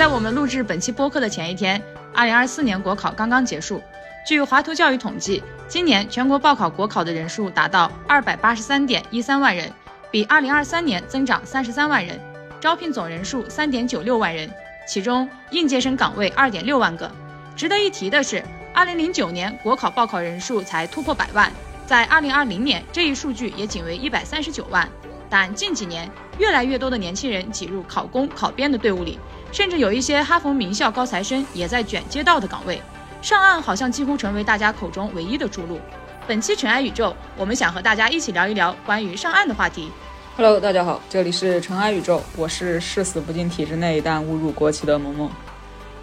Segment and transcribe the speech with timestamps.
[0.00, 1.78] 在我们录制本期播客的前一天，
[2.14, 3.82] 二零二四年国考刚刚结束。
[4.26, 9.70] 据华图教育统计，今年全国报考国考的人数达到二百八十三点一三万人，
[10.10, 12.18] 比二零二三年增长三十三万人，
[12.58, 14.50] 招聘总人数三点九六万人，
[14.88, 17.12] 其中应届生岗位二点六万个。
[17.54, 21.52] 值得一提的是，二零零九年国考报考人数才突破百万，
[21.84, 24.88] 在二零二零年这一数据也仅为一百三十九万。
[25.28, 29.16] 但近几年，越来越多的年轻人挤入考公、考编的队伍里，
[29.52, 32.80] 甚至有一些哈佛名校高材生也在卷街道的岗位。
[33.20, 35.80] 上岸好像几乎成为大家口中唯一的出路。
[36.26, 39.90] 本期尘埃宇宙，我们想和大家一起聊一聊关于上岸的话题。
[40.36, 45.30] Hello，大家好，这里是尘埃宇宙，我是誓死不进体制内但误入国企的萌萌。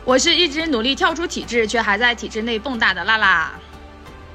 [0.03, 3.53] 我是一直努力跳出体制却还在体制内蹦跶的辣辣。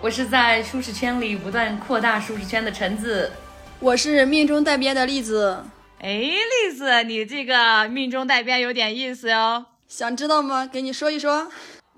[0.01, 3.31] 我是在舒适圈里不断扩大舒适圈的橙子。
[3.79, 5.63] 我是命中带编的栗子。
[6.03, 9.65] 哎，栗子，你这个命中带编有点意思哟。
[9.87, 10.67] 想知道吗？
[10.67, 11.49] 给你说一说。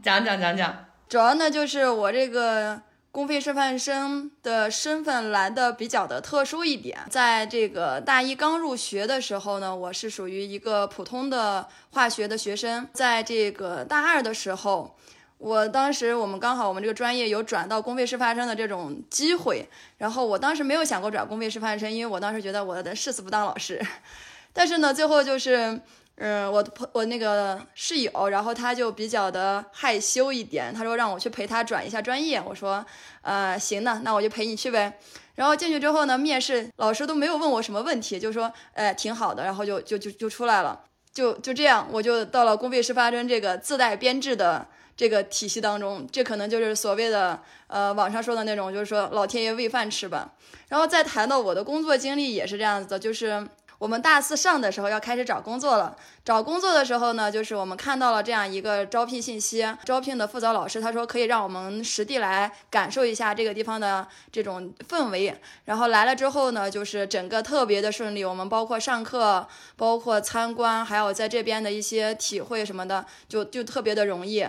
[0.02, 14.98] 讲讲讲讲，主要呢就是我这个公费师范生的身份来的比较的特殊一点，在这个大一刚入学的时候呢，我是属于一个普通的化学的学生，在这个大二的时候，
[15.38, 19.68] 我当时我们刚好我们这个专业有转到公费师范生的这种机会，
[19.98, 23.80] 然后我当时没有想过转公费师范生，因为我当时觉得我的誓死不当老师，
[24.52, 25.80] 但是呢，最后就是。
[26.16, 32.86] 嗯，我朋我那个室友，然后他就比较的害羞一点，他说让我去陪他转一下专业，我说，
[33.22, 34.96] 呃，行的，那我就陪你去呗。
[35.34, 50.32] 然后进去之后呢，面试老师都没有问我什么问题，就说，哎，挺好的，然后就就就就出来了，就就这样，我就到了公费师范生这个自带编制的这个体系当中，这可能就是所谓的，呃，网上说的那种，就是说老天爷喂饭吃吧。
[50.68, 53.46] 然后再谈到我的工作经历，也是这样子的，就是。
[53.78, 55.94] 我们大四上的时候要开始找工作了。
[56.24, 65.38] 找工作的时候呢，就是我们看到了这样一个招聘信息，招聘的负责老师他说可以让我们实地来感受一下这个地方的这种氛围。
[65.64, 68.24] 然后来了之后呢，就是整个特别的顺利。
[68.24, 69.46] 我们包括上课，
[69.76, 74.46] 包括参观，还有在这边的一些体会什么的，就就特别的容易。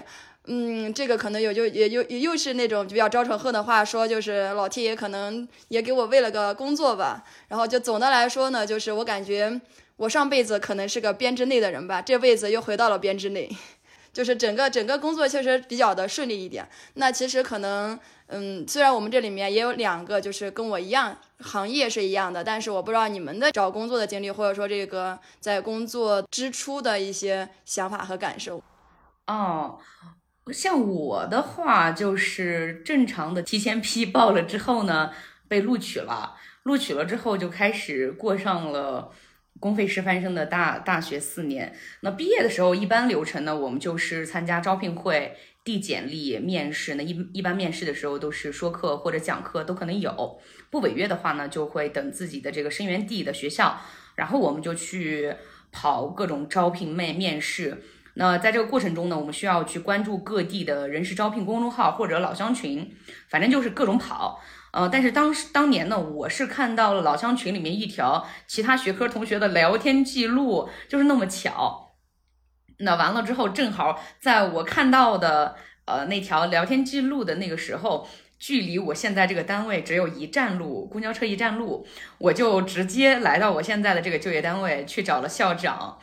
[0.47, 7.23] 嗯，这个可能有就也又也又是那种比较招仇恨的话说，就是老天爷可能也给我喂了个工作吧。
[7.47, 9.59] 然后就总的来说呢，就是我感觉
[9.97, 13.49] 我上辈子可能是个编制内的人吧，这辈子又回到了编制内，
[14.13, 16.67] 就是整个整个工作确实比较的顺利一点。
[16.93, 28.61] 那其实可能，嗯，虽然我们这里面也有两个就是跟我一样行业是一样的，但是我不知道你们的找工作的经历，或者说这个在工作之初的一些想法和感受。
[29.27, 29.79] 哦。
[30.53, 35.11] 像我的话，就是正常的提前批报了之后呢，
[35.47, 36.35] 被录取了。
[36.63, 39.11] 录取了之后，就开始过上了
[39.59, 41.75] 公费师范生的大大学四年。
[42.01, 46.95] 那毕业的时候，一般流程呢，我们就是参加招聘会、递简历、面试。
[46.95, 50.39] 那一一般面试的时候都是说课或者讲课都可能有。
[50.69, 53.79] 不违约的话呢，就会等自己的这个生源地的学校，
[54.15, 55.35] 然后我们就去
[55.71, 57.83] 跑各种招聘面面试。
[58.17, 62.95] 那在这个过程中呢，我们需要去关注各地的人事招聘公众号或者老乡群，
[63.29, 64.41] 反正就是各种跑。
[64.71, 71.95] 呃，但是当时当年呢，我是看到了老乡群里面一条其他学科同学的聊天记录，就是那么巧。
[72.79, 75.55] 那完了之后，正好在我看到的
[75.85, 78.07] 呃那条聊天记录的那个时候，
[78.39, 81.85] 距离我现在这个单位只有一站路，公交车一站路，
[82.17, 85.99] 我就直接来到我现在的这个就业单位去找了校长，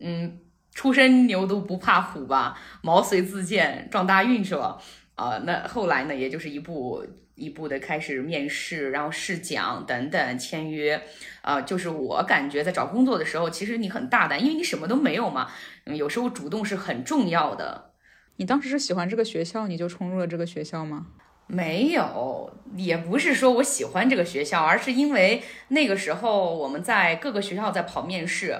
[0.00, 0.40] 嗯。
[0.76, 4.78] 初生牛犊不怕虎吧，毛遂自荐撞大运是吧？
[5.14, 7.02] 啊，那后来呢，也就是一步
[7.34, 11.02] 一步的开始面试，然后试讲等等签约，
[11.40, 15.50] 啊，就是我感觉在找工作的时候，其实你很大胆，因为你什么都没有嘛，
[15.86, 17.92] 有时候主动是很重要的。
[18.36, 21.06] 你当时是喜欢这个学校，你就冲入了这个学校吗？
[21.46, 28.58] 没有，也不是说我喜欢这个学校，而是因为那个时候我们在各个学校在跑面试。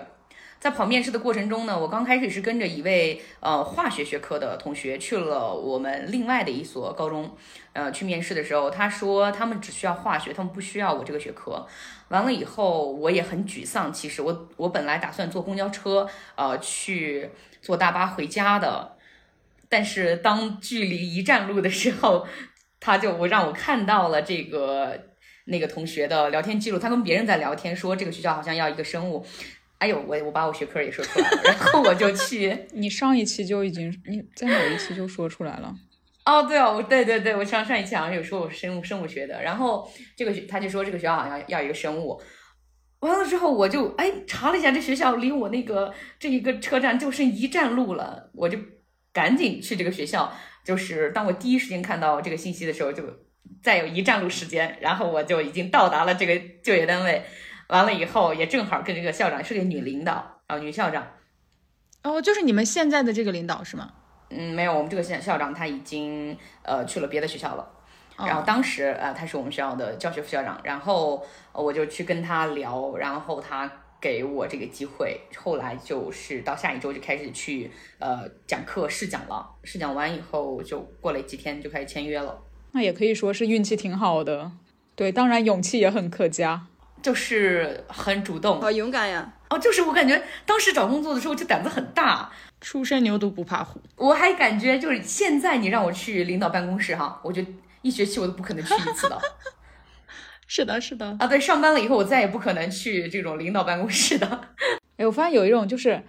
[0.67, 7.37] 在跑面试的过程中呢，我刚开始是跟着一位呃化学学科的同学去了我们另外的一所高中，
[7.73, 11.65] 呃去面试的时候，他说他们只需要化学，他们不需要我这个学科。
[12.09, 13.93] 完了以后，我也很沮丧。
[13.93, 17.31] 其实我我本来打算坐公交车，呃去
[17.63, 18.97] 坐大巴回家的，
[19.69, 22.27] 但是当距离一站路的时候，
[22.81, 24.99] 他就我让我看到了这个
[25.45, 29.25] 那个同学的聊天记录，他跟别人在聊天，说这个学校好像要一个生物。
[29.79, 32.57] 哎呦，我我把我学科也说出来了，然后我就去。
[32.73, 35.75] 你上一期就已经你在哪一期就说出来了？
[36.25, 42.21] 哦，对哦，我对对对，我上上一期好像有说我生物生物学的，然后这个学他就说这个学校好像要一个生物，
[43.01, 48.59] 完了之后，我就哎查了一下，这学校离我那个这一个车站就剩一站路了，我就
[49.13, 50.33] 赶紧去这个学校。
[50.65, 53.05] 就是当我第一时间看到这个信息的时候，就
[53.63, 57.23] 再有一站路时间，然后我就已经到达了这个就业单位。
[57.69, 61.07] 完了以后，也正好跟这个校长是个女领导啊，女校长。
[62.03, 63.93] 哦，就是你们现在的这个领导是吗？
[64.31, 67.69] 嗯，没有，我们这个校校长他已经呃去了别的学校了。
[68.19, 73.71] 然后当时呃他是我们学校的教学副校长，然后我就去跟他聊，然后他
[74.01, 75.21] 给我这个机会。
[75.37, 82.39] 后来就是到下一周就开始去呃讲课试讲了，试讲完以后就过了几天就开始签约了。
[82.73, 84.53] 那也可以说是运气挺好的，
[84.95, 86.67] 对，当然勇气也很可嘉，
[87.07, 89.33] 就是很主动，好勇敢呀！
[89.49, 92.29] 哦，就是我感觉当时找工作的时候就胆子很大，
[92.61, 93.81] 初生牛犊不怕虎。
[93.95, 97.41] 我还感觉就是现在你让我去领导办公室哈，我就
[97.83, 99.17] 一学期我都不可能去一次 的。
[100.49, 104.41] 是的，是的啊，对，上班了以后我再也不可能去这种领导办公室的。
[104.97, 106.03] 哎，我发现有一种就是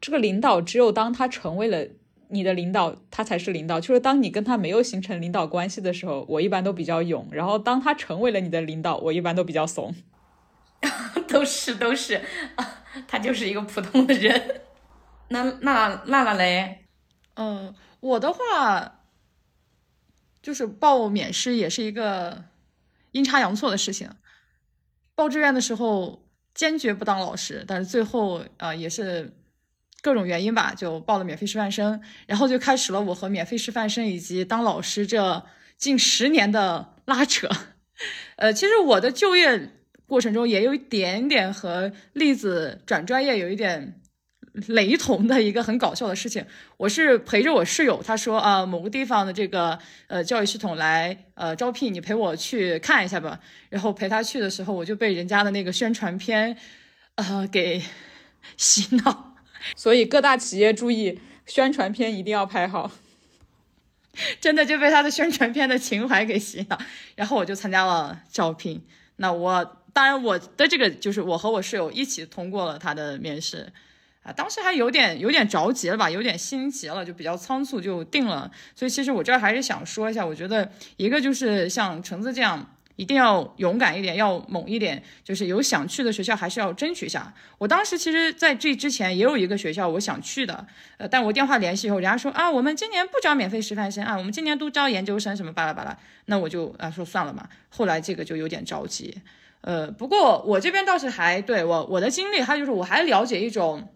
[0.00, 1.86] 这个领导只有当他成为了
[2.28, 3.78] 你的领导，他才是领导。
[3.78, 9.94] 就是当你跟他没有形成领导关系的时候，我一般都比较勇；然后当他成为了你的领导，我一般都比较怂。
[11.28, 12.14] 都是都是，
[12.56, 14.62] 啊他就是一个普通的人。
[15.28, 16.86] 那那娜娜嘞？
[17.34, 19.02] 嗯，我的话
[20.42, 22.44] 就是报免试也是一个
[23.12, 24.10] 阴差阳错的事情。
[25.14, 29.36] 报志愿的时候坚决不当老师，但是最后啊也是
[30.02, 35.46] 各种原因吧，就报了免费师范生，然后就开始了我和免费师范生以及当老师这
[35.76, 37.48] 近十年的拉扯。
[38.36, 39.76] 呃，其实我的就业。
[40.10, 44.00] 过程中也有一点点和栗子转专业有一点
[44.66, 46.44] 雷同的一个很搞笑的事情。
[46.78, 49.78] 我是陪着我室友，他说啊某个地方的这个
[50.08, 53.38] 呃教育系统来呃招聘，你陪我去看一下吧。
[53.68, 56.56] 然后陪他去的时候，我就被人家的那个宣传片
[57.14, 57.80] 呃给
[58.56, 59.36] 洗脑。
[59.76, 62.90] 所以各大企业注意，宣传片一定要拍好。
[64.40, 66.76] 真的就被他的宣传片的情怀给洗脑。
[67.14, 68.82] 然后我就参加了招聘。
[69.14, 69.76] 那我。
[70.00, 73.70] 当然，我的这个就是我和我室友一起通过了他的面试，
[74.22, 78.50] 啊，当时还有点有点着急了吧，有点心急了，就比较仓促就定了。
[78.74, 87.34] 所以其实我这儿还是想说一下，我觉得一个就是像橙子这样，一定要勇敢一点，要猛一点，就是有想去的学校还是要争取一下。
[87.58, 95.94] 我当时其实在这之前也有一个学校我想去的，呃，但我电话联系以后，人家说啊，我们今年不招免费师范生啊，我们今年都招研究生什么巴拉巴拉，
[96.24, 97.46] 那我就啊说算了嘛。
[97.68, 99.20] 后来这个就有点着急。
[99.62, 103.88] 呃，不过我这边倒是还对我我的经历，还有就是我还了解一种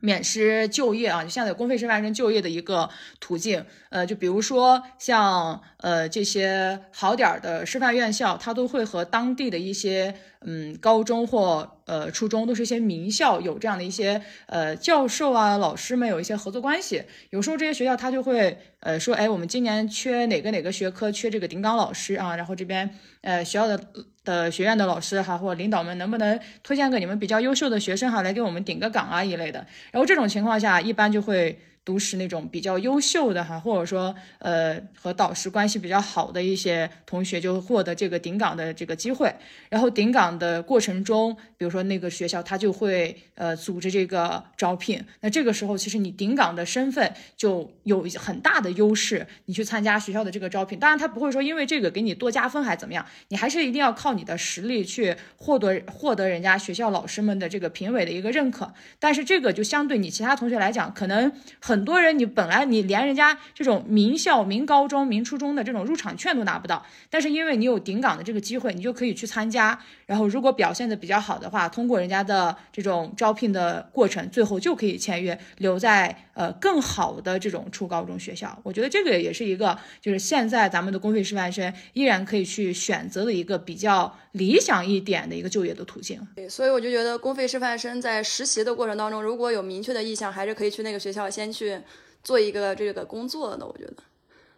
[0.00, 3.64] 免师就业啊，就现在公费师范生就业的一个途径。
[3.90, 17.04] 呃，就比如说像呃这些好点儿的师范院校，它都会和当地的一些嗯高中或呃初中，都是一些名校，有这样的一些呃教授啊老师们有一些合作关系。
[17.30, 23.80] 有时候这些学校他就会呃说，哎，我们今年缺哪个哪个学科缺这个顶岗老师啊，然后这边呃学校的。
[24.24, 29.66] 的学院的老师哈，或领导们能不能推荐个你们比较优秀的学生哈，来给我们顶个岗啊一类的。
[29.90, 31.58] 然后这种情况下，一般就会。
[31.84, 39.34] 都是那种比较优秀的哈，或者说呃和导师关系比较好的一些同学，就获得这个顶岗的这个机会。
[39.68, 45.02] 然后顶岗的过程中，比如说那个学校他就会呃组织这个招聘。
[45.22, 50.78] 那这个时候其实你顶岗的身份就有很大的优势，你去参加学校的这个招聘。
[50.78, 58.72] 当然他不会说因为这个给你多加分还怎么样，你还是一定要靠你的实力去获得获得人家学校老师们的这个评委的一个认可。
[59.00, 61.71] 但是这个就相对你其他同学来讲，可能很。
[61.72, 69.78] 很多人，你本来你连人家这种名校、名高中、名初中的这种入场券都拿不到，但是因为你有顶岗的这个机会，你就可以去参加。
[70.04, 78.60] 然后如果表现的比较好的话，通过人家的这种招聘的过程，最后就可以签约，留在呃更好的这种初高中学校。
[78.62, 86.20] 我觉得这个也是一个，就是现在咱们的公费师范生依然可以去选择的一个比较理想一点的一个就业的途径。
[86.36, 91.61] 对，所以我就觉得公费师范生在实习的过程当中，如果有明确的意向，还是可以去那个学校先去。
[91.62, 91.80] 去
[92.22, 93.94] 做一个这个工作的，我觉得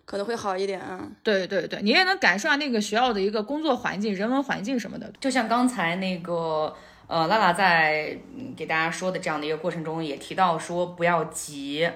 [0.04, 1.06] 可能会好一点啊。
[1.22, 5.12] 对对对，你也能感受下那个学校的一个工作环境、人文环境什么的。
[5.20, 6.74] 就像刚才那个
[7.06, 8.18] 呃，拉拉在
[8.56, 11.88] 给大家说的这样的一个过程中，也提到说不要急。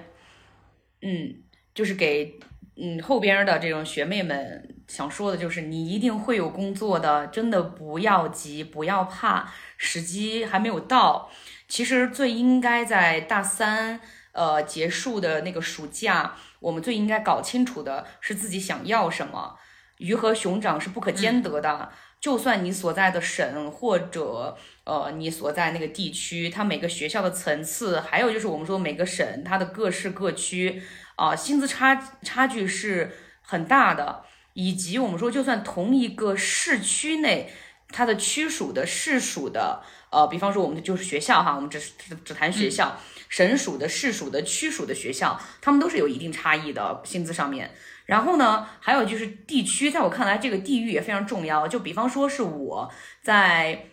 [1.03, 1.35] 嗯，
[1.75, 2.39] 就是给
[2.77, 11.31] 嗯后边的这种学妹们想说的就是，你一定会有工作的，真的不要急，不要怕，时机还没有到。
[11.69, 14.01] 其实最应该在大三。
[14.39, 19.57] 呃，结束的那个暑假，我们最应该搞清楚的是自己想要什么。
[19.97, 21.91] 鱼和熊掌是不可兼得的。
[22.21, 30.83] 就算你所在的省或者呃你所在那个地区，它每个学校的层次，还有就是我们说每个省它的各市各区
[31.17, 37.53] 啊、薪资差差距是很大的，以及我们说就算同一个市区内，
[37.89, 42.97] 它的区属的市属的呃，比方说我们就是学校哈，我们只只只谈学校，
[43.29, 47.71] 省属的、市属的、区属的学校，他们都是有一定差异的薪资上面。
[48.07, 51.69] 然后呢，还有就是地区，在我看来，这个地域也非常重要。
[51.69, 52.91] 就比方说是我
[53.23, 53.87] 在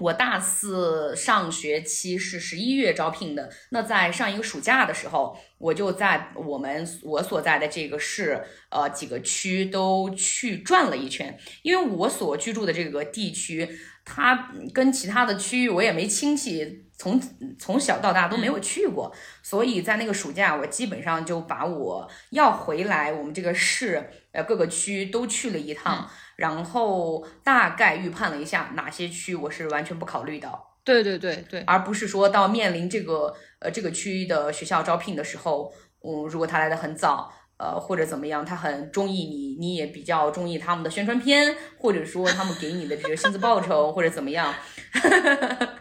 [0.00, 13.68] 我大四上学期是十一月招聘的，那在上一个暑假的时候，我就在我们我所在的这个市，呃几个区都去转了一圈，因为我所居住的这个地区，
[14.10, 17.20] 它跟其他的区域我也没亲戚，从
[17.58, 30.50] 从小到大都没有去过，所以在那个暑假，我基本上就把我要回来我们这个市，呃各个区都去了一趟，然后大概预判了一下哪些区我是完全不考虑的。
[30.82, 35.70] 对对对对，而不是说到面临这个呃这个区域的学校招聘的时候，
[36.02, 44.54] 嗯，如果他来的很早，呃或者怎么样，他很中意你，你也比较中意他们的宣传片，或者说他们给你的这个薪资报酬或者怎么样。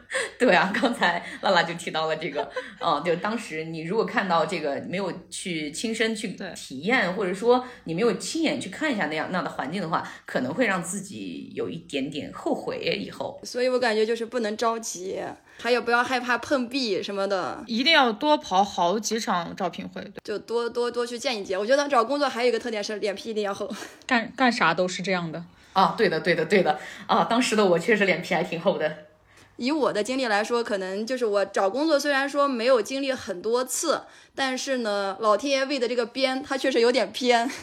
[0.39, 2.49] 对啊，刚才辣辣就提到了这个，
[2.79, 13.39] 嗯，就当时你如果看到这个没有去亲身去体验，或者说你没有亲眼去看一下那样那样的环境的话，可能会让自己有一点点后悔以后。
[13.43, 15.19] 所以我感觉就是不能着急，
[15.59, 20.01] 还有不要害怕碰壁什么的，一定要多跑好几场招聘会。
[20.01, 21.59] 对就多多多去见一见。
[21.59, 23.69] 我觉得找工作还有一个特点是脸皮一定要厚。
[24.05, 25.43] 干干啥都是这样的。
[25.73, 27.25] 啊，对的，对的，对的啊！
[27.25, 28.91] 当时的我确实脸皮还挺厚的。
[29.57, 37.51] 以我的经历来说，可能就是我找工作虽然说没有经历很多次，但是呢，老天爷喂的这个鞭，它确实有点偏。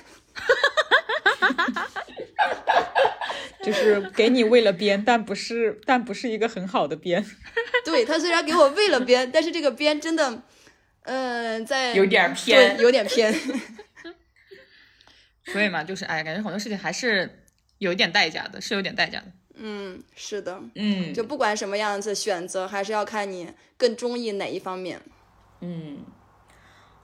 [3.62, 7.24] 就是给你喂了鞭，但不是，但不是一个很好的鞭。
[7.86, 10.42] 对他虽然给我喂了鞭，但是这个鞭真的，
[11.04, 13.32] 嗯、在有点偏，有点偏。
[15.46, 17.44] 所以嘛，就是哎，感觉很多事情还是
[17.78, 19.26] 有一点代价的，是有点代价的。
[19.56, 25.00] 嗯，是的，嗯，就不管什么样子选择，还是要看你更中意哪一方面。
[25.60, 25.98] 嗯，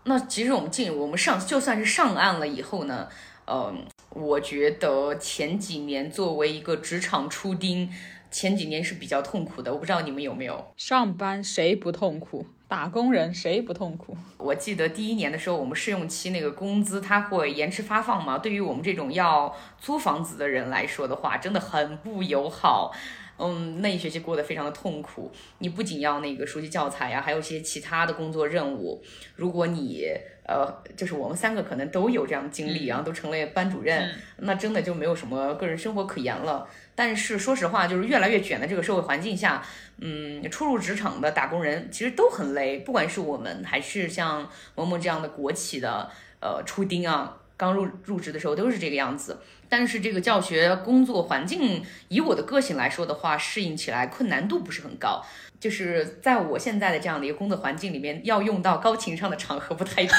[0.05, 3.09] 那其实我们进我们上就算是上岸了以后呢，
[3.47, 7.89] 嗯、我觉得前几年作为一个职场初丁，
[8.31, 9.73] 前几年是比较痛苦的。
[9.73, 10.73] 我不知道你们有没有？
[10.77, 12.47] 上班谁不痛苦？
[12.71, 14.17] 打工人谁不痛苦？
[14.39, 22.93] 我记得第一年的时候，我们试用期那个工资它会延迟发放嘛，对于我们这种要租房子的人来说的话，真的很不友好。
[23.41, 25.33] 嗯，那一学期过得非常的痛苦。
[25.59, 29.03] 你不仅要那个熟悉教材呀、还有一些其他的工作任务。
[29.35, 30.07] 如果你
[30.47, 30.67] 呃，
[30.97, 36.69] 就是我们三个可能都有这样的经历啊，都成了班主任，那真的就没有什么个人生活可言了。
[36.95, 39.63] 但是说实话，就是越来越卷的这个社会环境下，
[39.99, 49.39] 嗯，初入职场的打工人其实都很累，不管是我们还是像萌萌这样的国企的呃初丁啊，刚入入职的时候都是这个样子。
[49.69, 55.23] 但是这个教学工作环境，以我的个性来说的话，适应起来困难度不是很高。
[55.61, 60.17] 就是在我现在的这样的一个工作环境里面，要用到高情商的场合不太多，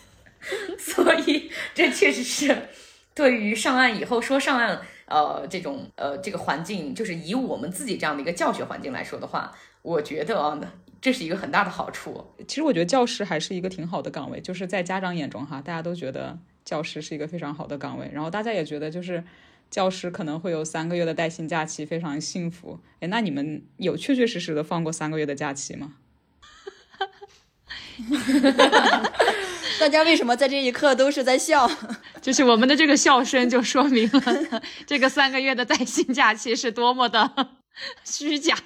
[0.78, 2.68] 所以这确实是
[3.14, 10.58] 对于上岸以后说上岸呃这种呃这个环境，就是以我们自己这样的一个教学环境来说的话，我觉得啊，
[11.00, 12.34] 这是一个很大的好处。
[12.48, 16.38] 其实我觉得教师还是一个挺好的岗位，就是在家长眼中哈，大家都觉得
[16.70, 19.24] 教师是一个非常好的岗位，然后大家也觉得就是
[19.68, 22.78] 教师可能会有三个月的带薪假期，非常幸福。
[23.00, 25.96] 哎，那你们有确确实实的放过三个月的假期吗？
[29.80, 31.68] 大家为什么在这一刻都是在笑？
[32.22, 37.48] 就是我们的这个笑声就说明了这个三个月的带薪假期是多么的
[38.06, 38.56] 虚假。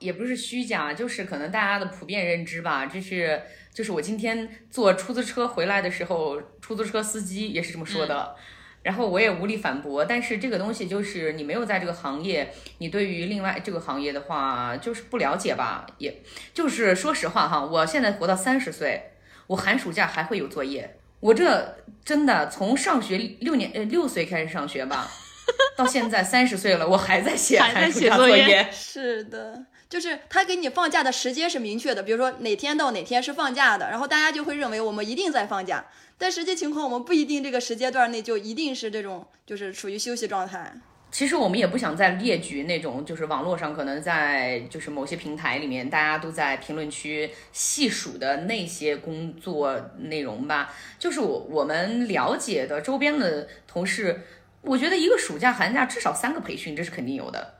[0.00, 2.86] 也不是虚假，就是可能大家的普遍认知吧。
[2.86, 3.40] 就是
[3.78, 8.34] 就是我今天坐出租车回来的时候，出租车司机也是这么说的。
[8.82, 16.20] 然后我也无力反驳，但是这个东西就是你没有在这个行业，你对于另外这个行业的话就是不了解吧，也
[16.52, 19.12] 就是说实话哈，我现在活到三十岁，
[19.46, 25.06] 我寒暑假还会有作业，我这真的从上学六年呃六岁开始上学吧，
[25.78, 28.68] 到现在三十岁了，我还在写寒暑假作业。
[28.72, 35.86] 是的，就是他给你放假的时间是明确的，比如说哪天到哪天是放假的，然后大家就会认为我们一定在放假，
[36.18, 40.74] 但实际情况我们不一定这个时间段内就一定是这种就是处于休息状态。
[41.10, 50.70] 其实我们也不想再列举那种，就是网络上可能在就是某些平台里面，大家都在评论区细数的那些工作内容吧。
[50.98, 54.20] 就是我我们了解的周边的同事，
[54.60, 57.54] 我觉得一个暑假寒假至少三个培训，这是肯定有的。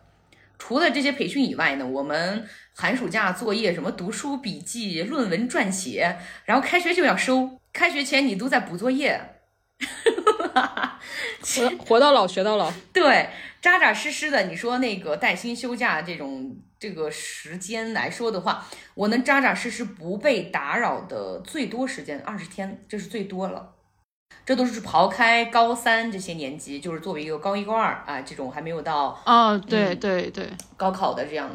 [0.59, 9.37] 除了这些培训以外呢，我们寒暑假作业什么读书笔记、论文撰写，然后开学就要收，开学前你都在补作业。
[11.41, 13.29] 活活到老学到老，对，
[13.63, 14.43] 扎扎实实的。
[14.43, 23.77] 你说那个带薪休假这种这个时间来说的话，我能扎扎实实不被打扰的最多时间二十天，这是最多了。
[24.49, 31.51] 这都是刨开高三这些年级，就是作为一个高一高二啊这种还没有到哦，对对对，高考的这样。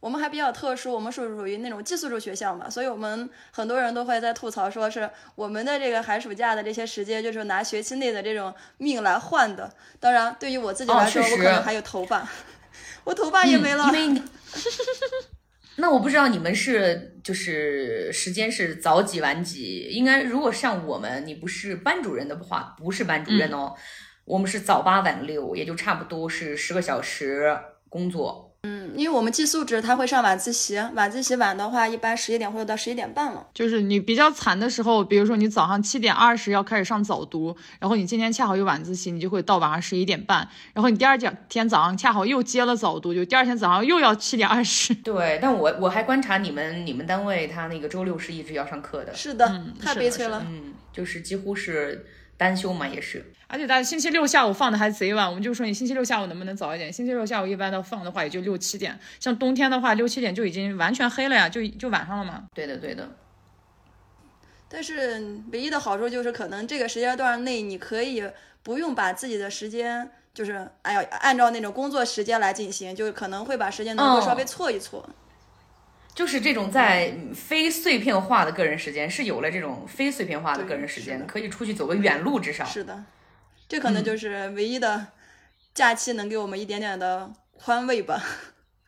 [0.00, 9.70] 我们还比较特殊，我们是属于那种寄宿制学校嘛，所以我们很多人都会在吐槽，说是我们的这个寒暑假的这些时间，就是拿学期内的这种命来换的。
[10.00, 12.26] 当然，对于我自己来说，我可能还有头发，
[13.04, 13.84] 我头发也没了。
[13.92, 14.22] 因为，
[15.76, 19.88] 那我不知道你们是就是时间是早几晚几？
[19.90, 23.74] 应该如果像我们，你不是班主任的话，不是班主任哦，
[24.24, 27.54] 我们是早八晚六，也就差不多是十个小时
[27.90, 28.47] 工作。
[28.68, 33.46] 嗯，因为我们寄宿制，他会上晚自习，晚自习晚的话，一般十一点或者到十一点半了。
[33.54, 44.94] 就是你比较惨的时候，比如说你早上七点二十要开始上早读，然后你今天恰好有晚自习，你就会到晚上十一点半，然后你第二天早上恰好又接了早读，就第二天早上又要七点二十。
[44.96, 49.14] 对，但我我还观察你们，你们单位他那个周六是一直要上课的。
[49.14, 50.44] 是的，太悲催了。
[50.46, 52.04] 嗯，就是几乎是
[52.38, 53.22] 单休嘛，也是。
[53.46, 56.92] 而且大家星期六下午放的还贼晚，我们就说你星期六下午能不能早一点？
[56.92, 62.44] 星期六下午一般的放的话也就六七点，像冬天的话六七点就已经完全黑了呀，就就晚上了嘛。
[62.54, 63.08] 对的，对的。
[64.68, 68.22] 但是唯一的好处就是可能这个时间段内你可以
[68.62, 75.08] 不用把自己的时间就是哎呀按照那种工作时间来进行，就是可能会把时间能够稍微错一错。
[76.18, 83.04] 就是这种在非碎片化的个人时间是有了这种非碎片化的个人时间，可以出去走个远路，至少是的。
[83.68, 85.06] 这可能就是唯一的
[85.72, 88.20] 假期，能给我们一点点的宽慰吧。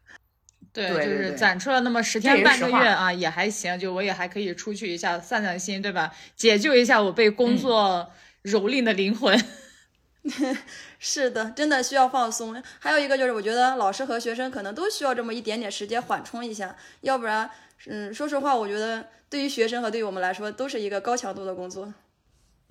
[0.75, 3.79] 对，就是攒出了那么十天半个月啊，也还行。
[3.79, 6.13] 就我也还可以出去一下散散心，对吧？
[6.35, 8.11] 解救一下我被工作
[8.43, 9.41] 蹂躏的灵魂。
[10.99, 12.63] 是的，真的需要放松。
[12.79, 17.51] 还有一个就是，我觉得老师和学生可能都需要这么一点点时间缓冲一下，要不然，
[17.87, 21.93] 嗯，说实话，我觉得对于学生和对于我们来说，都是一个高强度的工作。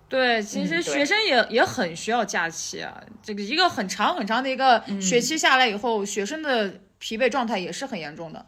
[0.08, 3.00] 对，其实学生也也很需要假期啊。
[3.22, 8.46] 这个一个很长很长的一个学期下来以后，学生的疲惫状态也是很严重的。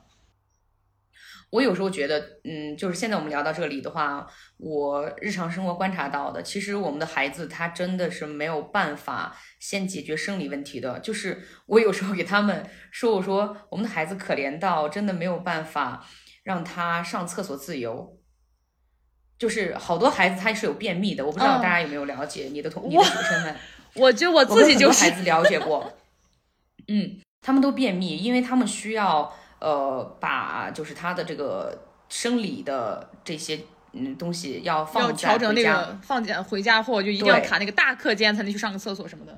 [1.51, 4.25] 我有时候觉得，嗯，就是现在我们聊到这里的话，
[4.57, 10.97] 我日常生活观察到的，其实我们的孩子他真的是没有办法先解决生理问题的。
[10.99, 16.07] 就是我有时候给他们说，我说我们的孩子可怜到真的没有办法
[16.43, 18.17] 让他上厕所自由。
[19.37, 23.55] 就是好多孩子他是有便秘的，我不知道大家有没有了解你的同你的学生们。
[23.95, 25.91] 我觉得我自己就是孩子了解过，
[26.87, 33.61] 嗯，他们都便秘，因为他们需要呃把就是他的这个生理的这些
[33.93, 39.37] 嗯东西要放要调整那个放假回家后就一定要卡那个大课间才能去上个厕所什么的。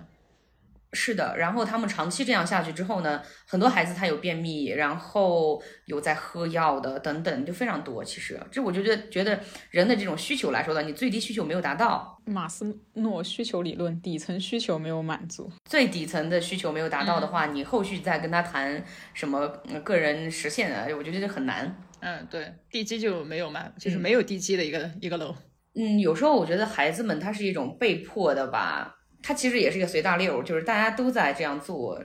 [0.93, 8.03] 是的，然后他们长期这样下去之后呢，很多孩子他有便秘，然后有在喝药的等等，就非常多。
[8.03, 9.39] 其实这我就觉得，觉得
[9.71, 19.47] 人的这种需求来说呢，你最低需求没有达到，马斯诺需求理论底层需求没有满足，最底层的需求没有达到的话，你后续再跟他谈什么
[19.83, 21.75] 个人实现啊，我觉得这很难。
[22.01, 25.35] 嗯，对，地基就没有嘛，就是没有地基的一个一个楼。
[25.75, 28.95] 嗯，有时候我觉得孩子们他是一种被迫的吧。
[29.23, 31.99] 它其实也是一个随大溜，就是大家都在这样做，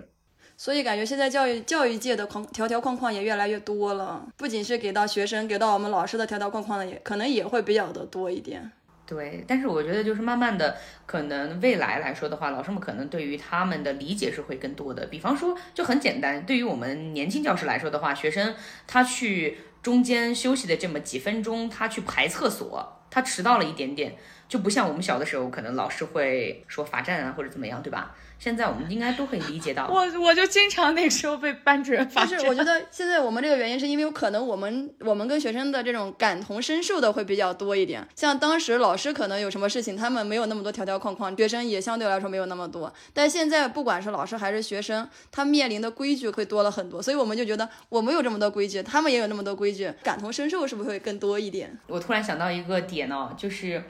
[0.56, 8.70] 所以感觉现在教育教育界的框条条框框也越来越多了，不仅是给到学生，给到我们老师的条条框框的也可能也会比较的多一点。
[9.04, 10.76] 对，但是我觉得就是慢慢的，
[11.06, 15.06] 可能未来来说的话，老师们可能对于他们的理解是会更多的。
[15.06, 18.54] 比方说，就很简单，对于我们年轻教师来说的话，学生
[18.86, 24.14] 他去中间休息的这么几分钟，他去排厕所，他迟到了一点点。
[24.48, 28.14] 就不像我们小的时候，可能老师会说罚站啊，或者怎么样，对吧？
[28.38, 29.88] 现在我们应该都会理解到。
[29.88, 32.30] 我我就经常那时候被班主任罚站。
[32.30, 38.06] 但是我觉得现在我们这个原因是因为可能我们我们跟学生的这种感同身受的会比较多一点。
[38.14, 42.94] 像当时老师可能有什么事情，他们没有那么多条条框框，学生也相对来说没有那么多。
[43.12, 51.76] 但现在不管是老师还是学生，他面临的规矩会多了很多，所以我们就觉得我们有这么多规矩，他们也有那么多规矩，感同身受是不是会更多一点？
[51.88, 53.82] 我突然想到一个点呢，就是。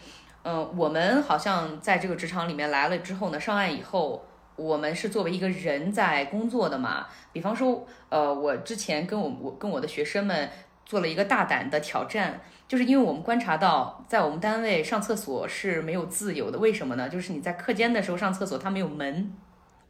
[0.44, 4.24] 嗯，我们好像在这个职场里面来了之后呢，上岸以后，
[4.56, 10.48] 我们是作为一个人在工作的嘛，比方说，呃，我之前跟我我跟我的学生们
[10.86, 17.08] 做了一个大胆的挑战，就是因为我们观察到，在我们单位上厕所是没有自由的，为什么呢？
[17.08, 19.32] 就是你在课间的时候上厕所，它没有门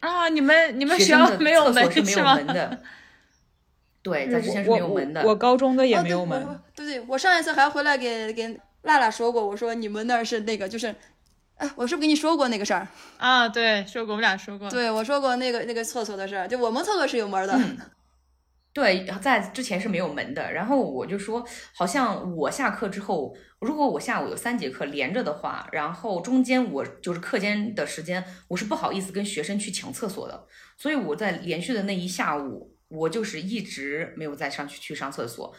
[0.01, 2.23] 啊，你们你们学校没有门是没有？
[2.23, 2.81] 门的，
[4.01, 5.21] 对，在之前是没有门的。
[5.23, 6.41] 我我高中的也哦没有门。
[6.41, 10.95] 对我对对，我上一次还回来给给辣辣说过，我说你们那儿是那个就是，
[11.55, 12.87] 哎，我是不是跟你说过那个事儿？
[13.17, 14.69] 啊，对，说过，我们俩说过。
[14.69, 17.53] 对，我说过那个那个厕所的事儿，就我们厕所是有门的。
[17.55, 17.77] 嗯
[18.71, 20.53] 对，在之前是没有门的。
[20.53, 30.45] 然后我就说，好像我下课之后，如果我下午有三节课连着的话，然后中间我就是课间的时间，我是不好意思跟学生去抢厕所的。
[30.77, 35.53] 所以我在连续的那一下午，我就是一直没有再上去去上厕所。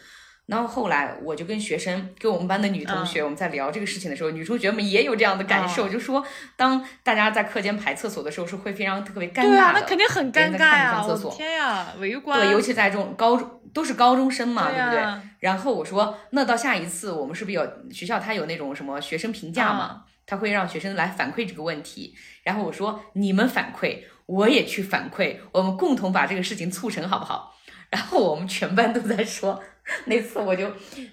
[0.51, 6.21] 然后后来我就跟学生，跟我们班的女同学，我们在聊这个事情的时候，女同学们也有这样的感受，嗯就说
[6.57, 9.47] 当大家在课间排厕所的时候，是会非常特别尴尬的。
[9.47, 12.37] 对啊，那肯定很尴尬上厕所天呀，围观。
[12.37, 15.03] 对，尤其在这种高中都是高中生嘛，对对不对？
[15.39, 19.79] 然后我说，那到下一次我们是不是有学校它有那种什么学生评价嘛？
[19.79, 22.13] 啊他会让学生来反馈这个问题。
[22.43, 27.53] 然后我说，你们反馈，我也去反馈，我们共同把这个事情促成，好不好？
[27.91, 29.61] 然后我们全班都在说，
[30.05, 30.65] 那次我就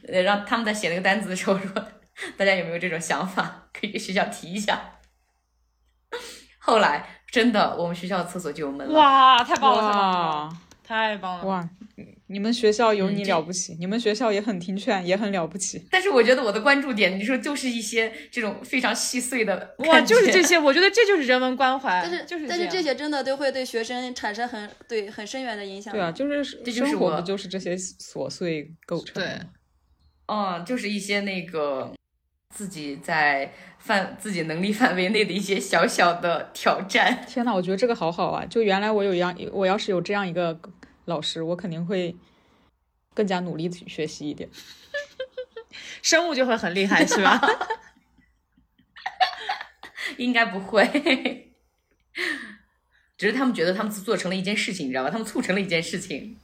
[0.06, 1.68] 呃让他们在写那个单子的时候说，
[2.38, 4.80] 大家有没有这种想法， 可以给学校提一下。
[6.58, 8.98] 后来真的，我们学校的厕所就有门了。
[8.98, 10.00] 哇，太棒了，太棒
[10.46, 11.44] 了，太棒了！
[11.44, 11.68] 哇！
[12.30, 15.82] 你们学校有你了不起，你们学校也很听劝，也很了不起。
[15.90, 22.00] 但是我觉得我的关注点，你说就是一些这种非常细碎的哇，就是这些，我觉得这就是人文关怀。
[22.02, 25.92] 但是就是但是这些真的都会对学生产生很对很深远的影响。
[25.92, 29.50] 对啊，就是这就是我生活不就是这些琐碎构成的对吗？
[30.26, 31.90] 嗯，就是一些那个
[32.54, 37.24] 自己在范自己能力范围内的一些小小的挑战。
[37.26, 38.44] 天呐，我觉得这个好好啊！
[38.44, 40.58] 就原来我有一样，我要是有这样一个
[41.08, 42.14] 老师，我肯定会
[43.14, 44.48] 更加努力地学习一点。
[46.02, 47.40] 生物就会很厉害，是吧？
[50.18, 51.52] 应该不会，
[53.16, 55.10] 只是他们觉得他们做成了一件事情，你知道吧？
[55.10, 56.36] 他们促成了一件事情。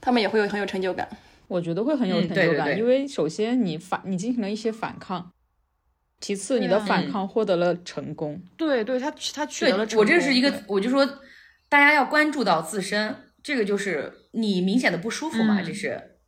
[0.00, 1.08] 他们也会有很有成就感。
[1.48, 5.32] 我觉得会很有嗯成就感，对对对因为首先你反你进行了一些反抗，
[6.20, 8.42] 其次你的反抗获得了成功。
[8.56, 10.04] 对对，他他取得了成功。
[10.04, 11.06] 我这是一个，我就说
[11.68, 16.18] 大家要关注到自身，这个就是你明显的不舒服嘛，嗯这是。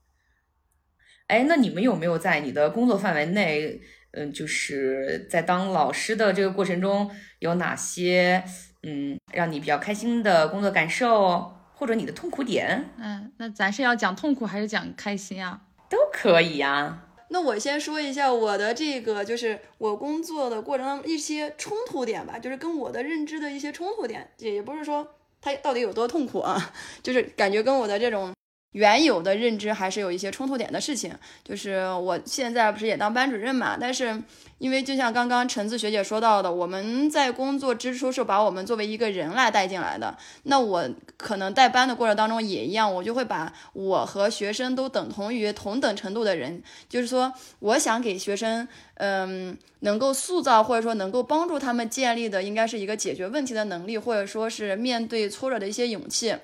[1.27, 3.81] 哎，那你们有没有在你的工作范围内，
[4.13, 8.45] 嗯，就是在当老师的这个过程中，有哪些
[8.83, 15.63] 嗯让你比较开心的工作感受，或者你的痛苦点嗯，那咱是要讲痛苦还是讲开心啊？
[15.89, 26.73] 都可以呀、那我先说一下我的这个，就是我工作的过程当中一些冲突点吧，就是跟我的认知的一些冲突点，也也不是说他到底有多痛苦啊，
[27.05, 28.33] 就是感觉跟我的这种
[28.75, 31.13] 原有的认知还是有一些冲突点的事情。
[31.43, 34.21] 就是我现在不是也当班主任嘛，但是
[34.59, 56.35] 因为就像刚刚橙子学姐说到的，我们在工作之初是把我们作为一个人来带进来的，那我可能带班的过程当中也一样，我就会把我和学生都等同于同等程度的人，就是说，我想给学生，嗯，能够塑造或者说能够帮助他们建立的，应该是一个解决问题的能力，或者说是面对挫折的一些勇气。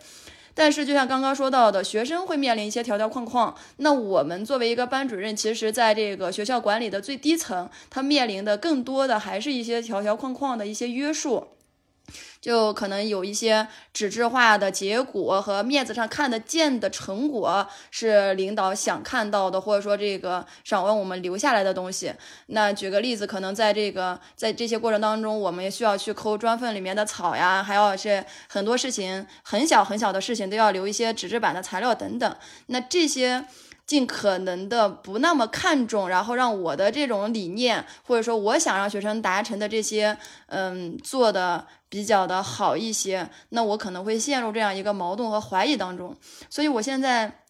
[0.63, 3.57] 但是，就像刚刚说到的，学生会面临一些条条框框。
[3.79, 11.49] 那我们作为一个班主任，其实在这个学校管理的最低层，他面临的更多的还是一些条条框框的一些约束。
[12.41, 22.13] 就可能有一些纸质化的结果和面子上看得见的成果是领导想看到的，或者说这个想问我们留下来的东西。
[22.47, 32.37] 那举个例子，可能在这个在这些过程当中，我们也需要去抠砖缝里面的草呀，还有是很多事情很小很小的事情都要留一些纸质版的材料等等。
[32.67, 33.45] 那这些。
[33.91, 46.17] 尽可能的不那么看重，然后让我的这种理念，或者说我想让学生达成的这些，嗯，做的比较的好一些，那我可能会陷入这样一个矛盾和怀疑当中。
[46.49, 47.41] 所以我现在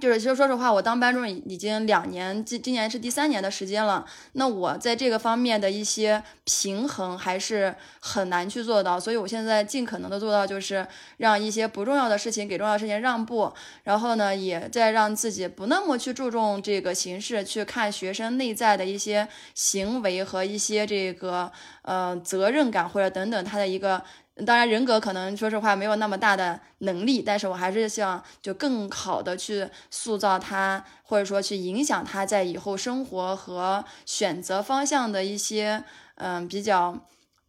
[0.00, 4.06] 就是，其实说实话，我当班主任已经两年，今今年是第三年的时间了。
[4.32, 21.50] 那我在这个方面的一些平衡还是很难去做到，所以我现在尽可能的做到，就是让一些不重要的事情给重要的事情让步，然后呢，也在让自己不那么去注重这个形式，去看学生内在的一些行为和一些这个
[21.82, 24.04] 呃责任感或者等等他的一个。
[24.46, 35.82] 当然，人格可能说实话没有那么大的能力，但是我还是希望就更好的去塑造他，或者说去影响他在以后生活和选择方向的一些
[36.16, 37.06] 嗯比较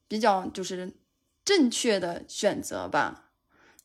[0.07, 0.91] 比较就是
[1.45, 3.25] 正确的选择吧。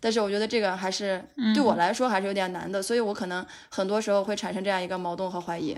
[0.00, 5.76] 但是我觉得这个还是对我来说还是有点难的，所以我可能很多时候会产生这样一个矛盾和怀疑。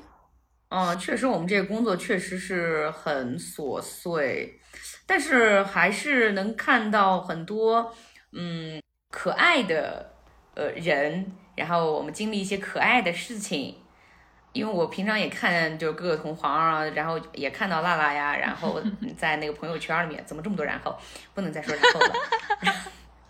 [0.69, 4.59] 嗯，确实，我们这个工作确实是很琐碎，
[5.07, 7.95] 但是还是能看到很多
[8.33, 10.13] 嗯可爱的
[10.55, 13.77] 呃人，然后我们经历一些可爱的事情。
[14.53, 18.81] 因为我平常也看就是各个同行啊，然后也看到娜娜呀，然后
[19.15, 20.99] 在那个朋友圈里面，怎么这么多然后？
[21.35, 22.15] 不能再说然后了。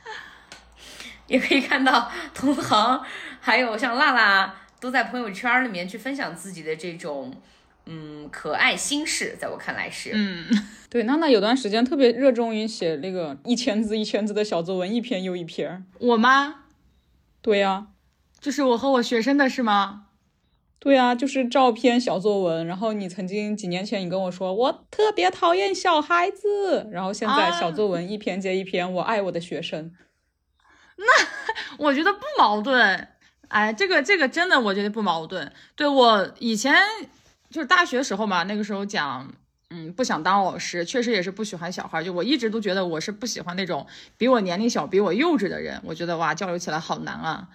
[1.26, 3.04] 也可以看到同行，
[3.40, 7.34] 还有像娜娜都在朋友圈里面去分享自己的这种
[7.86, 10.44] 嗯可爱心事，在我看来是嗯，
[10.90, 15.86] 对，娜娜有段时间特别热衷于写那个一千字一千字的小作文，一篇又一篇。
[16.00, 16.64] 我吗？
[17.40, 17.86] 对呀，
[18.40, 20.06] 就是我和我学生的是吗？
[20.78, 22.66] 对啊，就是照片小作文。
[22.66, 29.92] 然后你曾经几年前你跟我说我特别讨厌小孩子，然后现在小作文一篇接一篇，我爱我的学生。
[30.98, 31.04] 那
[31.78, 33.08] 我觉得不矛盾，
[33.48, 35.52] 哎，这个这个真的我觉得不矛盾。
[35.74, 36.74] 对我以前
[37.50, 39.30] 就是大学时候嘛，那个时候讲，
[39.70, 42.02] 嗯，不想当老师，确实也是不喜欢小孩。
[42.02, 45.80] 就我一直都觉得我是不喜欢那种比我年龄小、比我幼稚的人。
[45.84, 47.48] 我觉得哇，交流起来好难啊。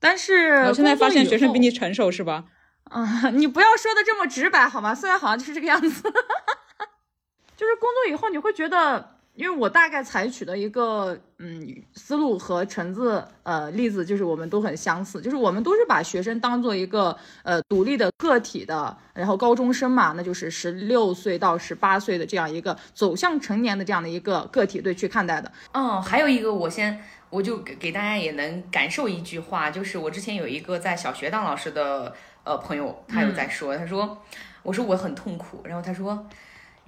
[0.00, 2.44] 但是我现在发现学生比你成熟是吧？
[2.84, 4.94] 啊， 你不要说的这么直白好吗？
[4.94, 6.02] 虽然好像就是这个样子，
[7.56, 25.52] 就是工作以后你会觉得，因为我大概采取的一个嗯思路和橙子呃例子，就是我们都很相似，就是我们都是把学生当做一个呃独立的个体的，然后高中生嘛，那就是十六岁到十八岁的这样一个走向成年的这样的一个个体对去看待的。
[25.70, 32.12] 嗯，还有一个我先我就给给大家也能感受一句话，就是我之前有一个在小学当老师的。
[32.44, 34.16] 呃，朋友，他有在说，他说，
[34.62, 36.26] 我说我很痛苦，然后他说，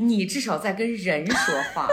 [0.00, 1.86] 你至少在跟人说话，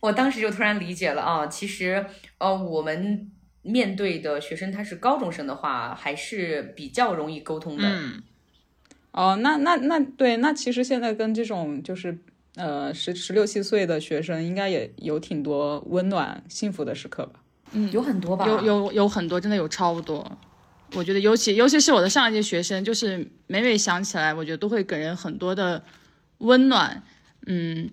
[0.00, 2.04] 我当时就突然理解了啊，其实，
[2.36, 3.30] 呃，我们
[3.62, 7.88] 面对的学生他是高中生的话，还是比较容易沟通的。
[7.88, 8.22] 嗯，
[9.12, 12.18] 哦，那那那对，那其实现在跟这种就是
[12.56, 17.40] 呃十十六七岁的学生，应该也有挺多温暖幸福的时刻吧。
[17.72, 20.38] 嗯，有很多吧，有有有很多，真的有超多。
[20.94, 25.82] 我觉得尤其尤其是我的上一届学生，就是每每想起来，我觉得都会给人很多的
[26.38, 27.02] 温暖。
[27.46, 27.88] 嗯，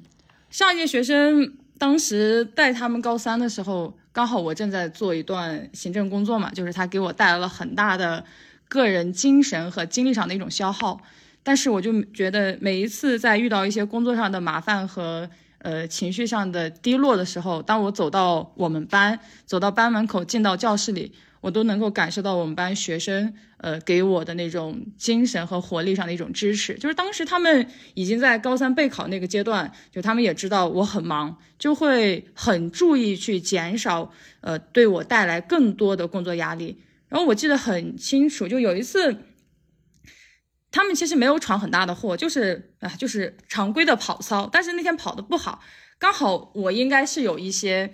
[0.49, 8.25] 上一届学生当时带他们高三的时候，刚好我正在做一段行政工作嘛，就是他给我带来了很大的
[8.67, 11.01] 个人精神和精力上的一种消耗。
[11.41, 26.73] 但是我就觉得每一次在遇到一些工作上的麻烦和呃，情绪上的低落的时候，当我走到我们班，走到班门口，进到教室里，我都能够感受到我们班学生，呃，给我的那种精神和活力上的一种支持。
[26.75, 36.81] 就是当时他们已经在高三备考那个阶段，就他们也知道我很忙，就会很注意去减少，呃，对我带来更多的工作压力。
[37.07, 39.17] 然后我记得很清楚，就有一次。
[40.71, 44.47] 他们其实没有闯很大的祸，就是啊，就是常规的跑操。
[44.51, 45.63] 但是那天跑的不好，
[45.97, 47.91] 刚好我应该是有一些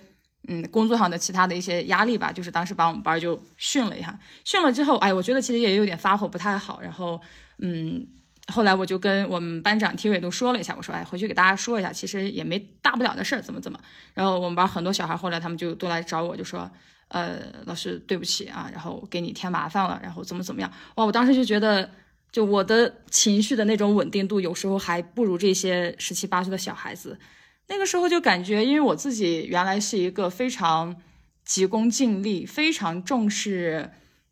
[0.48, 4.18] 嗯工作上的其他的一些压力吧，就是当时把我们班就训了一下。
[4.44, 6.80] 训了之后，哎，我觉得其实也有点发火，不太好。
[6.80, 7.20] 然后
[7.58, 8.06] 嗯，
[8.52, 13.78] 后来我就跟我们班长、体委都说了一下，我说哎，回去给大家说一下，其实也没大不了的事儿，怎么怎么。
[14.14, 16.70] 然后我们班很多小孩后来他们就都来找我，就说
[17.08, 20.72] 呃，老师对不起啊，然后给你添麻烦了，然后怎么怎么样。
[20.96, 21.90] 哇，我当时就觉得。
[22.32, 27.18] 就我的情绪的那种稳定度，有时候还不如这些十七八岁的小孩子。
[27.68, 30.96] 那个时候就感觉，因为我自己原来是一个非常
[31.44, 33.90] 急功近利、非常重视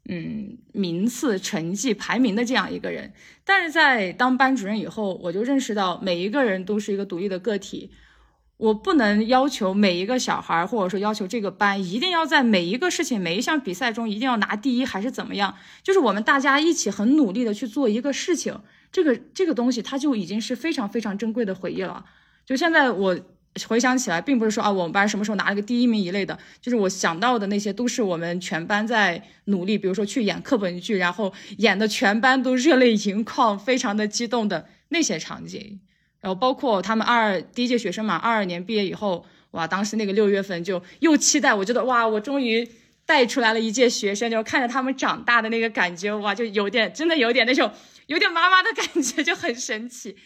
[0.08, 3.12] 嗯名次、成绩、排名的这样一个人。
[3.44, 7.90] 但是在当班主任以后，我就认识到每一个人都是一个独立的个体。
[8.56, 15.56] 我不能要求每一个小孩，或者说要求这个班一定要在每一个事情、每一项比赛中一定要拿第一，还是怎么样？
[15.82, 18.60] 就是我们大家一起很努力的去做一个事情，
[18.92, 22.04] 这个这个东西它就已经是非常非常珍贵的回忆了。
[22.46, 23.18] 就现在我
[23.66, 35.80] 回想起来，并不是说啊我们班什么时候拿了个第一名一类的，就是我想到的那些都是我们全班在努力，比如说去演课本剧，然后演的全班都热泪盈眶，非常的激动的那些场景。
[36.20, 42.66] 然后包括他们二第一届学生嘛，二二年毕业以后，哇，当时那个六月份就又期待，我觉得哇，我终于
[43.06, 47.70] 带出来了一届学生，就看着他们长大的那个感觉，哇，就有点真的有点那种
[48.06, 50.16] 有点妈妈的感觉，就很神奇。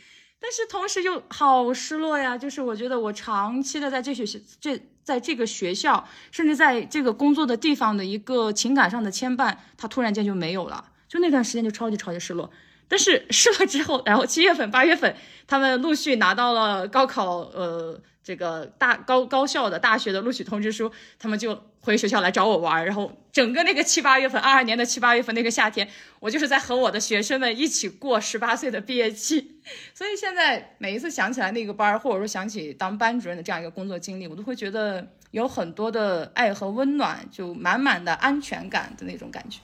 [0.41, 12.51] 但是同时又好失落呀，就是我觉得我长期的在这学校这在这个学校，甚至在这个工作的地方的一个情感上的牵绊，它突然间就没有了，就那段时间就超级超级失落。
[12.89, 15.15] 但是试了之后，然后七月份、八月份，
[15.47, 22.85] 他们陆续拿到了高考，呃，这个大高高校的大学的录取通知书，他们就回学校来找我玩。
[22.85, 25.87] 然后整个那个七八月份，二二年的七八月份那个夏天，
[26.19, 29.61] 我就是在和我的学生们一起过十八岁的毕业季。
[29.93, 39.61] 所以现在每一次想起来那个班，或者说想起当班主任的这样一个工作经历，我都会觉得有很多的爱和温暖，就满满的安全感的那种感觉。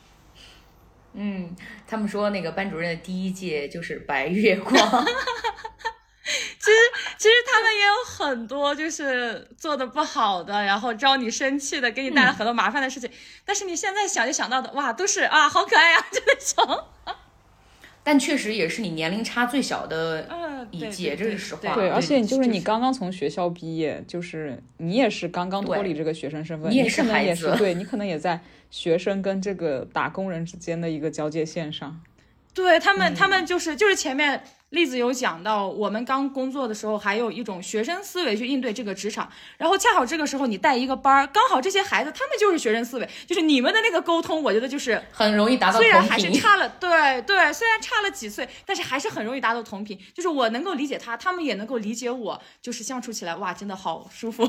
[1.15, 1.55] 嗯，
[1.87, 4.75] 他们说那个班主任的第一届就是白月光。
[6.59, 6.77] 其实，
[7.19, 13.11] 其实他们也有很多就是做的不好的，然后招你生气的，给你带来很多麻烦的事情。
[13.45, 16.85] 但是你现在想就想到的，哇，都是啊，好可爱呀，就那种。
[18.03, 21.75] 但确实也是你年龄差最小的一届，这是实话。
[21.75, 28.43] 对，而且就是你刚刚从学校毕业，就是你也是刚刚脱离这个学生身份，你也是可能也孩子是对你可能也在
[28.75, 32.03] 学生跟这个打工人之间的一个交界线上。
[32.53, 46.33] 对他们，他们就是就是前面例子有讲到，我们刚工作的时候，还有一种学生思维去应对这个职场，然后恰好这个时候你带一个班儿，刚好这些孩子他们就是学生思维，就是你们的那个沟通，我觉得就是很容易达到同虽然还是。
[46.33, 49.97] 差了，对对，虽然差了几岁，但是还是很容易达到同频。
[50.13, 54.49] 就是我能够理解他，他们也能够理解我，就是相处起来哇，真的好舒服。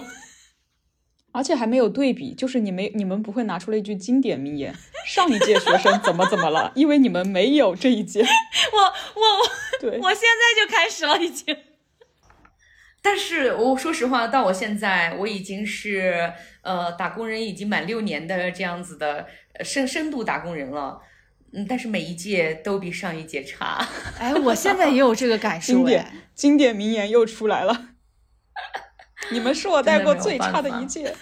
[1.36, 4.74] 而且还没有对比，就是你没你们不会拿出了一句经典名言：
[5.06, 6.72] 上一届学生怎么怎么了？
[6.76, 8.22] 因为你们没有这一届。
[8.72, 9.22] 我我
[9.82, 11.58] 对， 我现在就开始了，已经。
[13.02, 21.02] 但是我说实话，到我现在，我已经是呃打工人，已经满六年的这样子的呃深深度打工人了。
[21.52, 23.86] 嗯，但是每一届都比上一届差。
[24.18, 26.14] 哎，我现在也有这个感受经典哎。
[26.34, 27.90] 经典名言又出来了。
[29.32, 31.16] 你们是我带过最差的一届。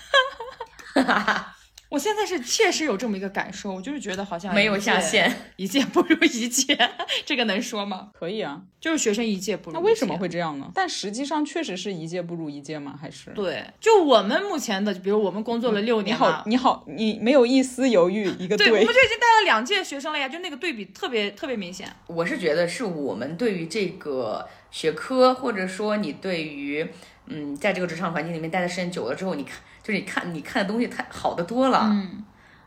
[1.90, 6.76] 我现在是确实有这么一个感受，我就是觉得好像没有下限，一届不如一届，
[7.24, 8.10] 这个能说吗？
[8.18, 9.80] 可以啊，就是学生一届不如一届。
[9.80, 10.72] 那为什么会这样呢？
[10.74, 12.98] 但实际上确实是一届不如一届吗？
[13.00, 13.30] 还是？
[13.36, 21.88] 对，就我们目前的，比如我们工作了六你年你好，你好，你没有一丝犹豫， 一个对，我们就已经带了两届学生了呀，就那个对比特别特别明显。
[22.08, 26.90] 我是觉得是我们对于这个学科，或者说你对于
[27.26, 32.26] 嗯，在这个职场环境里面待的时间久了之后，你看，就是你看你看的东西太好的多了，嗯，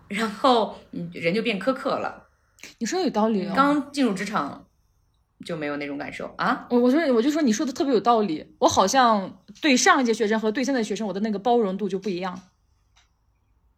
[0.08, 2.28] 然后嗯人就变苛刻了。
[2.78, 3.52] 你说的有道理哦。
[3.54, 4.66] 刚进入职场
[5.44, 6.66] 就没有那种感受啊。
[6.70, 12.40] 我我说我就说你说的特别有道理，我好像对上一届学生和对现在学生，我的那个包容度就不一样。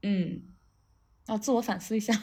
[0.03, 0.43] 嗯，
[1.27, 2.15] 要自我反思一下。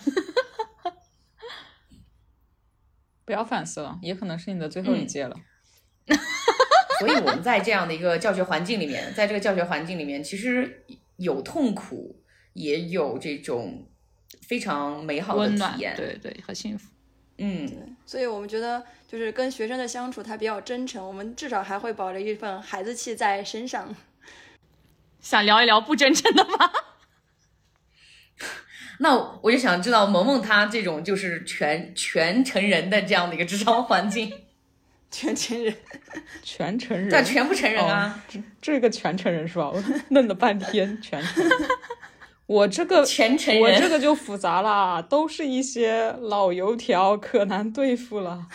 [3.26, 5.36] 不要反思了，也可能是你的最后一嗯届了。
[7.00, 10.86] 所以我们在这样的一个教学环境里面，在这个教学环境里面，其实
[11.18, 12.22] 有痛苦，
[12.54, 13.88] 也有这种
[14.48, 16.90] 非常美好的温暖，体验。，对对，和幸福。
[17.38, 23.94] 嗯，所以我们觉得就是跟学生的相处，他比较真诚，我们至少还会保留一份孩子气在身上。
[25.20, 26.72] 想聊一聊不真诚的吗？
[29.00, 34.32] 那我就想知道萌萌她这种就是全全成人的这样的一个职场环境，
[35.16, 35.74] 全成人，
[36.44, 39.70] 全成人，对，全不成人啊，这这个全成人是吧？
[39.70, 41.58] 我弄了半天，全成人。
[42.48, 43.88] 我这个全成我这。
[43.88, 48.46] 个就复杂啦，都是一些老油条，可难对付了。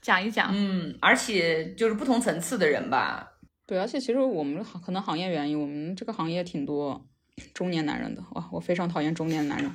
[0.00, 0.50] 讲一讲。
[0.52, 7.06] 嗯，而且就是不同层次的人吧，对，而且其实我们可能行业原因，我们这个行业挺多
[7.54, 8.22] 中年男人的。
[8.32, 9.70] 哇，我非常讨厌中年男人。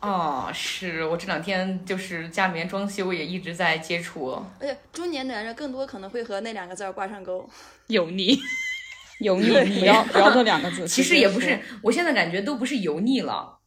[0.00, 7.48] 哦，是我这两天就是家里面装修也一直在接触，而且中年男人更多可能会和那两个字儿挂上钩。
[7.88, 8.38] 油腻，
[9.20, 10.86] 油腻，不要不要这两个字。
[10.88, 13.58] 其实也不是，我现在感觉都不是油腻了，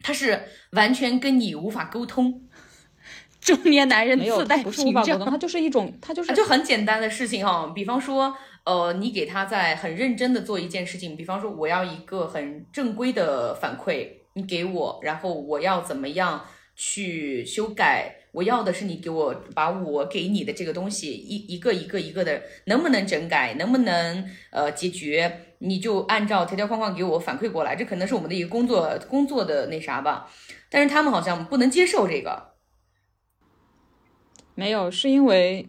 [0.00, 2.48] 他是完全跟你无法沟通，
[3.40, 5.30] 中年男人没有自带不是无屏法沟通，障。
[5.30, 18.16] 他就是一种，他就是啊，就很简单的事情哈、比方说，呃，你给他在很认真的做一件事情，比方说我要一个很正规的反馈，你给我，然后我要怎么样去修改。
[18.32, 30.30] 我要的是你给我把我给你的这个东西一一个一个一个的，能不能整改，能不能呃解决，你就按照条条框框给我反馈过来，这可能是我们的一个工作工作的那啥吧。
[30.70, 32.54] 但是他们好像不能接受这个，
[34.54, 35.68] 没有，是因为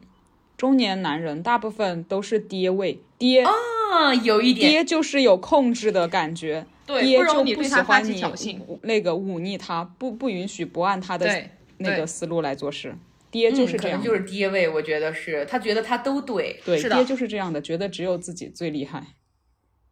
[0.55, 8.59] 中年男人大部分都是爹味，爹、啊，有一点爹就是有控制的感觉，对，爹不容你就不喜对他发欢你起挑衅。
[8.81, 12.95] 那个忤逆他，不不允许不按他的那个思路来做事。
[13.31, 19.03] 爹就是这样就是爹位，我觉得是他觉得他都对，对，是的爹就是这样的，觉得只有自己最厉害。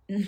[0.07, 0.23] 嗯，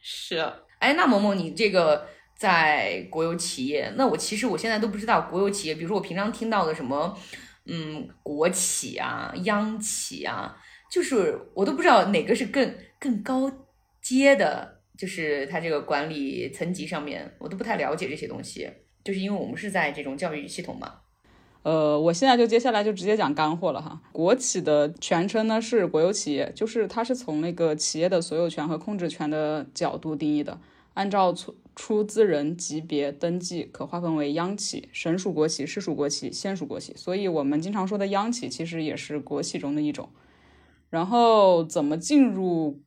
[0.00, 0.50] 是。
[0.78, 2.06] 哎，那萌萌，你这个
[2.36, 3.92] 在国有企业。
[3.96, 7.18] 那我其实我现在都不知道国有企业，比如说我平常听到的什么，
[7.66, 10.56] 嗯，国企啊、央企啊，
[10.90, 13.52] 就是我都不知道哪个是更更高
[14.00, 18.68] 阶的，就是它这个管理层级上面，我都不太了解这些东西。
[19.04, 20.92] 就是因为我们是在这种教育系统嘛。
[21.62, 24.00] 呃，我现在就接下来就直接讲干货了哈。
[24.12, 30.60] 国企的全称呢是国有企业，就是它是从那个企业的所有权和控制权的角度定义的，
[30.94, 36.92] 按照出出资人级别登记，可划分为央企、省属国企、市属国企、县属国企。
[36.96, 40.10] 所以我们经常说的央企其实也是国企中的一种。
[40.90, 42.82] 然后怎么进入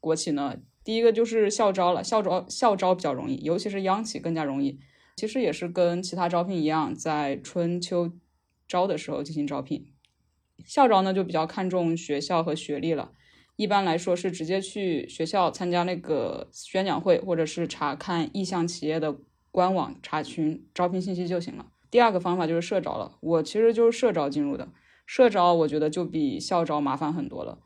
[0.00, 0.56] 国企呢？
[0.86, 4.78] 第一个就是校招了，校招校招比较容易，尤其是央企更加容易。
[5.16, 8.12] 其实也是跟其他招聘一样，在春秋
[8.68, 9.90] 招的时候进行招聘。
[10.64, 13.10] 校招呢就比较看重学校和学历了，
[13.56, 19.16] 一般来说是直接去学校参加那个宣讲会，或者是查看意向企业的
[19.50, 21.66] 官网查询招聘信息就行了。
[21.90, 24.68] 第二个方法就是社招了，我其实就是社招进入的。
[25.04, 27.58] 社招我觉得就比校招麻烦很多了，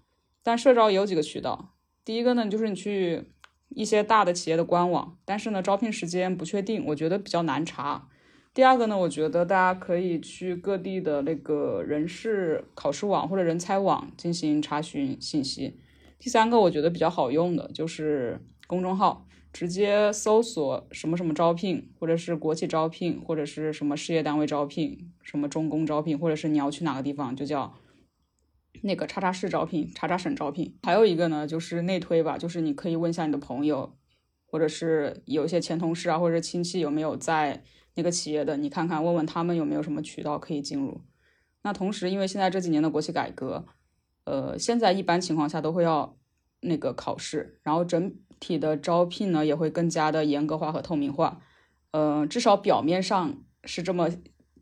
[0.42, 1.74] 但社招也有几个渠道。
[2.04, 3.32] 第一个呢就是你去。
[3.72, 8.08] 一些大的企业的官网，但是呢，招聘时间不确定，我觉得比较难查。
[8.52, 15.78] 第二个呢，我觉得大家可以去各地的那个人事考试网或者人才网进行查询信息。
[16.18, 27.72] 第三个，我觉得比较好用的就是公众号，直接搜索什么什么招聘，或者是国企招聘，或者是什么事业单位招聘，什么中公招聘，或者是你要去哪个地方，就叫。
[28.82, 33.96] 那个叉叉市招聘，叉叉省招聘，还有一个呢，就是内推吧，就是你可以问一下你的朋友，
[34.46, 37.62] 或者是有一些前同事啊，或者亲戚有没有在
[37.94, 41.02] 那个企业的，你看看问问他们有没有什么渠道可以进入。
[41.62, 43.66] 那同时，因为现在这几年的国企改革，
[44.24, 46.16] 呃，现在一般情况下都会要
[46.60, 51.42] 那个考试，然后整体的招聘呢也会更加的严格化和透明化，
[51.90, 54.08] 呃，至少表面上是这么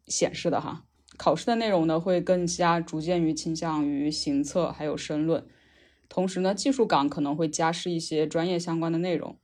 [0.06, 0.86] 显示的哈。
[1.18, 5.44] 考试的内容呢，会更加逐渐于倾向于行测还有申论，
[6.08, 9.36] 同时呢，技术岗可能会加试一些专业相关的内容。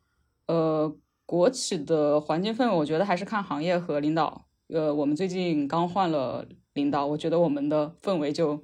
[0.47, 0.97] 呃，
[1.27, 4.47] 国企的环境氛围，我觉得还是看行业和领导。
[4.69, 8.63] 呃，我们最近刚换了领导，我觉得我们的氛围就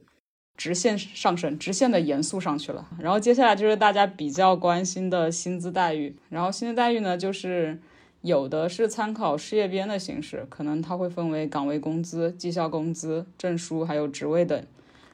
[0.57, 2.89] 直线上升，直线的严肃上去了。
[3.01, 7.81] 然后接下来就是大家比较关心的薪资待遇，然后薪资待遇呢，就是。
[8.23, 14.67] 有的是参考事业编的形式，可能它会分为岗位工资、绩效工资、证书还有职位等。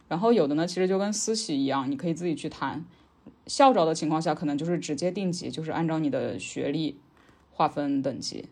[0.08, 2.84] 然后有的呢，其实就跟私企一样，你可以自己去谈。
[3.46, 6.98] 校招的情况下，可能就是直接定级，就是按照你的学历
[7.52, 8.48] 划分等级。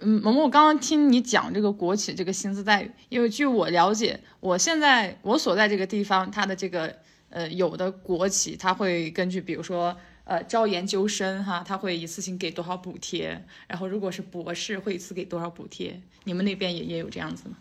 [0.00, 6.94] 嗯，萌萌，我刚刚听你讲这个国企这个薪资待遇，因为据我了解，我现在我所在这个地方，它的这个
[7.30, 9.96] 呃有的国企，它会根据比如说。
[10.30, 13.44] 呃，招研究生哈，他会一次性给多少补贴？
[13.66, 16.00] 然后如果是博士，会一次给多少补贴？
[16.22, 17.56] 你们那边也也有这样子吗？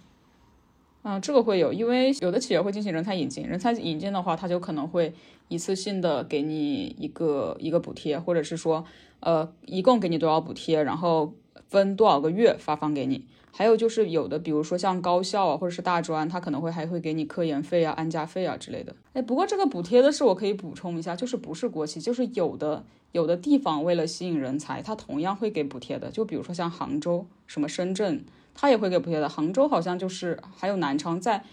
[1.01, 5.11] 嗯，这个会有，因为有的企业会进行人才引进，人才引进的话，他就可能会
[5.47, 8.85] 一次性的给你一个一个补贴，或者是说，
[9.21, 11.33] 呃，一共给你多少补贴，然后
[11.69, 13.25] 分多少个月发放给你。
[13.51, 18.95] 还有就是有的，比如说像高校啊，或者是大专，他可能会还会给你科研费啊、安家费啊之类的。
[19.13, 26.09] 哎，不过这个补贴的是我可以补充一下，就是不是国企，就是有的有的地方为了吸引人才，它同样会给补贴的。
[26.11, 28.23] 就比如说像杭州、什么深圳，
[28.53, 29.27] 它也会给补贴的。
[29.27, 31.43] 杭州好像就是还有南昌，在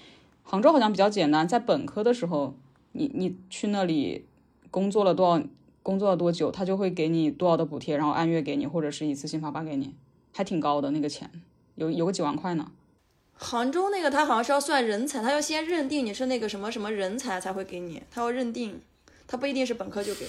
[0.42, 2.54] 杭州好像比较简单，在本科的时候，
[2.92, 4.26] 你你去那里
[4.70, 5.44] 工作了多少，
[5.82, 9.94] 工作了多久，他就会给你多少的补贴，然后按月给你，或者是一次性发发给你，
[10.32, 11.30] 还挺高的那个钱。
[11.76, 12.70] 有有个几万块呢，
[13.34, 18.82] 杭州那个他好像是要算人才，他要先认定你是那个什么什么人才才会给你，他要认定，
[19.26, 20.26] 他不一定是本科就给。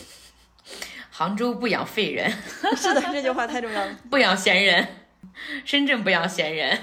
[1.09, 2.29] 杭州不养废人，
[2.75, 4.87] 是的，这句话太重要了， 不养闲人，
[5.65, 6.77] 深圳不养闲人，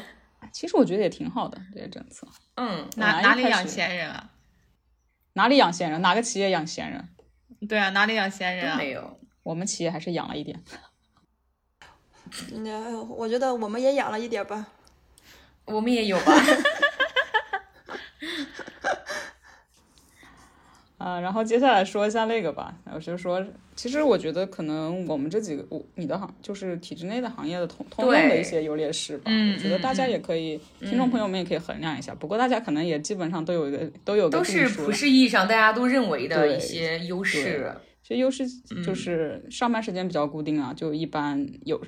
[0.51, 2.27] 其实我觉得也挺好的这些政策。
[2.57, 4.31] 嗯，哪哪里养闲人啊？
[5.35, 6.01] 哪里养闲人？
[6.01, 7.09] 哪个企业养闲人？
[7.69, 8.77] 对啊，哪里养闲人啊？
[8.79, 10.63] 没有，我们企业还是养了一点。
[12.65, 14.67] 那我觉得我们也养了一点吧，
[15.65, 16.33] 我们也有吧。
[20.97, 23.45] 啊，然后接下来说一下那个吧，我就说，
[23.77, 29.25] 其实我觉得可能我们这几个，我你的行就是体制内的行业的通通用的一些优劣势吧。
[29.27, 32.15] 嗯，我觉得大家也可以，听众朋友们也可以衡量一下。
[32.15, 37.71] 不过大家可能也基本上都有一个都有个都是普世意义上大家都认为的一些优势。
[38.05, 38.47] 其实优势
[38.85, 41.81] 就是上班时间比较固定啊，就一般有。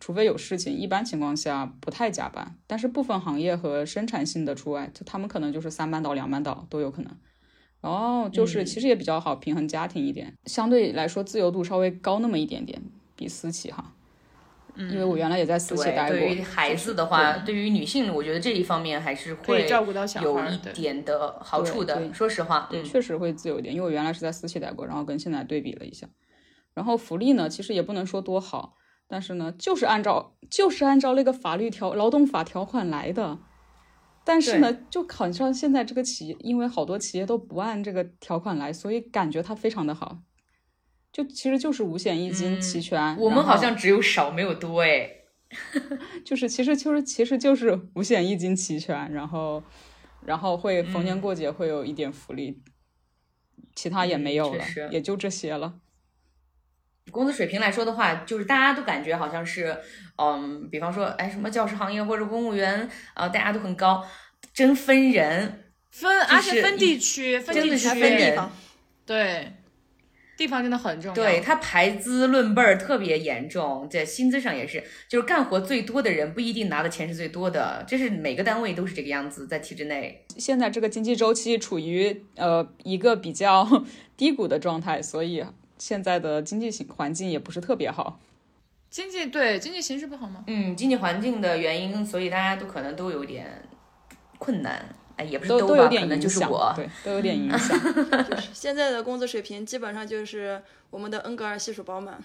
[0.00, 2.56] 除非有事情，一般情况下不太加班。
[2.66, 7.10] 但是部分行业和生产性的除外，就他们可能就是三班倒、两班倒都有可能。
[7.80, 12.82] 然后就是其实也比较好平衡家庭一点，相对来说自由度稍微高那么一点点，
[13.16, 13.94] 比私企哈。
[14.76, 16.18] 因为我原来也在私企，待过。
[16.18, 17.54] 对于孩子的话，对。
[17.54, 21.94] 于女性，我觉得这一方面还是会照顾到小孩有一点的好处的。
[21.94, 22.84] 对对说实话，对，嗯。
[22.84, 26.08] 确实会自由一点，因为我原来是在私企待过，然后跟现在对比了一下，
[26.74, 28.74] 然后福利呢，其实也不能说多好，
[29.06, 33.38] 但是呢，就是按照就是按照那个法律条劳动法条款来的，
[34.24, 40.18] 但是呢，就好像现在这个企业，因为好多企业都不按这个条款来，所以感觉它非常的好，
[41.14, 45.08] 就其实就是五险一金齐全，嗯我们好像只有少没有多哎。
[46.26, 49.62] 就是其实就是其实就是五险一金齐全，然后
[50.26, 52.60] 然后会逢年过节会有一点福利，
[53.76, 55.74] 其他也没有了，嗯也就这些了。
[57.12, 59.78] 工资水平来说的话，就是大家都感觉好像是，
[60.16, 64.04] 嗯，比方说，哎，什么教师行业或者公务员，啊、大家都很高，
[64.52, 65.60] 真分人。
[65.92, 68.50] 分，而且分地区，分地区，分分地人方，
[69.06, 69.52] 对，
[70.36, 71.14] 地方真的很重要。
[71.14, 80.24] 对他排资论辈儿特别严重，在薪资上也是，就是干活最多的人不一定拿的钱是最多的，这是每个单位都是这个样子，在体制内。
[80.36, 83.84] 现在这个经济周期处于呃一个比较
[84.16, 85.44] 低谷的状态，所以
[85.78, 88.20] 现在的经济形环境也不是特别好。
[88.90, 90.44] 经济对经济形势不好吗？
[90.46, 93.46] 嗯，经济环境的原因，所以大家都可能都有点
[94.38, 94.84] 困难。
[95.16, 96.72] 哎，也不是都吧，可有点影能就是响，我。
[96.74, 97.78] 对，都有点影响。
[98.52, 100.60] 现在的工资水平基本上就是
[100.90, 102.22] 我们的恩格尔系数饱满。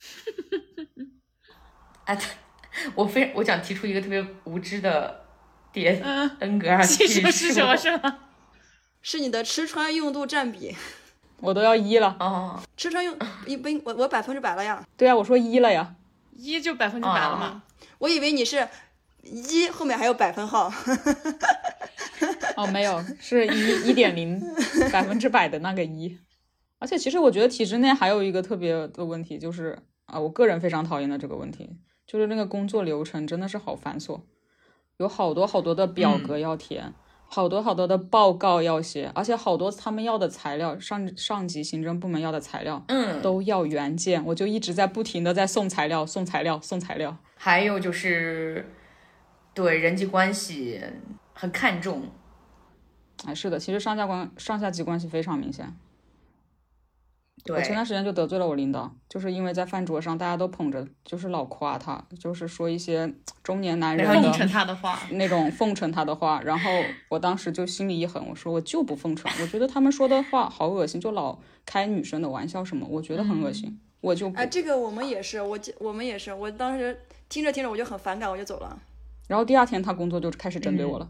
[2.04, 2.18] 哎，
[2.94, 5.24] 我非我想提出一个特别无知的
[5.72, 7.76] 点，嗯，恩格尔 系数是什么？
[7.76, 8.18] 是吗？
[9.02, 10.74] 是你的吃穿用度占比，
[11.40, 15.94] 我都要一了，哦，吃穿用一不我我百分之百了呀，对啊，我说一了呀。
[16.32, 17.62] 一就百分之百了嘛。
[17.98, 18.68] 我以为你是
[19.30, 20.72] 一后面还有百分号，
[22.56, 24.40] 哦，没有，是一一点零
[24.92, 26.18] 百分之百的那个一。
[26.78, 31.68] 而且其实我觉得体制内还有一个特别的问题，就是啊，我个人非常讨厌的这个问题，
[32.06, 34.20] 就是那个工作流程真的是好繁琐，
[34.98, 36.94] 有好多好多的表格要填，
[37.26, 47.16] 好多好多的报告要写，而且好多他们要的材料，上上级行政部门要的材料嗯，都要原件，我就一直在不停的在送材料、送材料、送材料。
[47.34, 48.64] 还有就是
[49.58, 50.80] 对人际关系
[51.34, 52.02] 很看重。
[53.26, 55.74] 哎，是的，其实上下关上下级关系非常明显。
[57.48, 66.70] 我前，段时间就得罪了我领导，就是因为在饭桌上大家都捧着，就是老夸他，就是说一些中年男人然后奉承他的话，那种奉承他的话，然后
[67.08, 71.36] 我当时就心里一狠，我说我就不奉承，我觉得他们说的话好恶心，就老
[71.66, 74.46] 开女生的玩笑什么，我觉得很恶心，我就不哎，。
[74.46, 76.96] 这个我们也是，我记我们也是，我当时
[77.28, 78.78] 听着听着我就很反感，我就走了。
[79.28, 81.08] 然后第二天他工作就开始针对我了，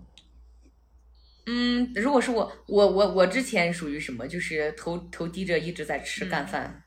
[1.47, 6.83] 嗯，如果是我，我我我之前属于什么，就是头头低着一直在吃嗯干饭。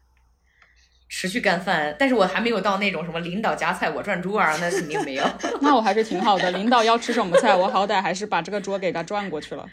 [1.13, 5.23] 持续干饭，但是我还没有到那种什么领导夹菜我转桌啊，那肯定没有。
[5.59, 6.49] 那我还是挺好的。
[6.51, 9.69] 领导要吃什么菜，我好歹还是把这个桌给他转过去了。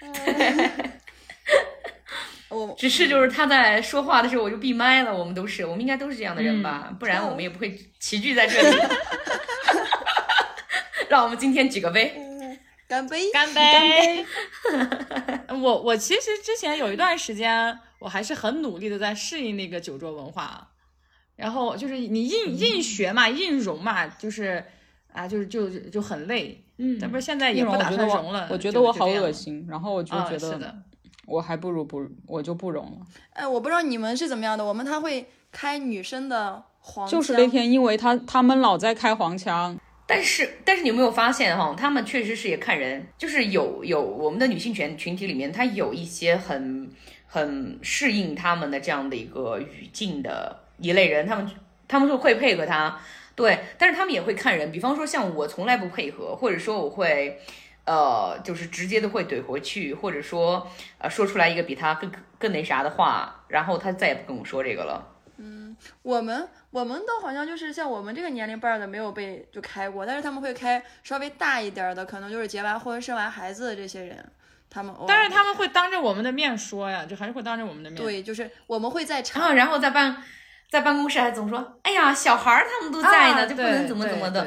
[2.48, 8.78] 我只是就是他在说话的时候我就闭麦了，我们都是，我们应该都是这样的人吧，嗯不然我们也不会齐聚在这里。
[11.10, 12.14] 让我们今天举个杯，
[12.86, 13.32] 干杯！
[13.32, 14.24] 干杯！
[15.60, 20.68] 我我其实之前有一段时间，我还是很努力的在适应那个酒桌文化，
[21.34, 24.64] 然后就是你硬硬学嘛，硬融嘛，就是
[25.12, 26.64] 啊，就是就就很累。
[26.78, 26.96] 嗯。
[27.00, 30.72] 但不是现在也不打算融了，我觉得我好恶心，然后我就啊觉得是的，
[31.26, 32.98] 我还不如不，我就不融了。
[33.32, 39.76] 哎，我不知道你们是怎么样的，我们他会开女生的黄腔，就是那天，因为他他们老在开黄腔，
[40.10, 46.90] 但是但是你有没有发现哈，他们确实是也看人，就是有有我们的女性群群体里面，她有一些很
[47.26, 51.48] 很适应他们的这样的一个语境的一类人，他们
[51.86, 53.00] 他们就会配合他，
[53.34, 57.38] 对，但是他们也会看人，比方说像我从来不配合，或者说我会。
[57.86, 60.64] 呃，就是直接的会怼回去，或者说，
[60.98, 65.04] 呃，说出来一个比他更更那啥的话，然后他再也不跟我说这个了。
[65.38, 74.24] 嗯我们我们都好像就是像我们这个年龄辈儿的没有被就开过，但是他们会开稍微大一点儿的，可能就是结完婚生完孩子的这些人，
[74.70, 78.00] 他们但是他们会当着我们的面说呀，就还是会当着我们的面。
[78.00, 80.22] 对，就是我们会在然场后，然后在办
[80.70, 84.46] 在办公室还总说，哎呀，小孩儿他们都在呢，啊就不能怎么怎么的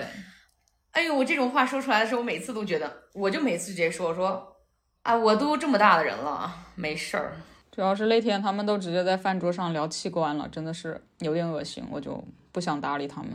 [0.91, 4.55] 哎呦，我这种话说出来的时候，我每次都觉得，我就每次直接说，我说，
[5.01, 7.33] 啊，我都这么大的人了，没事儿。
[7.73, 13.31] 主要是那天他们都直接在饭桌上聊器官了，真的是有点恶心，我就不想搭理他们。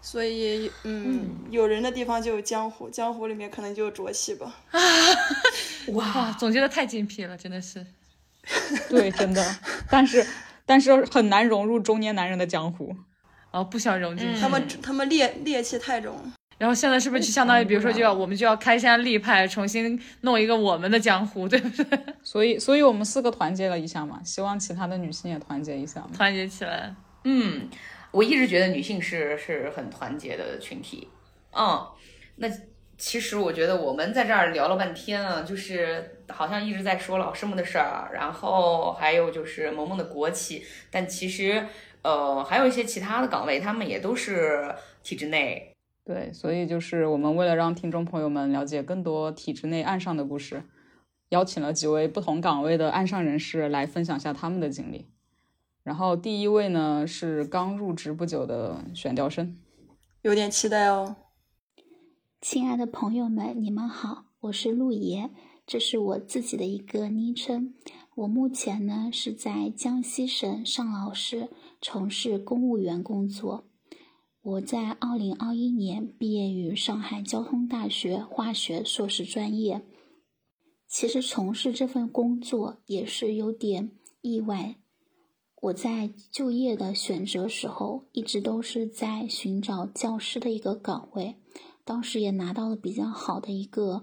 [0.00, 4.54] 所以嗯，有人的地方就有江湖，江湖里面可能就有浊气吧。
[5.92, 7.84] 哇，总结的太精辟了，真的是。
[8.88, 9.44] 对，真的，
[9.90, 10.26] 但是
[10.64, 12.96] 但是很难融入中年男人的江湖。
[13.50, 14.40] 啊不想融进去。
[14.40, 16.32] 他们他们戾戾气太重。
[16.58, 21.98] 然后现在是不是就相当于，比如说就要我们就要开山立派，重新弄一个我们的江湖，对不对？
[22.24, 26.92] 所以，所以我们四个团结了一下嘛，希望其他的女性也团结一下嘛，团结起来。
[27.22, 27.68] 嗯，
[28.10, 31.08] 我一直觉得女性是是很团结的群体。
[31.52, 31.86] 嗯，
[32.36, 32.48] 那
[32.96, 41.64] 其实我觉得我们在这儿聊了半天啊，就是好像一直在说老师们的事儿，然后还有就是萌萌的国企，但其实
[42.02, 45.72] 呃还有一些其他的岗位，他们也都是体制内。
[46.08, 50.62] 对，所以就是我们为了让听众朋友们了解更多体制内岸上的故事，
[51.28, 55.04] 邀请了几位不同岗位的岸上人士来分享一下他们的经历。
[55.82, 59.54] 然后第一位呢是刚入职不久的选调生，
[60.22, 61.16] 有点期待哦。
[62.40, 65.28] 亲爱的朋友们，你们好，我是陆爷，
[65.66, 67.74] 这是我自己的一个昵称。
[68.14, 71.50] 我目前呢是在江西省上饶市
[71.82, 73.67] 从事公务员工作。
[74.48, 79.82] 我在二零二一年毕业于上海交通大学化学硕士专业。
[80.86, 83.90] 其实从事这份工作也是有点
[84.22, 84.76] 意外。
[85.60, 91.36] 我在就业的选择时候，一直都是在寻找教师的一个岗位，
[91.84, 94.02] 当时也拿到了比较好的一个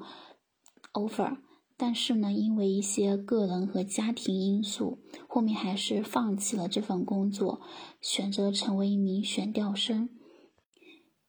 [0.93, 1.37] offer，
[1.75, 7.61] 但是呢，因为一些个人和家庭因素，后面还是放弃了这份工作，
[7.99, 10.09] 选择成为一名选调生。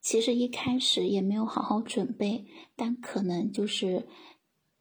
[0.07, 2.47] 其实一开始也没有好好准备，
[2.77, 4.07] 但可能就是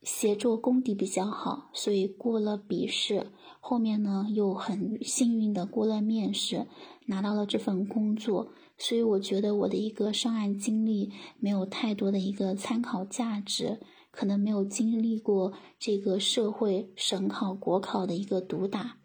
[0.04, 3.32] 协作功底比较好，所以过了笔试。
[3.60, 6.68] 后面呢又很幸运的过了面试，
[7.08, 8.54] 拿到了这份工作。
[8.78, 13.80] 所以我觉得我的一个上岸经历没有太多的一个参考价值，
[14.12, 19.00] 可能没有经历过这个社会省考、国考的一个毒打。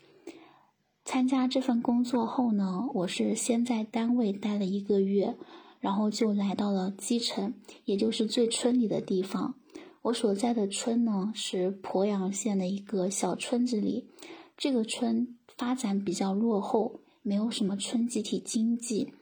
[1.03, 5.39] 参加这份工作后呢，我是先在单位待了一个月。
[5.81, 7.55] 然后就来到了基层，
[7.85, 9.57] 也就是最村里的地方。
[10.03, 14.09] 我所在的村呢，是鄱阳县的一个小村子里。
[14.57, 19.12] 这个村发展比较落后，没有什么村集体经济。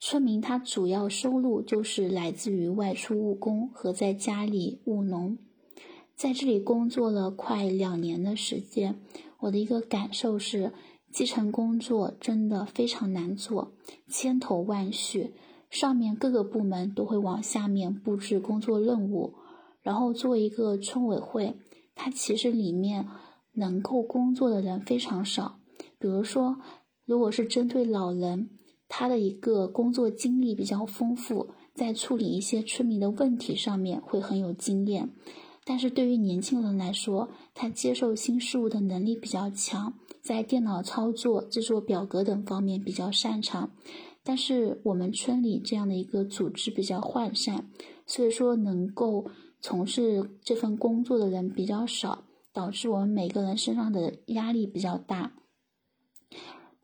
[0.00, 5.36] 村民他主要收入就是来自于外出务工和在家里务农。
[6.14, 9.00] 在这里工作了快两年的时间，
[9.40, 10.72] 我的一个感受是，
[11.12, 13.72] 基层工作真的非常难做，
[14.08, 15.32] 千头万绪。
[15.70, 19.34] 上面各个部门都会往下面布置工作任务，
[19.82, 21.56] 然后做一个村委会，
[21.94, 23.06] 它其实里面
[23.52, 25.58] 能够工作的人非常少。
[25.98, 26.56] 比如说，
[27.04, 28.50] 如果是针对老人，
[28.88, 35.10] 他的一个工作经历比较丰富，在处理一些村民的问题上面会很有经验。
[35.64, 39.92] 但是对于年轻人来说，他接受新事物的能力比较强，
[40.22, 43.70] 在电脑操作、制作表格等方面比较擅长。
[44.28, 47.70] 但是我们村里这样的一个组织比较涣散，
[48.04, 49.24] 所以说能够
[49.58, 55.32] 从事这份工作的人比较少，导致我们每个人身上的压力比较大。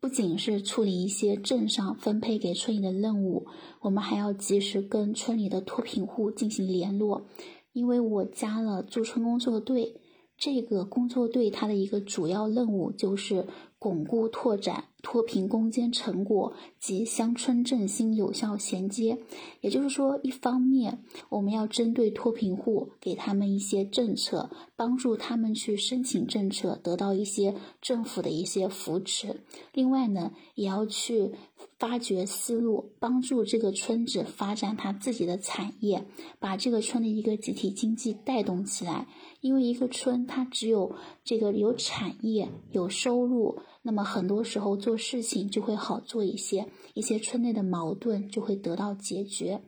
[0.01, 3.47] 不仅是处理一些镇上分配给村里的任务，
[3.83, 7.27] 我们还要及时跟村里的脱贫户进行联络。
[7.75, 10.01] 因为我加了驻村工作队，
[10.39, 13.47] 这个工作队它的一个主要任务就是
[13.85, 14.85] 巩固拓展。
[15.05, 19.19] 脱贫攻坚成果及乡村振兴有效衔接，
[19.61, 29.37] 也就是说，一方面我们要针对脱贫户给他们一些政策，帮助他们去申请政策，得到一些政府的一些扶持；
[29.75, 31.33] 另外呢，也要去
[31.79, 36.07] 发掘思路，帮助这个村子发展他自己的产业，
[36.39, 39.07] 把这个村的一个集体经济带动起来。
[39.43, 43.59] 因为一个村，它只有这个有产业、有收入。
[43.87, 49.61] 那么很多时候做事情就会好做一些，一些村内的矛盾就会得到解决。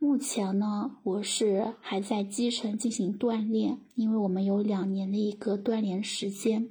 [0.00, 6.68] 目前呢，我是还在基层进行锻炼，因为我们有两年的一个锻炼时间。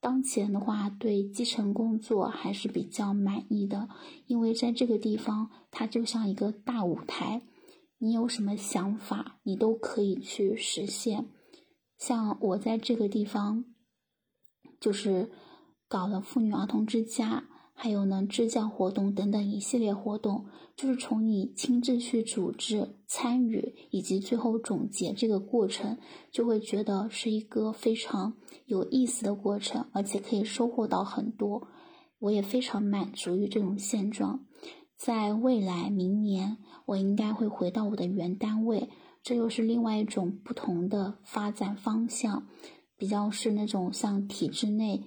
[0.00, 3.88] 当前的话，对基层工作还是比较满意的，
[4.26, 7.42] 因为在这个地方，它就像一个大舞台，
[7.98, 11.28] 你有什么想法，你都可以去实现。
[11.96, 13.64] 像我在这个地方，
[14.80, 15.30] 就是。
[15.92, 25.98] 搞了妇女儿童之家，还有呢支教活动等等一系列活动，就是从你亲自去组织、参与以及最后总结这个过程，
[26.30, 28.32] 就会觉得是一个非常
[28.64, 31.68] 有意思的过程，而且可以收获到很多。
[32.20, 34.46] 我也非常满足于这种现状。
[34.96, 38.88] 在未来明年，我应该会回到我的原单位，
[39.22, 42.46] 这又是另外一种不同的发展方向，
[42.96, 45.04] 比较是那种像体制内。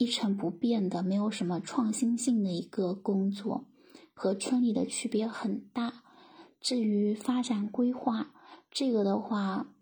[0.00, 3.66] 一成不变的、没有什么创新性的一个工作，
[4.14, 6.02] 和村里的区别很大。
[6.58, 8.32] 至于发展规划，
[8.70, 9.74] 这个的话，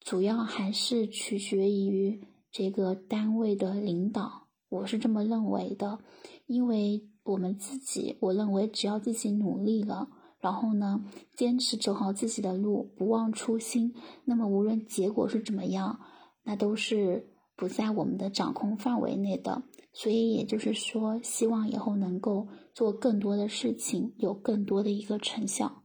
[0.00, 5.98] 主要还是取决于这个单位的领导，我是这么认为的。
[6.46, 10.08] 因为我们自己，我认为只要自己努力了，
[10.40, 11.04] 然后呢，
[11.36, 13.94] 坚持走好自己的路，不忘初心，
[14.24, 16.00] 那么无论结果是怎么样，
[16.42, 17.29] 那都是
[17.60, 19.62] 不在我们的掌控范围内的。
[19.92, 25.82] 所以也就是说，希望以后能够做更多的事情，有更多的一个成效。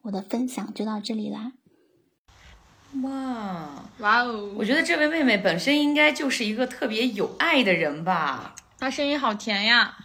[0.00, 1.52] 我的分享就到这里啦。
[3.02, 8.56] 哇，哇哦，我觉得这位妹妹本身应该就是一个特别有爱的人吧。
[8.78, 9.96] 她声音好甜呀。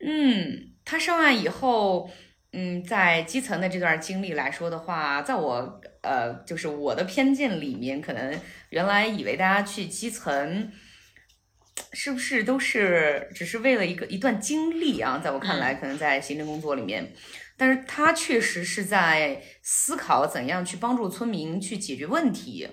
[0.00, 2.08] 嗯，她上岸以后，
[2.52, 8.40] 嗯，在基层的这段经历来说的话，在我呃，就是我的偏见里面，可能
[8.70, 10.70] 原来以为大家去基层，
[11.92, 15.20] 是不是都是只是为了一个一段经历啊？
[15.22, 17.12] 在我看来，可能在行政工作里面。
[17.56, 22.68] 但是他确实是在思考怎样去帮助村民去解决问题。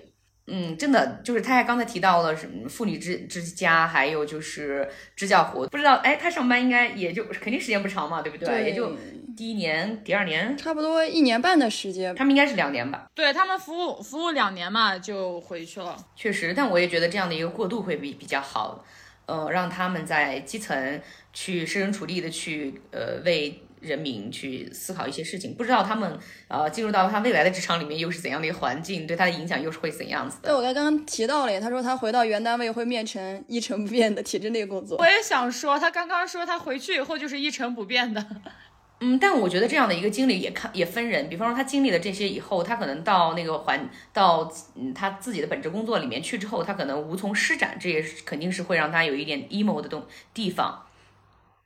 [0.46, 8.46] 嗯，真的就是他还刚才提到了什么妇女之之家，还有就是支教活，不知道哎，他上班应该也就肯定时间不长嘛，对不对？
[8.46, 8.96] 对也就
[9.36, 12.14] 第一年、第二年，差不多一年半的时间。
[12.14, 13.06] 他们应该是两年吧。
[13.14, 15.96] 对他们服务服务两年嘛，就回去了。
[16.14, 18.84] 确实，但我也觉得这样的一个过渡会比比较好，
[19.26, 26.18] 呃，让他们在基层去设身处地的去呃为人民去思考一些事情，不知道他们
[26.48, 30.48] 呃进入到他未来的职场里面又是怎样的一个环境，对他的影响又是会怎样子的。
[30.48, 35.06] 对我刚刚提到了，他说他回到原单位会变成一成不变的体制内工作我。
[35.06, 38.26] 也想说，他刚刚说他回去以后就是一成不变的。
[39.00, 50.86] 嗯，但我觉得这样的一个经历也看也分人，比方说他经历了这些以后，他可能到那个环到嗯他自己的本职工作里面去之后，他可能无从施展，这也是肯定是会让他有一点 emo 的东地方。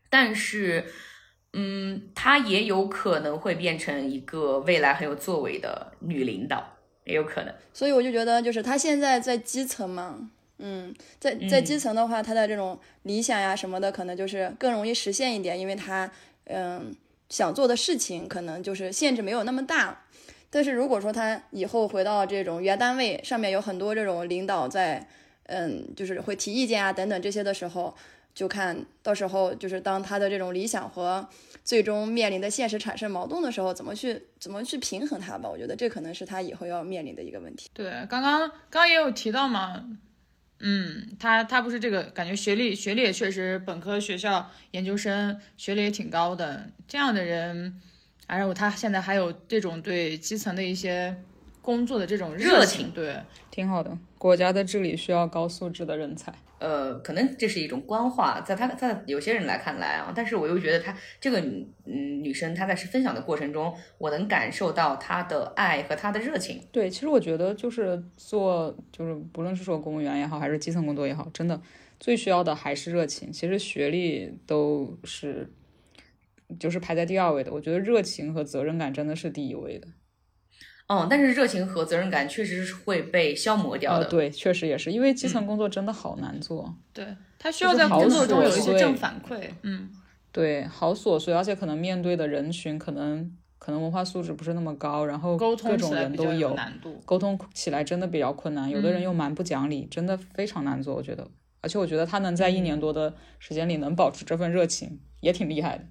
[0.09, 0.87] 但是，
[1.53, 7.53] 嗯，她也有可能会变成一个未来很有作为的女领导，也有可能。
[7.73, 16.11] 所以我就觉得，就是她现在在基层嘛，嗯，在在基层的话，她的这种理想呀什么的，可能就是更容易实现一点，因为她
[16.45, 16.95] 嗯
[17.29, 20.05] 想做的事情可能就是限制没有那么大。
[20.51, 25.09] 但是如果说她以后回到这种原单位，上面有很多这种领导在，
[25.45, 27.97] 嗯，就是会提意见啊等等这些的时候，
[28.41, 31.29] 就看到时候就是当他的这种理想和
[31.63, 35.47] 最终面临的现实产生矛盾的时候，怎么去怎么去平衡它吧？
[35.47, 37.69] 我觉得这可能是他以后要面临的一个问题。
[37.75, 39.85] 对，刚刚刚刚也有提到嘛，
[40.61, 47.79] 嗯，他他不是这个，感觉学历学历也确实，本科学校、研究生学历也挺高的，这样的人，
[48.27, 51.15] 然后他现在还有这种对基层的一些
[51.61, 53.21] 工作的这种热情，情对，
[53.51, 53.99] 挺好的。
[54.17, 56.33] 国家的治理需要高素质的人才。
[56.61, 61.41] 呃，可能这是一种官话，在他在有些人来看来啊，但是我又觉得他这个
[61.87, 66.61] 嗯女生，她在分享的过程中，我能感受到她的爱和她的热情。
[66.71, 71.61] 对，其实我觉得就是做，就是不论是说公务员也好，还是基层工作也好，真的
[71.99, 73.33] 最需要的还是热情。
[73.33, 75.51] 其实学历都是
[76.59, 79.89] 就是排在第二位的，我觉得热情和责任感真的是第一位的。
[80.93, 84.07] 嗯，但是热情和责任感确实是会被消磨掉的。
[84.07, 86.75] 呃，对，确实也是，因为基层工作真的好难做。
[86.93, 87.07] 对
[87.39, 89.89] 他需要在工作中有一些正反馈，嗯，
[90.33, 93.31] 对，好琐碎，而且可能面对的人群可能
[93.61, 97.01] 可能文化素质不是那么高，然后沟通各种人都有，难度。
[97.07, 101.25] 沟通起来真的比较困难，有的人嗯又蛮不讲理，真的非常难做，我觉得。
[101.61, 105.85] 而且我觉得他能在一嗯年多的时间里能保持这份热情，也挺厉害的。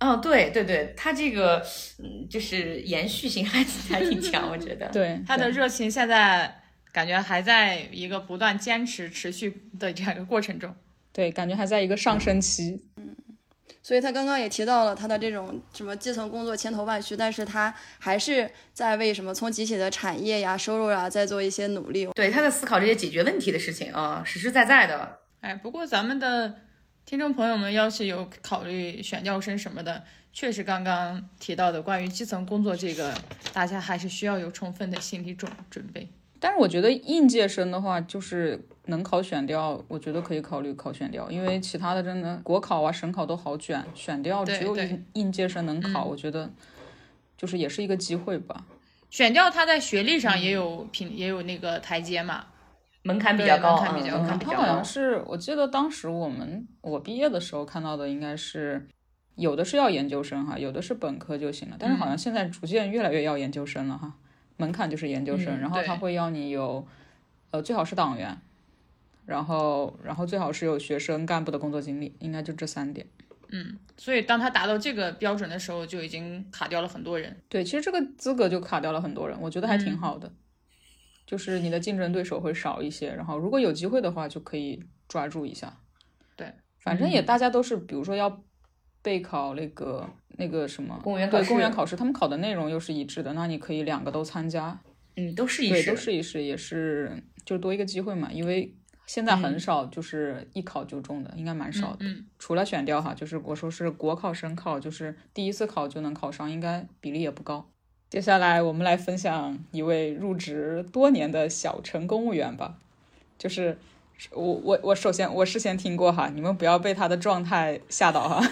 [0.00, 1.64] 哦，对对对，他这个
[1.98, 4.88] 嗯，就是延续性还挺还挺强，我觉得。
[4.88, 10.74] 对，他的热情现在感觉还在一个不断坚持、持续的这样一个过程中。
[11.12, 12.82] 对，感觉还在一个上升期。
[12.96, 13.14] 嗯
[13.82, 22.06] 所以他刚刚也提到了他的这种什么基层工作千头万绪，但是他还是在为什么从集体的产业呀、收入呀在做一些努力。
[22.14, 25.18] 对，他在思考这些解决问题的事情啊，实实在在的。
[25.40, 26.54] 哎，不过咱们的
[27.10, 33.12] 听众朋友们要是有考虑选调生什么的，确实刚刚提到的关于基层工作这个，
[33.52, 36.08] 大家还是需要有充分的心理准准备。
[36.38, 46.48] 但是我觉得应届生的话，就是能考选调，我觉得可以考虑考选调，因为其他的真的国考啊、省考都好卷，选调只有对应应届生能考，嗯我觉得
[47.36, 48.64] 就是也是一个机会吧。
[49.10, 52.46] 选调它在学历上也有评，也有那个台阶嘛。
[53.02, 53.94] 门槛比较高，门槛
[54.38, 54.84] 比较他好像。
[54.84, 58.86] 是，我记得当时我们我毕业的时候看到的，应该是
[59.36, 61.76] 有的是要研究生哈，有的是本科就行了。
[61.78, 64.14] 但是好像现在逐渐越来越要研究生了哈，
[64.58, 66.86] 门槛就是研究生，嗯然后他会要你有，
[67.50, 68.38] 呃，最好是党员，
[69.24, 73.06] 然后然后最好是有学生干部的工作经历，应该就这三点。
[73.52, 77.36] 嗯，所以当他达到这个标准的时候，就已经卡掉了很多人。
[77.48, 80.30] 对，其实这个资格就卡掉了很多人，我觉得还挺好的，
[81.30, 85.72] 就是你的竞争对手会少一些，然后如果有机会的话，就可以抓住一下。
[86.34, 88.42] 对，反正也大家都是，比如说要
[89.00, 94.80] 备考那个那个什么公务员考试公务员考试，他们考的内容又是一致的，那你可以两个都参加，
[95.14, 98.74] 嗯，都试一对，试，都试一试，也是就多一个机会嘛，因为。
[99.06, 102.06] 现在很嗯少，就是一考就中的，应该蛮少的。
[102.06, 107.72] 嗯，除了选调哈，就是我说是国考、省考，就是第一次考就能考上，应该比例也不高。
[108.10, 112.74] 接下来我们来分享一位入职多年的小城公务员吧，
[113.38, 113.78] 就是
[114.32, 118.42] 我我我首先我事先听过哈，你们不要被他的状态吓到哈。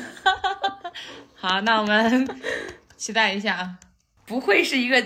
[1.35, 2.29] 好，那我们
[2.97, 3.79] 期待一下啊。
[4.25, 5.05] 不会是一个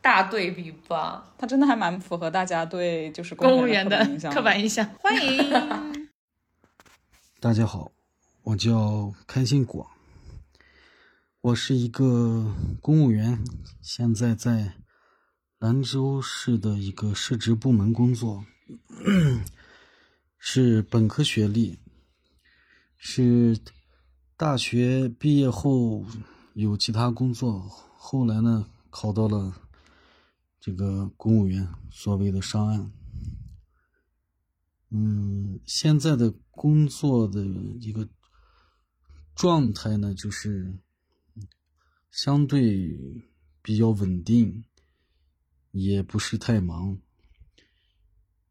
[0.00, 1.24] 大对比吧？
[1.38, 6.08] 他真的还蛮符合大家对就是公务员的员的刻板印象刻板印象，欢迎。
[7.38, 7.92] 大家好，
[8.42, 9.88] 我叫开心果，
[11.42, 13.42] 我是一个公务员，
[13.80, 14.76] 现在在
[15.58, 18.44] 兰州市的一个市直部门工作，
[20.38, 21.80] 是本科学历，
[22.96, 23.58] 是
[24.36, 26.06] 大学毕业后
[26.54, 27.58] 有其他工作，
[27.96, 29.52] 后来呢考到了
[30.60, 32.92] 这个公务员，所谓的上岸。
[34.90, 38.08] 嗯，现在的工作的一个
[39.34, 40.78] 状态呢，就是
[42.12, 43.22] 相对
[43.62, 44.64] 比较稳定，
[45.70, 47.00] 也不是太忙。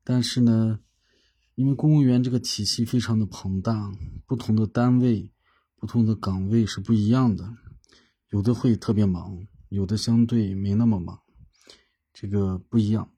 [0.04, 0.80] 但是呢，
[1.54, 3.96] 因为公务员这个体系非常的庞大，
[4.26, 5.30] 不同的单位、
[5.76, 7.56] 不同的岗位是不一样的，
[8.30, 11.22] 有的会特别忙，有的相对没那么忙，
[12.12, 13.14] 这个不一样。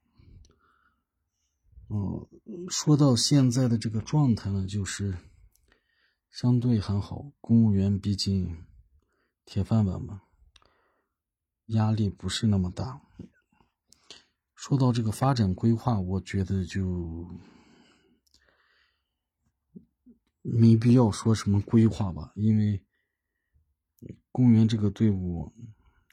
[1.87, 2.27] 哦，
[2.67, 5.17] 说到现在的这个状态呢，就是
[6.29, 7.31] 相对还好。
[7.39, 8.65] 公务员毕竟
[9.45, 10.21] 铁饭碗嘛，
[11.67, 13.01] 压力不是那么大。
[14.55, 17.27] 说到这个发展规划，我觉得就
[20.41, 22.85] 没必要说什么规划吧，因为
[24.31, 25.53] 公务员这个队伍，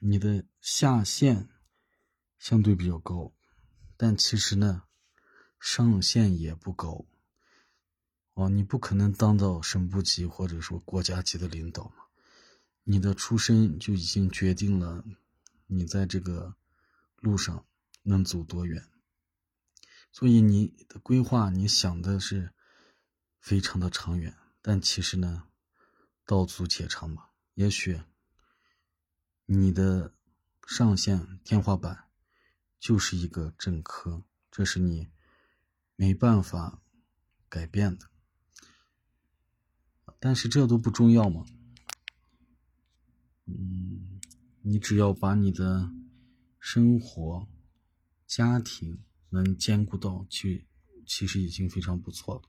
[0.01, 1.49] 你的下限
[2.39, 3.33] 相对比较高，
[3.97, 4.85] 但其实呢。
[5.63, 7.05] 上限也不高，
[8.33, 11.97] 哦，你不可能当到省部级或者说国家级的领导嘛，
[12.83, 15.05] 你的出身就已经决定了
[15.71, 16.57] 你在这个
[17.17, 17.65] 路上
[18.03, 18.89] 能走多远，
[20.13, 22.53] 所以你的规划你想的是
[23.39, 25.49] 非常的长远，但其实呢，
[26.27, 28.03] 道阻且长吧，也许
[29.47, 30.15] 你的
[30.67, 32.09] 上限天花板
[32.79, 35.09] 就是一个正科，这是你。
[35.97, 36.81] 没办法
[37.51, 38.09] 改变的，
[40.19, 41.45] 但是这都不重要嘛。
[43.45, 44.19] 嗯，
[44.63, 45.91] 你只要把你的
[46.59, 47.49] 生活、
[48.27, 50.67] 家庭能兼顾到，去
[51.07, 52.43] 其实已经非常不错了。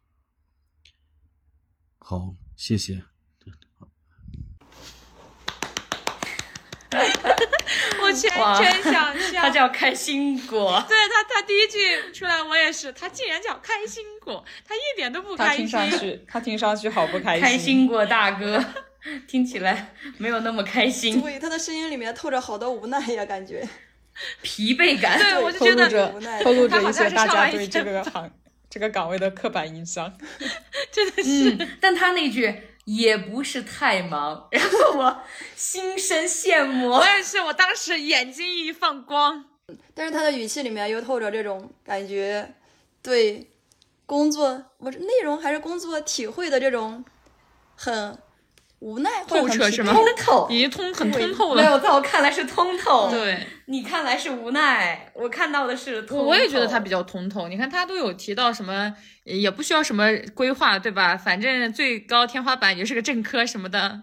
[1.99, 3.03] 好，谢谢。
[8.03, 9.39] 我全哇全想笑。
[9.41, 15.65] 他叫开心果，对他，他第一句出来，我也是，他竟然叫开心果，他一点都不开心。
[15.65, 17.41] 他听上去他听上去好不开心。
[17.41, 18.61] 开心果大哥，
[19.27, 23.67] 听起来没有那么开心，对，他的声音里面透着好多无奈呀，感觉。
[24.41, 25.17] 疲惫感。
[25.17, 28.29] 对，我就觉得露着无奈透露着一些大家对这个行
[28.69, 30.13] 这个岗位的刻板印象。
[30.91, 31.51] 真的是。
[31.51, 32.53] 嗯，但他那句
[32.85, 35.23] 也不是太忙，然后我
[35.55, 37.05] 心生羡慕我。
[37.05, 39.45] 也是，我当时眼睛一放光，
[39.95, 42.53] 但是他的语气里面又透着这种感觉，
[43.01, 43.49] 对
[44.05, 47.03] 工作我是内容还是工作体会的这种
[47.75, 48.17] 很
[48.81, 51.61] 无奈或者是吗通透， 已经通很通透了。
[51.61, 56.23] 没有，在我看来是通透。，对，你看来是无奈，我看到的是通透。
[56.23, 57.47] 我我也觉得他比较通透。
[57.47, 58.91] 你看他都有提到什么，
[59.23, 61.15] 也不需要什么规划，对吧？
[61.15, 64.01] 反正最高天花板也是个正科什么的。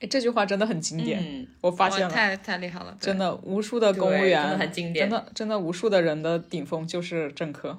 [0.00, 3.16] 哎，这句话真的很经典，嗯我发现了，太太厉害了，真。
[3.16, 7.78] 的无数的公务员真的很经典真的真的无数的人的顶峰就是政科。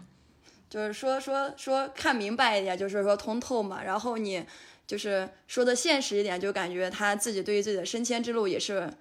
[0.70, 3.84] 就是说说说看明白一点，就是说通透嘛。
[3.84, 4.44] 然后你
[4.88, 8.92] 就是说的现实一点，就感觉他自己对于自己的升迁之路也是，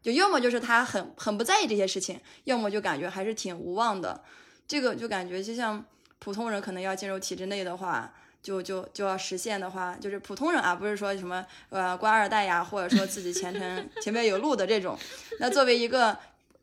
[0.00, 4.22] 就要么就是他很很不在意这些事情，要么就感觉还是挺无望的。
[4.66, 5.84] 这个就感觉就像
[6.18, 8.14] 普通人可能要进入体制内的话。
[8.42, 14.96] 就就就要实现的话，就是普通人啊，不是说什么呃官二代呀，或者说自己前程前面有路的这种。
[15.40, 16.16] 那作为一个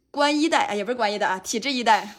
[0.10, 2.16] 官一代，啊，也不是官一代啊，体制一代。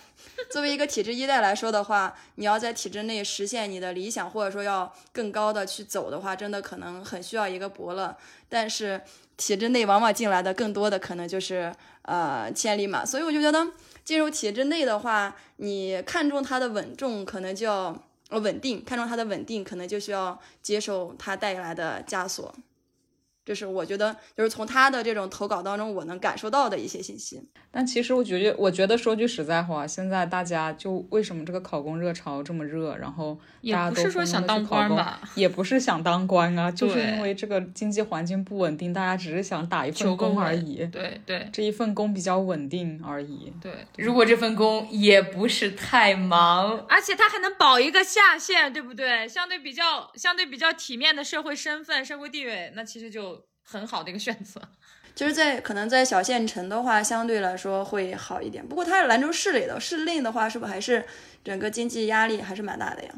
[0.50, 8.16] 作为一个体制一代来说的话，你要在体制内实现你的理想，或者说要更高的去走的话，真的可能很需要一个伯乐。
[8.48, 9.00] 但是
[9.36, 11.72] 体制内往往进来的更多的可能就是
[12.02, 13.66] 呃千里马，所以我就觉得
[14.04, 17.96] 进入体制内的话，你看重它的稳重，可能就要
[18.30, 22.54] 稳定，看重它的稳定，可能就需要接受它带来的枷锁。
[23.44, 27.42] 这是我觉得，就是从他的这种投稿当中，我能感受到的一些信息。
[27.70, 40.86] 但其实我觉得，我觉得说句实在话，现在大家就为什么这个考公热潮这么热，然后也不是说想当官吧，也不是想当官啊， 就是因为这个经济环境不稳定，大家只是想打一份工而已。
[40.86, 43.52] 对对，这一份工比较稳定而已。
[43.60, 49.26] 对，如果这份工也不是太忙，而且他还能保一个下线，对不对？
[49.28, 53.33] 相对比较相对比较体面的社会身份、社会地位，那其实就。
[53.64, 54.60] 很好的一个选择，
[55.14, 58.66] 就是在可能在小县城的话，相对来说会好一点。
[58.66, 61.04] 不过它是兰州市里的，市内的话，是不是还是
[61.42, 63.10] 整个经济压力还是蛮大的呀？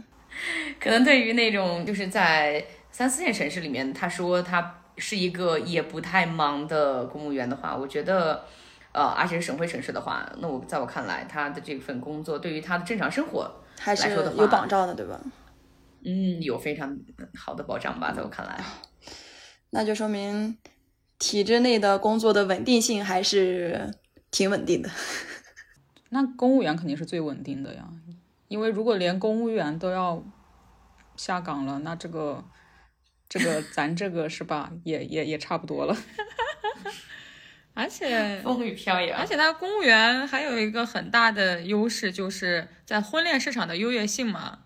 [0.79, 8.45] 可能对于那种就是在三四线城市里面，他说他是一个也不太忙的公务员的话，我觉得，
[8.93, 15.19] 呃，而且是省会城市的话，那我在我看来，他的这份工作对于他的正常生活还是有保障的，对吧？
[16.05, 16.97] 嗯，有非常
[17.35, 18.63] 好的保障吧，在我看来。
[19.71, 20.57] 那就说明
[21.19, 23.95] 体制内的工作的稳定性还是
[24.31, 24.91] 挺稳定的。
[26.11, 27.89] 那公务员肯定是最稳定的呀，
[28.49, 30.25] 因为如果连公务员都要
[31.17, 32.45] 下岗了，那这个
[33.29, 35.97] 这个咱这个是吧，也也也差不多了。
[37.75, 44.61] 而且 风雨飘摇，而且他公务员还有一个很大的优势，就是在婚恋市场的优越性嘛，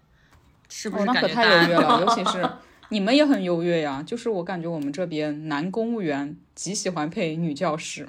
[0.68, 1.04] 是不是？
[1.06, 2.48] 那可太优越了，尤其是。
[2.90, 8.08] 你们也很优越呀，就是我感觉我们这边男公务员极喜欢配女教师，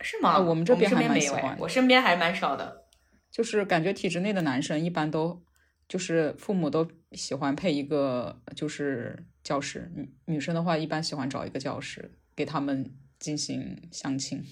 [0.00, 0.38] 是吗？
[0.38, 2.84] 我们这边还蛮喜欢，我身边还蛮少的。
[3.30, 5.42] 就是感觉体制内的男生一般都
[5.88, 14.44] 就是父母都喜欢配一个就是教师，女女生的话一般喜欢找一个教师给他们进行相亲。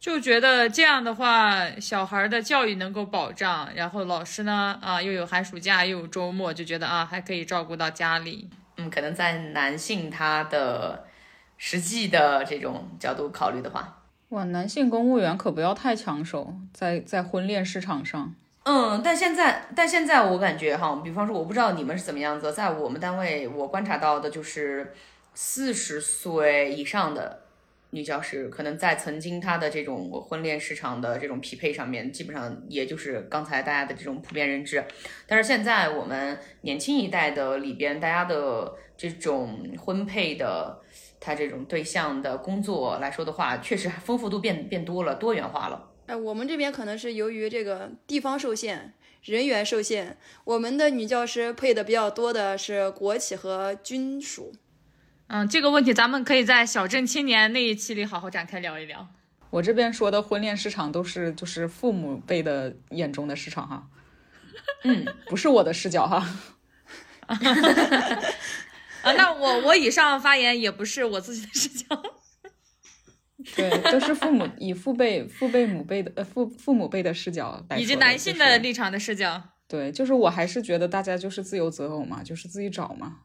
[0.00, 8.48] 就觉得这样的话，小孩的教育能够保障，然后老师呢，啊，又有寒暑假，又有周末，就觉得啊，还可以照顾到家里。
[8.76, 11.04] 嗯，可能在男性他的
[11.56, 18.32] 实际的这种角度考虑的话，哇，男性公务员可不要太抢手，在在婚恋市场上。
[18.62, 24.94] 嗯，但现在，但现在我感觉哈，比方说，我不知道你们是怎么样子，在我们单位，我观察到的就是
[25.34, 27.40] 四十岁以上的。
[27.90, 34.84] 女教师可能在曾经她的这种婚恋市场的这种匹配上面，基本上也就是刚才大家的这种普遍认知。
[35.26, 40.82] 但是现在我们年轻一代的里边，大家的这种婚配的
[41.18, 45.90] 他这种对象的工作来说的话，确实丰富度变变多了，多元化了。
[46.06, 54.52] 哎，我们这边可能是由于这个地方受限，人员受限，我们的女教师配的比较多的是国企和军属。
[55.28, 59.08] 嗯，这个问题咱们可以在小镇青年那一期里好好展开聊一聊。
[59.50, 63.88] 我这边说的婚恋市场都是就是父母辈的眼中的市场哈，
[64.84, 66.26] 嗯，不是我的视角哈。
[69.02, 72.02] 啊，那我我以上发言也不是我自己的视角，
[73.54, 79.42] 对，都是父母以父辈、父辈、母辈的呃父父母辈的视角，以及男性的立场的视角。
[79.66, 83.18] 对，就是我还是觉得大家就是自由择偶嘛，就是自己找嘛。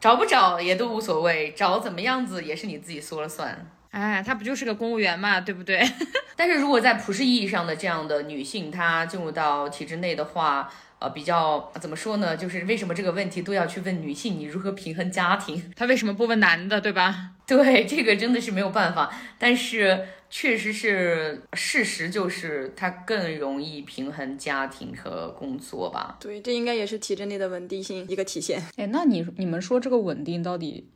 [0.00, 3.66] 找不找也都无所谓，找怎么样子也是你自己说了算。
[3.90, 5.86] 哎，他不就是个公务员嘛，对不对？
[6.36, 10.70] 但是如果在普世意义上的这样的女性，她进入到体制内的话。
[11.00, 12.36] 呃，比较怎么说呢？
[12.36, 14.38] 就是为什么这个问题都要去问女性？
[14.38, 15.64] 你如何平衡家庭？
[15.74, 17.30] 她为什么不问男的，对吧？
[17.48, 19.10] 对，这个真的是没有办法。
[19.38, 26.16] 但是确实是事实，就是他更容易平衡家庭和工作吧？
[26.20, 28.62] 对，这应该也是体制内的稳定性一个体现。
[28.76, 30.88] 哎，那你你们说这个稳定到底，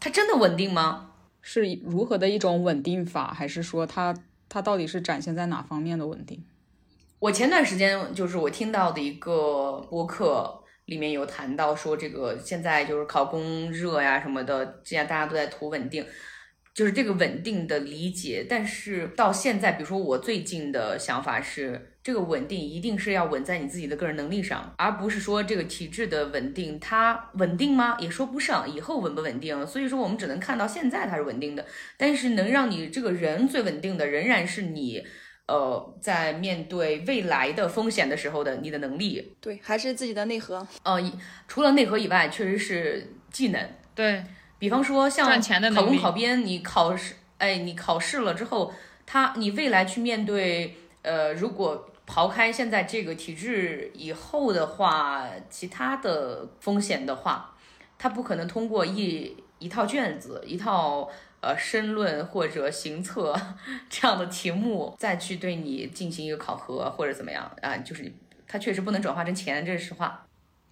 [0.00, 1.10] 它真的稳定吗？
[1.42, 3.34] 是如何的一种稳定法？
[3.34, 4.14] 还是说它
[4.48, 6.42] 它到底是展现在哪方面的稳定？
[7.18, 16.04] 我前段时间就是我听到的一个播客，里面有谈到说，这个现在就是考公热呀什么的，现在大家都在图稳定，
[16.74, 18.46] 就是这个稳定的理解。
[18.48, 27.96] 但是到现在，比如说我最近的想法是，这个稳定一定是要稳在你自己的个人能力上，而不是说这个体制的稳定，它稳定吗？
[28.00, 29.66] 也说不上，以后稳不稳定？
[29.66, 31.64] 所以说我们只能看到现在它是稳定的，
[31.96, 35.04] 但是能让你这个人最稳定的，仍然是你。
[35.48, 40.66] 呃，在面对未来的风险的时候的你的能力，对，还是自己的内核。
[40.84, 41.12] 呃，
[41.48, 43.60] 除了内核以外，确实是技能。
[43.94, 44.24] 对
[44.62, 45.42] 比方说，像
[45.74, 48.72] 考公考编，你考试，哎，你考试了之后，
[49.04, 57.56] 他你未来去面对，呃，如果刨开现在这个体制以后的话，其他的风险的话，
[57.98, 61.10] 他不可能通过一一套卷子、一套
[61.40, 63.34] 呃申论或者行测
[63.90, 68.12] 这样的题目再去对你进行一个考核或者怎么样啊，就是
[68.46, 70.24] 他确实不能转化成钱，这是实话。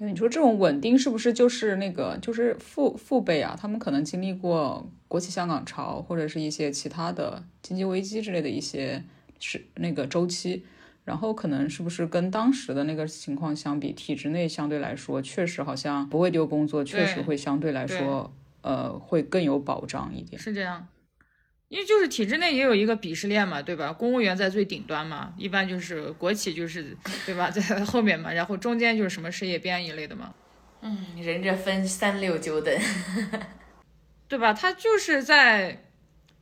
[0.02, 3.54] 你说这种稳定是不是就是那个就是父父辈啊？
[3.60, 9.04] 他们可能经历过国企香港潮或者是一些其他的经济危机之类的一些
[9.38, 10.64] 是那个周期，
[11.04, 18.32] 然后可能是不是跟当时的那个情况相比，体制内相对来说确实好像不会丢工作，确实会相对来说
[18.62, 20.40] 呃会更有保障一点。
[20.40, 20.88] 是这样。
[21.70, 23.92] 因为就是体制内也有一个鄙视链嘛，对吧？
[23.92, 30.34] 公务员在最顶端嘛，一般就是国企就是对吧，在 后面嘛，然后中间就是什么事业编一类的嘛。
[30.80, 32.76] 嗯，人这分三六九等，
[34.26, 34.52] 对吧？
[34.52, 35.84] 他就是在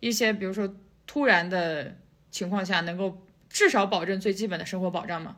[0.01, 0.75] 一些比如说
[1.07, 1.95] 突然的
[2.31, 5.37] 情况下，能够至少保证最基本的生活保障嘛。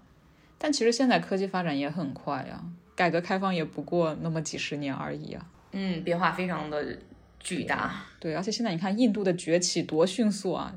[0.57, 2.63] 但其实现在科技发展也很快呀，
[2.95, 5.45] 改革开放也不过那么几十年而已啊。
[5.73, 6.97] 嗯，变化非常的。
[7.41, 10.75] 巨大，对，而且现在你看印度的崛起多迅速啊，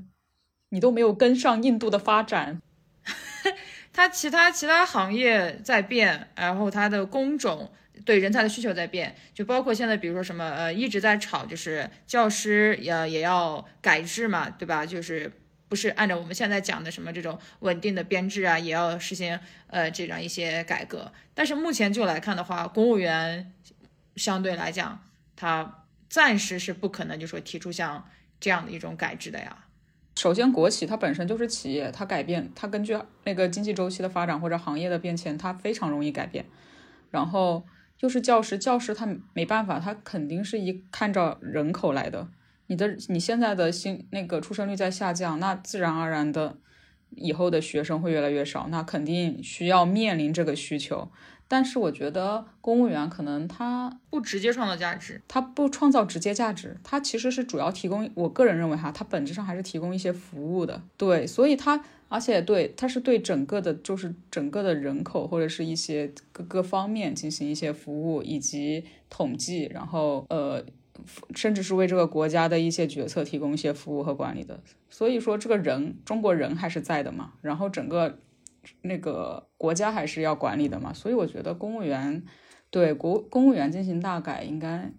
[0.69, 2.61] 你都没有跟上印度的发展。
[3.91, 7.71] 它其他其他行业在变，然后它的工种
[8.05, 14.85] 对人才的需求在变，就包括现在比如说什么呃一直在炒，就是教师也也要改制嘛，对吧？
[14.85, 15.31] 就是
[15.67, 21.11] 不是按照我们现在讲的什么这种稳定的编制啊，也要实行呃这样一些改革。
[21.33, 23.53] 但是目前就来看的话，公务员
[24.15, 25.03] 相对来讲，
[25.35, 25.82] 它。
[26.13, 28.07] 暂时是不可能，就说提出像
[28.39, 29.65] 这样的一种改制的呀。
[30.15, 36.45] 首先，国企它本身就是企业，它改变，它根据那个经济周期的发展或者行业的变迁，它非常容易改变。
[37.09, 37.65] 然后
[38.01, 42.29] 又是教师，教师他没办法，他肯定是一看着人口来的。
[42.67, 46.59] 你的你现在的新那个出生率在下降，那自然而然的
[47.09, 51.11] 以后的学生会越来越少，那肯定需要面临这个需求。
[51.47, 58.09] 但是我觉得公务员可能他不直接创造价值，他不创造直接价值，他其实是主要提供。
[58.15, 60.81] 我个人认为哈，他本质上还是提供一些服务的。
[60.97, 70.63] 对，所以他而且对，他是对整个的，就是整个的人口或者是一些各个方面进行一些服务以及统计，然后呃，
[71.35, 74.59] 甚至是为这个国家的一些决策提供一些服务和管理的。
[74.89, 78.17] 所以说，这个人中国人还是在的嘛，然后整个。
[78.81, 82.23] 那个国家还是要管理的嘛，所以我觉得公务员
[82.69, 84.91] 对国公务员进行大改，应该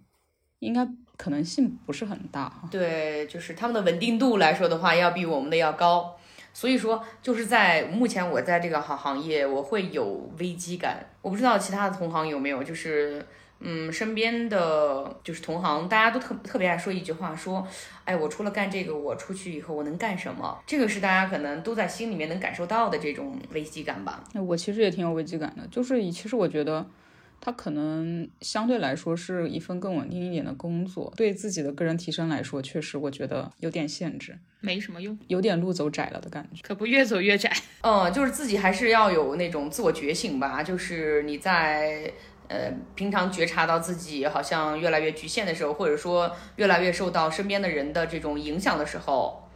[0.59, 2.69] 应该可能性不是很大。
[2.71, 6.17] 对，就是他们的稳定度来说的话，要比我们的要高。
[6.53, 11.07] 所以说，就是在目前我在这个行行业，我会有危机感。
[11.21, 13.27] 我不知道其他的同行有没有，就是。
[13.61, 17.67] 嗯，身边的就是同行，大家都特特别爱说一句话，说，
[18.05, 20.59] 哎，我除了干这个，我出去以后我能干什么？
[20.67, 24.23] 这个是大家可能都在心里面能感受到的这种危机感吧。
[24.35, 26.87] 那我其实也挺有危机感的，就是其实我觉得，
[27.41, 36.61] 它可能相对来说是一份更稳定一点的工作，对自己的个人提升来说，确实我觉得有点限制，没什么用，有点路走窄了的感觉。
[36.63, 37.51] 可不，越走越窄。
[37.81, 42.13] 嗯，就是自己还是要有那种自我觉醒吧，就是你在。
[42.49, 49.49] 呃，平常觉察到自己好像越来越局限的时候，或者说越来越受到身边的人的这种影响的时候，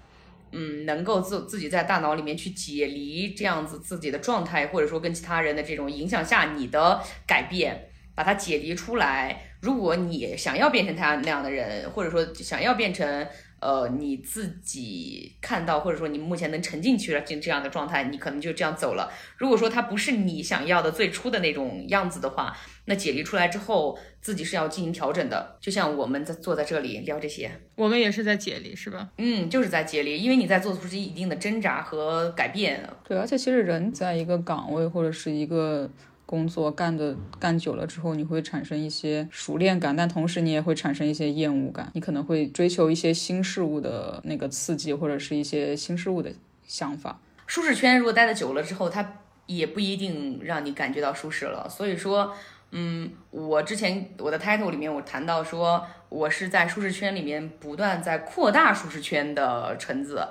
[0.53, 9.43] 嗯，能够自自己在大脑里面去解离这样子自己的状态，或者说跟其他人的这种影响下你的改变，把它解离出来。
[9.61, 13.27] 如果你想要变成他那样的人，或者说想要变成。
[13.61, 19.11] 呃，你自己看到，或者说你目前能沉进去了这这样的状态，你可能就这样走了。
[19.37, 25.57] 如果说它不是你想要的最初的那种样子的话，那解离出来之后，自己是要进行调整的。
[25.61, 29.11] 就像我们在坐在这里聊这些，我们也是在解离，是吧？
[29.19, 32.89] 嗯，就是在解离，因为你在做出一定的挣扎和改变。
[33.05, 35.91] 对，而且其实人在一个岗位或者是一个。
[36.29, 41.91] 工作干的干久了之后，你会产生一些熟练感，但同时你也会产生一些厌恶感。
[41.95, 46.31] 你可能会追求一些新事物的那个刺激，或者是一些新事物的
[46.67, 47.19] 想法。
[47.47, 51.67] 舒适圈如果待的久了之后，它也不一定让你感觉到舒适了。
[51.67, 52.31] 所以说，
[52.73, 60.29] 嗯，我之前我的 title 里面我谈到说，我是在舒适圈里面不断在扩大舒适圈的橙子，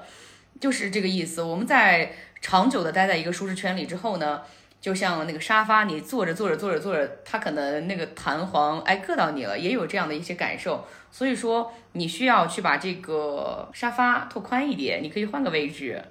[0.61, 1.41] 就是这个意思。
[1.41, 4.43] 我们在长久的待在一个舒适圈里之后呢？
[4.79, 10.85] 就像那个沙发，你坐着坐着坐着坐着，它可能那个弹簧哎硌到你了，也有这样的一些感受。
[11.11, 16.01] 所以说你需要去把这个沙发拓宽一点，你可以换个位置，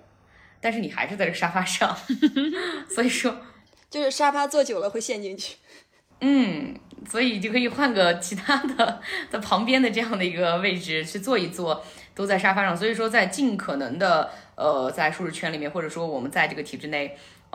[0.61, 1.97] 但是你还是在这沙发上。
[2.93, 3.37] 所以说，
[3.89, 5.57] 就是沙发坐久了会陷进去。
[6.21, 6.75] 嗯，
[7.09, 11.85] 所以就可以换个其他的在旁边的这样的一个位置去坐一坐。
[12.15, 17.15] 都在沙发上，所以说在尽可能的呃在舒适圈里面，或者说我们在这个体制内，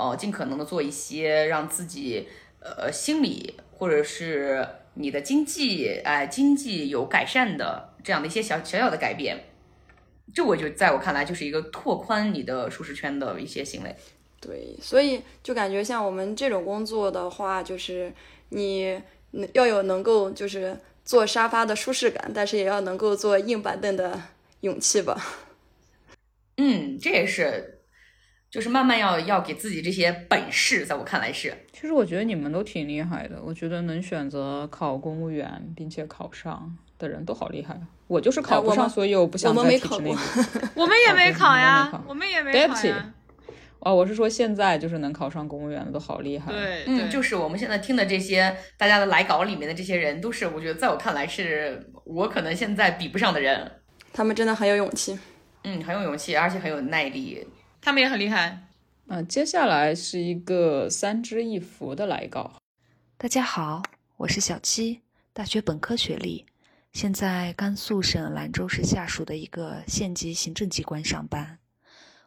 [0.10, 2.28] 呃尽可能的做一些让自己
[2.60, 9.46] 呃心理或者是你的经济哎、经济有改善的这样的一些小小小的改变。
[10.34, 13.96] 这我就在我看来就是一个拓宽你的舒适圈的一些行为。
[14.40, 18.12] 对，所以就感觉像我们这种工作的话，就是
[18.50, 19.00] 你
[19.54, 24.20] 要有能够就是坐沙发的舒适感，但是也要能够坐硬板凳的
[24.62, 25.22] 勇气吧。
[26.58, 27.81] 嗯，这也是，
[28.52, 31.54] 就是慢慢要要给自己这些本事，在我看来是。
[31.72, 37.82] 其实我觉得你们都挺厉害的，我觉得能选择考公务员并且考上的人都好厉害啊。
[38.08, 40.70] 我就是考不上，所以我不想我们在体制内没考过。
[40.84, 43.14] 我们也没考我们呀没考，我们也没对不起考呀。
[43.80, 53.72] 哦，我是说现在就是能考上公务员的都好厉害。，对，嗯，对就是我们现在听的这些大家的来稿里面的这些人，都是我觉得在我看来是我可能现在比不上的人。
[54.12, 55.18] 他们真的很有勇气。
[55.64, 57.48] 嗯，很有勇气，而且很有耐力。
[57.82, 58.68] 他们也很厉害。
[59.08, 62.54] 嗯、接下来是一个三支一扶的来稿。
[63.18, 63.82] 大家好，
[64.18, 65.02] 我是小七，
[65.34, 66.46] 大学本科学历，
[66.94, 71.58] 现在甘肃省兰州市下属的一个县级行政机关上班。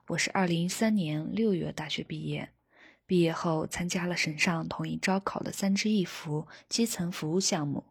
[0.09, 2.51] 我是二零一三年六月大学毕业，
[3.07, 7.85] 毕业后参加了省上统一招考的三支一扶基层服务项目。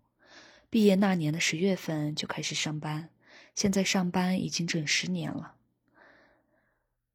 [0.69, 3.09] 毕业那年的十月份就开始上班，
[3.55, 5.55] 现在上班已经整十年了。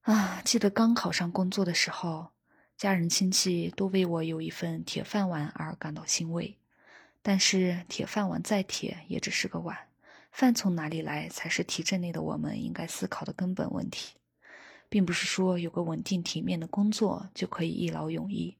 [0.08, 2.30] 啊，记得刚考上工作的时候，
[2.78, 6.56] 家人亲戚都为我有一份铁饭碗而感到欣慰。
[7.20, 9.76] 但是铁饭碗再铁，也只是个碗，
[10.32, 14.14] 饭从哪里来才是体制内的我们应该思考的根本问题，
[14.88, 18.56] 并不是说有个稳定体面的工作就可以一劳永逸。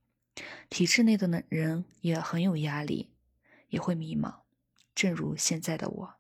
[0.69, 3.09] 体制内的呢人也很有压力，
[3.71, 4.41] 也会迷茫，
[4.95, 6.15] 正如现在的我。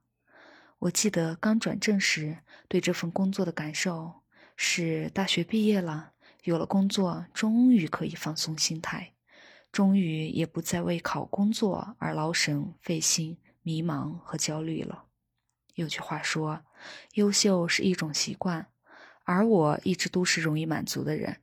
[0.78, 4.17] 我记得刚转正时对这份工作的感受
[4.60, 9.14] 是：大学毕业了，有了工作，终于可以放松心态。
[9.70, 15.05] 终于也不再为考工作而劳神费心、迷茫和焦虑了。
[15.74, 16.64] 有句话说，
[17.14, 18.66] 优秀是一种习惯，
[19.22, 21.36] 而我一直都是容易满足的人。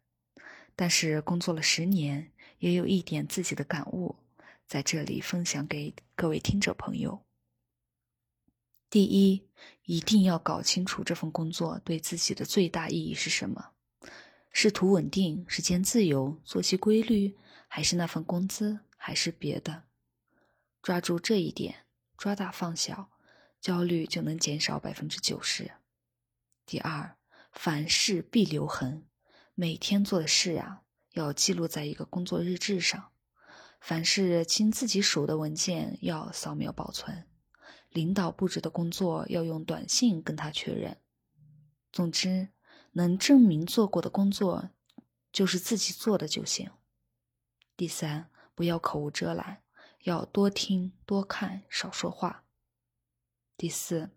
[0.76, 4.18] 但是工作了十年，也有一点自己的感悟，
[4.68, 7.25] 在这里分享给各位听者朋友。
[8.96, 9.46] 第一，
[9.84, 13.72] 一定要搞清楚这份工作对自己的最大意义是什么。
[14.54, 17.36] 是图稳定、时间自由、作息规律，
[17.68, 19.84] 还是那份工资，还是别的？
[20.82, 23.10] 抓住这一点，抓大放小，
[23.60, 25.72] 焦虑就能减少百分之九十。
[26.66, 27.18] 第二，
[27.52, 29.04] 凡事必留痕，
[29.56, 33.12] 每天做的事呀、要记录在一个工作日志上。
[33.82, 37.26] 凡是经自己手的文件要扫描保存，
[37.96, 40.98] 领导布置的工作要用短信跟他确认。
[41.94, 42.50] 总之，
[42.92, 44.70] 能证明做过的工作
[45.32, 46.70] 就是自己做的就行。
[47.78, 49.64] 第三，不要口无遮拦，
[50.04, 52.44] 要多听多看，少说话。
[53.56, 54.10] 第四，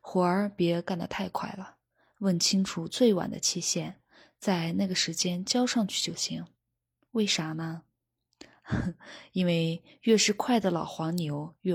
[0.00, 1.76] 活儿别干得太快了，
[2.20, 4.00] 问清楚最晚的期限，
[4.38, 6.46] 在那个时间交上去就行。
[7.10, 7.82] 为啥呢？
[9.32, 11.74] 因为越是快的老黄牛，越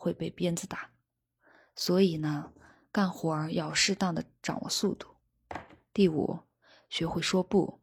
[0.00, 0.90] 会被鞭子打。
[1.76, 2.52] 所以呢，
[2.90, 5.08] 干活儿要适当的掌握速度。
[5.92, 6.40] 第五，
[6.88, 7.80] 学会说不，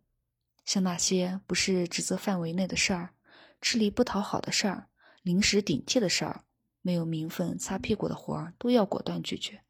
[0.65, 3.13] 像那些不是职责范围内的事儿、
[3.61, 4.87] 吃力不讨好的事儿、
[5.21, 6.43] 临时顶替的事儿、
[6.81, 9.61] 没有名分擦屁股的活儿，都要果断拒绝。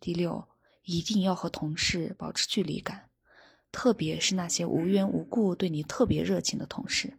[0.00, 0.48] 第六，
[0.82, 3.10] 一定要和同事保持距离感，
[3.72, 7.18] 特别是那些无缘无故对你特别热情的同事，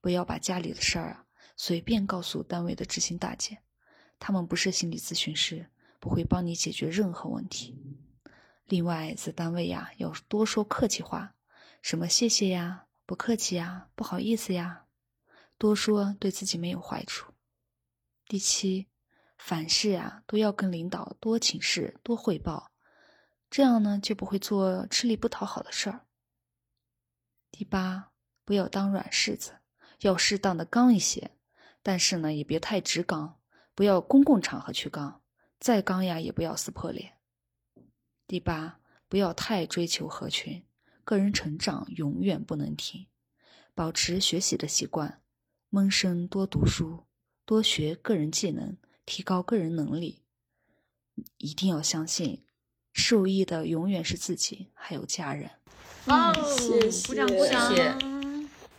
[0.00, 1.21] 不要把家里的事儿啊
[1.64, 3.62] 随便告诉单位的执行大姐，
[4.18, 5.70] 他们不是心理咨询师，
[6.00, 7.80] 不会帮你解决任何问题。
[8.64, 11.36] 另外，在单位呀，要多说客气话，
[11.80, 14.86] 什么谢谢呀、不客气呀、不好意思呀，
[15.56, 17.32] 多说对自己没有坏处。
[18.26, 18.88] 第七，
[19.38, 22.72] 凡事呀都要跟领导多请示、多汇报，
[23.48, 26.06] 这样呢就不会做吃力不讨好的事儿。
[27.52, 28.10] 第八，
[28.44, 29.60] 不要当软柿子，
[30.00, 31.30] 要适当的刚一些，
[31.82, 33.38] 但是呢也别太直刚，
[33.74, 35.20] 不要公共场合去刚，
[35.58, 37.14] 再刚呀也不要撕破脸。
[38.26, 40.62] 第八，不要太追求合群，
[41.04, 43.06] 个人成长永远不能停，
[43.74, 45.20] 保持学习的习惯，
[45.68, 47.04] 闷声多读书，
[47.44, 50.22] 多学个人技能，提高个人能力。
[51.36, 52.44] 一定要相信，
[52.92, 55.50] 受益的永远是自己，还有家人。
[56.06, 58.11] 哦，谢谢鼓掌鼓掌谢谢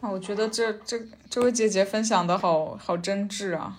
[0.04, 1.00] 啊，我觉得这这
[1.30, 3.78] 这位姐姐分享的好好真挚啊。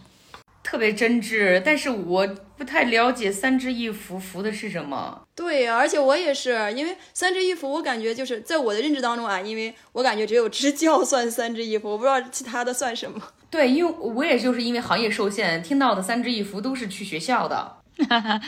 [0.62, 2.26] 特特别真挚，但是我
[2.56, 5.22] 不太了解三支一扶扶的是什么。
[5.32, 13.22] 对，而且我也是，因为三支一扶，我感觉就是在我的认知当中啊，因为我感觉只有支教算三支一扶，我不知道其他的算什么。
[13.48, 17.76] 对，因为我也就是因为行业受限，听到的三支一扶都是去学校的。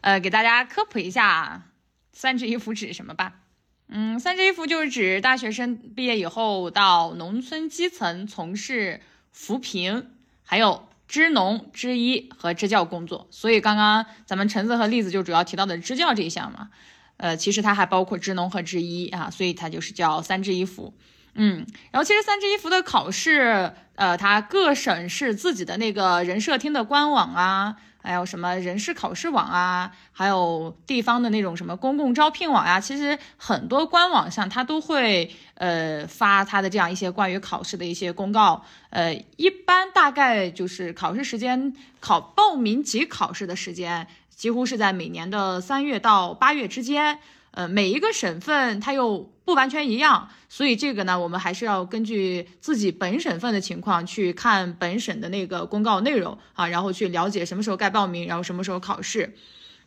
[0.00, 1.62] 呃，给大家科普一下，
[2.12, 3.34] 三支一扶指什么吧。
[3.92, 9.00] 嗯，三支一扶就是指大学生毕业以后到农村基层从事
[9.32, 10.10] 扶贫，
[10.44, 13.26] 还有支农、支医和支教工作。
[13.32, 16.70] 所以刚刚咱们橙子和栗子就主要提到的支教这一项嘛。
[17.16, 20.94] 呃，其实它还包括支农和支医啊，所以它就是叫三支一扶。
[21.34, 27.76] 嗯，然后其实三支一扶的考试，呃，它各省市自己的那个人社厅的官网啊。
[28.02, 38.64] 还有什么人事考试网啊，还有地方的那种什么公共招聘网呀，其实很多官网上它都会呃发它的这样一些关于考试的一些公告。
[38.90, 47.18] 呃，一般大概就是考试时间，考报名及考试的时间，几乎是在每年的三月到八月之间。
[47.52, 59.34] 呃，每一个省份它又不完全一样，所以这个呢，我们还是要根据自己本省份的情况去看本省的那个公告内容啊，然后去了解什么时候该报名，然后什么时候考试。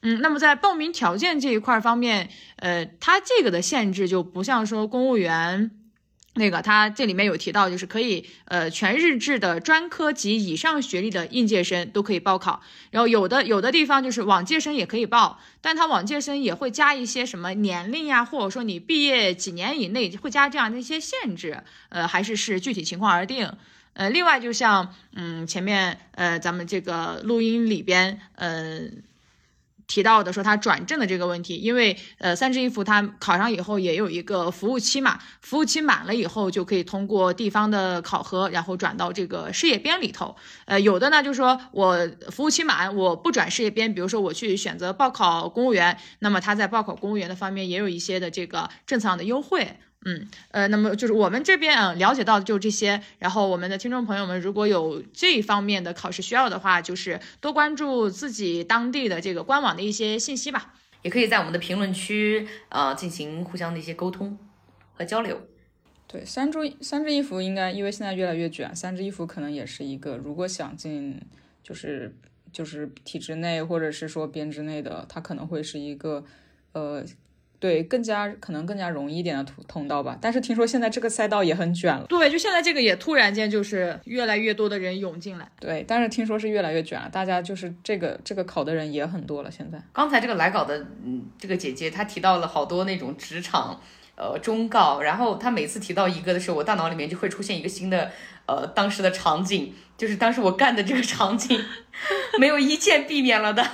[0.01, 5.71] 嗯，那么在报名条件这一块方面，呃，它这个的限制就不像说公务员。
[6.35, 12.61] 那个，他这里面有提到，就是可以，呃，全日制的专科及以上学历的应届生都可以报考。
[12.89, 23.51] 然后有的有的地方就是往届生也可以报，但他往届生也会加一些什么年龄呀，或者说你毕业几年以内会加这样的一些限制，呃，还是视具体情况而定。
[23.93, 29.03] 呃，另外就像，嗯，前面，呃，咱们这个录音里边，嗯。
[29.93, 40.35] 提到的说他转正的这个问题，因为呃三支一扶他考上以后也有一个服务期嘛，服务期满了以后就可以通过地方的考核，然后转到这个事业编里头。
[40.65, 49.77] 呃，有的呢就是说我服务期满我不转事业编，比如说我去选择报考公务员，那么他在报考公务员的方面也有一些的这个政策上的优惠。
[50.05, 60.73] 嗯，呃，那么就是我们这边啊了解到的就这些，然后我们的听众朋友们如果有这方面的考试需要的话，就是多关注自己当地的这个官网的一些信息吧，
[61.03, 64.37] 也可以在我们的评论区呃进行互相的一些沟通
[64.93, 65.47] 和交流。
[66.05, 71.17] 对，三支三支衣服应该因为现在越来越卷，三支衣服可能也是一个，如果想进
[71.63, 72.13] 就是
[72.51, 76.25] 就是体制内或者是说编制内的，它可能会是一个
[76.73, 77.05] 呃。
[77.63, 80.17] 对，更加可能更加容易一点的通通道吧。
[80.19, 82.05] 但是听说现在这个赛道也很卷了。
[82.09, 85.47] 对，就现在这个也突然间就是越来越多的人涌进来。
[85.61, 89.49] 对，但是听说是越来越卷了，大家就是这个这个考的人也很多了。
[89.49, 93.79] 现在刚才这个来稿的嗯这个姐姐她提到了好多那种职场
[94.17, 98.11] 呃忠告，然后她每次提到一个的时候，我大脑里面就会出现一个新的
[98.45, 101.57] 呃当时的场景，就是当时我干的这个场景，
[102.37, 103.65] 没有一件避免了的。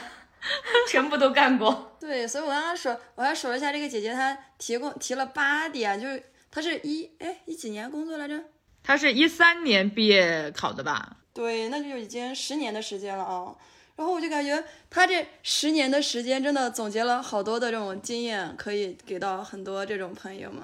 [0.88, 8.42] 全部都干过，对，所以我刚刚说，我还数了一下，这个姐姐她提供提了八点，就是她是一哎一几年工作来着？
[8.82, 11.18] 她是一三年毕业考的吧？
[11.34, 13.54] 对，那就已经十年的时间了啊。
[13.96, 20.64] 然后我就感觉她这十年的时间真的总结了好多的这种经验，可以给到很多这种朋友们。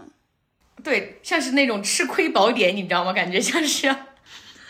[0.83, 3.11] 对，像是那种吃亏宝典，你知道吗？
[3.11, 3.93] 感觉像是，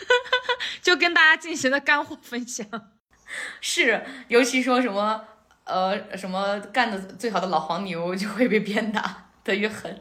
[0.82, 2.66] 就跟大家进行了干货分享。
[3.60, 5.20] 是，尤其说什么，
[5.64, 10.00] 呃，什么干的最好的老黄牛就会被鞭打的越狠，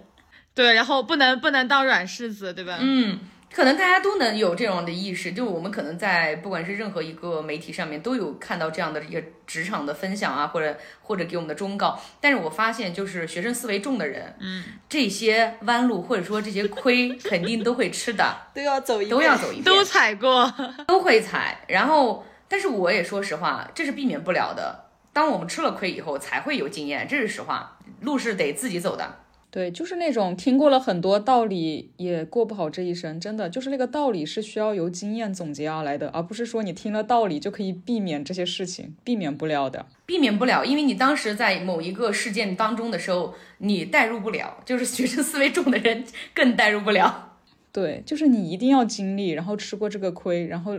[0.53, 2.77] 对，然后不能不能当软柿子，对吧？
[2.79, 3.19] 嗯，
[3.51, 20.53] 可能大家都能有这种的意识，就我们可能在不管是任何一个媒体上面都有看到这样的一个职场的分享啊，或者或者给我们的忠告，但是我发现就是学生思维重的人，嗯，这些弯路或者说这些亏 肯定都会吃的，都要走一都要走一遍，都踩过，
[20.87, 22.25] 都会踩，然后。
[22.47, 24.85] 但是我也说实话，这是避免不了的。
[25.11, 27.79] 当我们吃了亏以后，才会有经验，这是实话。
[28.01, 29.19] 路是得自己走的。
[29.49, 33.17] 对，就是那种听过了很多道理，也过不好这一生。
[33.17, 39.85] 真的，就是那个道理是需要由经验总结而来的，而不是说你听了道理就可以避免这些事情，避免不了的。
[40.05, 46.03] 避免不了，因为你当时在某一个事件当中的时候，你代入不了，就是学生思维重的人
[46.33, 47.37] 更代入不了。
[47.71, 50.77] 对，就是你一定要经历，然后吃过这个亏，然后。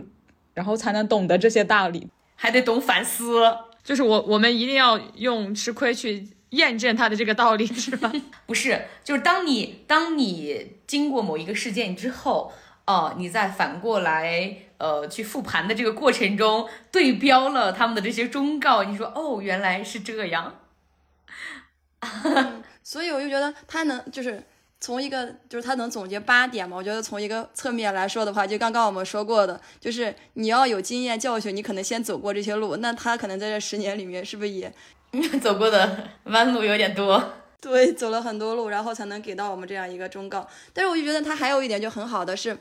[0.57, 3.43] 然后才能懂得这些道理，还得懂反思。
[3.83, 8.11] 就是我，我们一定要用吃亏去验证他的这个道理，是吧？
[8.47, 12.51] 不是，就是当你当你经过某一个事件之后，
[12.87, 20.55] 哦，你再反过来，呃，去复盘的这个过程中，对标了他们的这些忠告，你说，哦，原来是这样。
[22.81, 24.43] 所以我就觉得他能就是。
[24.79, 34.71] 从一个就是他能总结八点嘛，我觉得从一个侧面来说的话，就刚刚我们说过的，就是你要有经验教训，你可能先走过这些路，那他可能在这十年里面是不是也
[35.41, 37.33] 走过的弯路有点多？
[37.59, 40.47] 对，走了很多路，然后才能给到我们这样一个忠告。
[40.73, 42.55] 但是我就觉得他还有一点就很好的是，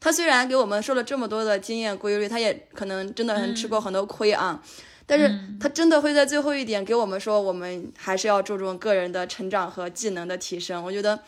[0.00, 4.60] 他虽然给我们说了这么多的经验规律，他也可能真的很吃过很多亏啊。
[5.06, 5.28] 但是
[5.60, 10.84] 他真的会在最后一点给我们说，我们还是要注重个人的成长和技能的提升。
[10.84, 11.18] 我觉得，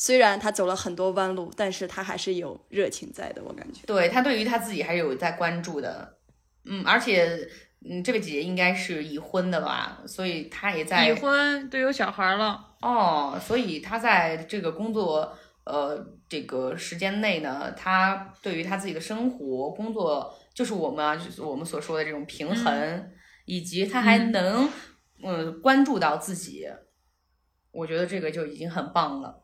[0.00, 3.42] 虽然他走了很多弯路，但是他还是有热情在的。
[3.44, 6.16] 我感觉，对他对于他自己还是有在关注的。
[6.64, 7.46] 嗯，而且，
[7.86, 13.38] 嗯，这位姐姐应该是已婚的吧，所以她也在已婚，都有小孩了哦。
[13.46, 23.12] 所以她在这个工作，呃，这个时间内呢，她对于她自己的生活、工作，就是我们啊，就是我们所说的这种平衡。
[23.46, 24.70] 以及他还能，
[25.24, 26.68] 嗯，关注到自己，
[27.72, 29.39] 我觉得这个就已经很棒了。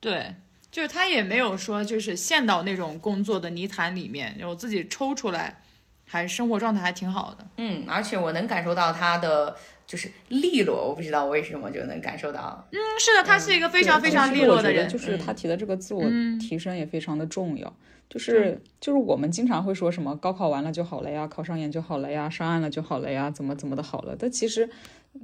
[0.00, 0.34] 对，
[0.70, 5.60] 就是他也没有说就是陷到那种工作的泥潭里面，我自己抽出来，
[6.06, 7.46] 还生活状态还挺好的。
[7.58, 9.54] 嗯，而且我能感受到他的
[9.86, 12.66] 就是利落，我不知道为什么就能感受到。
[12.72, 14.88] 嗯，是的，他是一个非常非常利落的人。
[14.88, 16.02] 就是他提的这个自我
[16.40, 17.72] 提升也非常的重要。
[18.08, 24.16] 就是就是我们经常会说什么高考完了就好了呀，考上研就好了呀，上岸了就好了呀，怎么怎么的好了？
[24.18, 24.68] 但其实，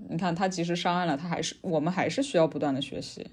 [0.08, 3.26] 你看他即使上岸了，他还是我们还是需要不断的学习，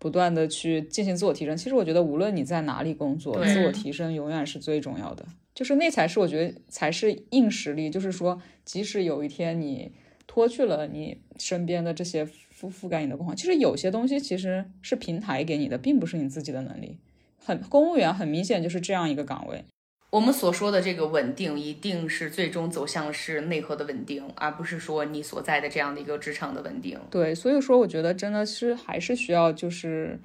[0.00, 1.56] 不断的去进行自我提升。
[1.56, 5.24] 其实我觉得无论你在哪里工作，自我提升永远是最重要的。
[5.54, 7.90] 就是那才是我觉得才是硬实力。
[7.90, 9.92] 就是说，即使有一天你
[10.26, 16.96] 脱去了你身边的这些覆覆盖你的光环，其实有些东西其实是平台给你的，并不是你自己的能力。
[17.44, 19.64] 很公务员很明显就是这样一个岗位。
[20.10, 26.98] 我们所说的这个稳定，一定是最终走向是内核的稳定，而不是说你所在的这样的一个职场的稳定。
[27.10, 30.18] 对，所以说我觉得真的是还是需要就是，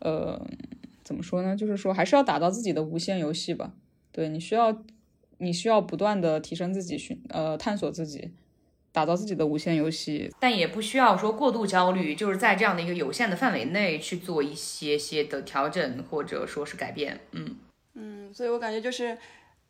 [0.00, 0.40] 呃，
[1.02, 1.56] 怎么说呢？
[1.56, 3.72] 就是说还是要打造自己的无限游戏吧。
[4.10, 4.82] 对你需要，
[5.38, 8.32] 你需要不断的提升自己，寻呃探索自己。
[8.94, 17.18] 打造自己的无限游戏，但也不需要说过度焦虑，就是在这样的一个有限的范围内去做一些些的调整或者说是改变。
[17.30, 17.56] 嗯
[17.94, 19.16] 嗯，所以我感觉就是，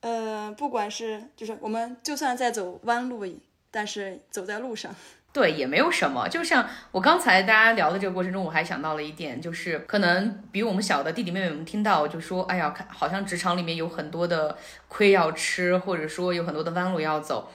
[0.01, 3.24] 呃，不管是就是我们就算在走弯路，
[3.70, 4.94] 但是走在路上，
[5.32, 6.28] 对，也没有什么。
[6.28, 14.57] 就像我刚才大家聊的这个过程中，我还想到了一点，就是可能比我们小的弟弟妹妹们听到就说，哎呀，看好像职场里面有很多的
[14.89, 17.51] 亏要吃，或者说有很多的弯路要走。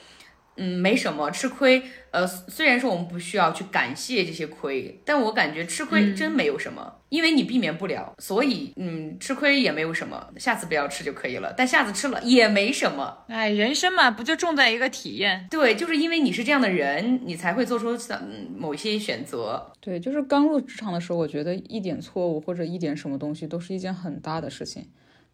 [0.58, 1.82] 嗯，没什么吃亏。
[2.12, 11.54] 呃，虽然说我们不需要去感谢这些亏，但我感觉吃亏真没有什么，因为你避免不了，所以嗯，吃亏也没有什么，下次不要吃就可以了。
[11.56, 13.26] 但下次吃了也没什么。
[13.28, 15.48] 哎，人生嘛，不就重在一个体验？
[15.52, 19.72] 对，就是因为你是这样的人，你才会做出嗯某些选择。
[19.80, 24.88] 对，就是刚入职场的时候，我觉得一点错误或者一点什么东西都是一件很大的事情。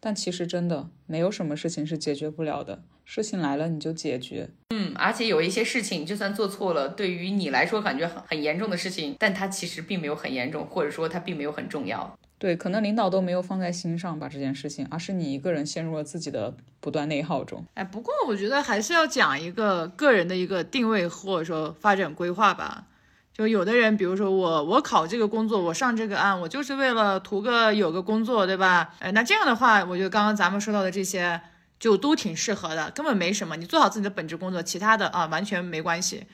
[0.04, 4.50] 但其实真的没有什么事情是解决不了的，事情来了你就解决。
[4.68, 12.14] 嗯，而且有一些事情，就算做错了，对于你来说感觉很很严重的事情，但它其实并没有很严重，或者说它并没有很重要。
[12.36, 17.64] 对，可能领导都没有放在心上把这件事情，而是你一个人陷入了自己的不断内耗中。
[17.72, 22.88] 哎，不过我觉得还是要讲一个个人的一个定位或者说发展规划吧。
[23.36, 28.94] 就有的人，比如说我，我考这个工作，我上这个岸，我就是为了图个有个工作，对吧？
[29.00, 31.40] 哎，那这样的话，我觉得刚刚咱们说到的这些
[31.80, 33.56] 就都挺适合的，根本没什么。
[33.56, 36.24] 你做好自己的本职工作，其他的啊完全没关系。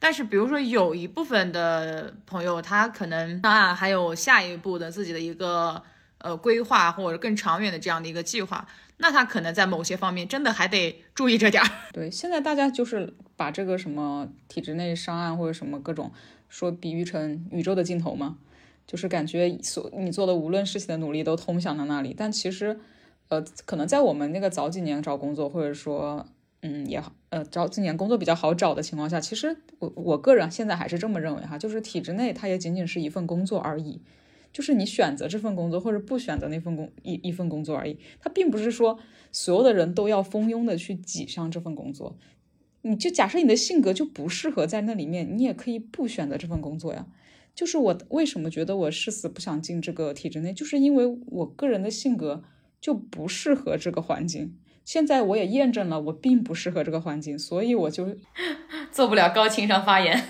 [0.00, 5.80] 但是，比如说有一部分的朋友，他可能上岸还有下一步的自己的一个
[6.18, 8.66] 呃规划或者更长远的这样的一个计划，
[8.96, 11.68] 那他可能在某些方面真的还得注意着点儿。
[11.94, 16.12] 对，现在大家就是把这个什么体制内上岸或者什么各种。
[16.48, 18.38] 说比喻成宇宙的尽头吗？
[18.86, 22.14] 就是感觉所你做的无论事情的努力都通向了那里。
[22.16, 22.80] 但其实，
[23.28, 26.24] 呃，可能在我们那个早几年找工作，或者说，
[26.62, 34.00] 嗯，也好，呃，早几年工作比较好找的情况下，其实我我个人现在还是这么认为哈，就是体制内它也仅仅是一份工作而已，
[34.52, 37.98] 就是你选择这份工作或者不选择那份工一一份工作而已。
[38.20, 38.98] 它并不是说
[39.30, 42.16] 所有的人都要蜂拥的去挤上这份工作。
[42.88, 47.06] 你就假设你的性格就不适合在那里面，你也可以不选择这份工作呀。
[47.54, 52.44] 就是我为什么觉得我誓死不想进这个体制内，就是因为我个人的性格
[52.80, 54.56] 就不适合这个环境。
[54.84, 58.16] 现在我也验证了，我并不适合这个环境，所以我就
[58.90, 60.22] 做不了高情商发言。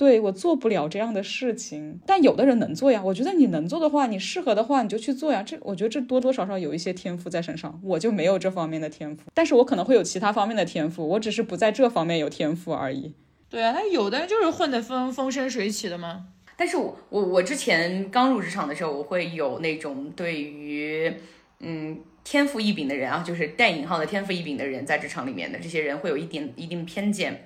[0.00, 3.02] 对我做不了这样的事情，但有的人能做呀。
[3.04, 5.42] 我觉得你能做的话，你适合的话，你就去做呀。
[5.42, 13.12] 这我觉得这多多少少有一些天赋在身上，我就没有这方面的天赋，但是我可能会有其他方面的天赋，我只是不在这方面有天赋而已。
[13.50, 16.28] 对啊，他有的人就是混得风风生水起的嘛。
[16.56, 21.12] 但是我我我之前刚入职场的时候，我会有那种对于
[21.58, 27.44] 嗯天赋异禀的人啊，就是带引号的天赋异禀的人，在职场里面的这些人会有一点一定偏见。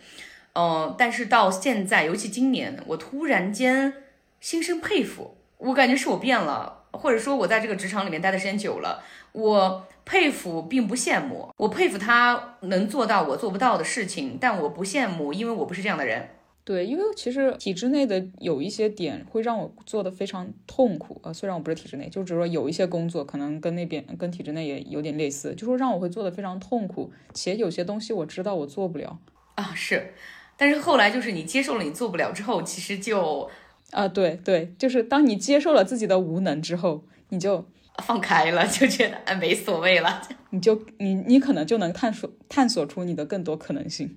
[0.55, 3.93] 嗯，但是到现在，尤其今年，我突然间
[4.40, 9.02] 心生佩服，我感觉是我变了，或者说我在这个职场里面待的时间久了，
[9.32, 16.28] 我佩服并不羡慕，我佩服他能做到我做不到的事情，但我不羡慕，因为我不是这样的人。
[16.66, 29.18] 对，因为其实体制内的有一些点会让我做的非常痛苦呃，虽然我不是体制内，就只是说有一些工作可能跟那边跟体制内也有点类似，就说让我会做的非常痛苦，且有些东西我知道我做不了。
[29.56, 30.14] 啊，是，
[30.56, 33.48] 但是后来就是你接受了你做不了之后，其实就
[33.90, 37.68] 啊，对对，就是当你接受了自己的无能之后，你就
[38.02, 44.16] 放开了， 就觉得哎没所谓了， 你就你你可能就能探索探索出你的更多可能性，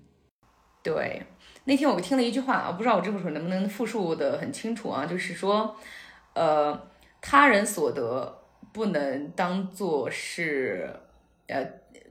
[0.84, 1.24] 对。
[1.66, 5.76] 那天我听了一句话，我不知道我这会儿能不能复述的很清楚啊，就是说，
[6.34, 6.82] 呃，
[7.20, 8.42] 他人所得
[8.72, 10.90] 不能当做是，
[11.48, 11.62] 呃，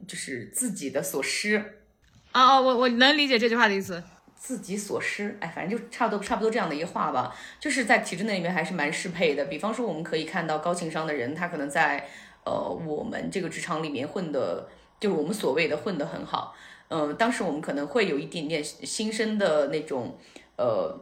[0.06, 1.56] 就是自己的所失。
[2.32, 4.04] 啊哦，我我能理解这句话的意思，
[4.36, 9.46] 自己所失，哎，反正就差不多差不多这样的一个话吧，就是在体制内里面还是蛮适配的。
[9.46, 12.06] 比方说，我们可以看到高情商的人，他可能在
[12.44, 12.52] 呃
[12.86, 14.68] 我们这个职场里面混的，
[15.00, 16.54] 就是我们所谓的混得很好。
[16.88, 20.16] 嗯，当时我们可能会有一点点心生的那种，
[20.56, 20.96] 呃，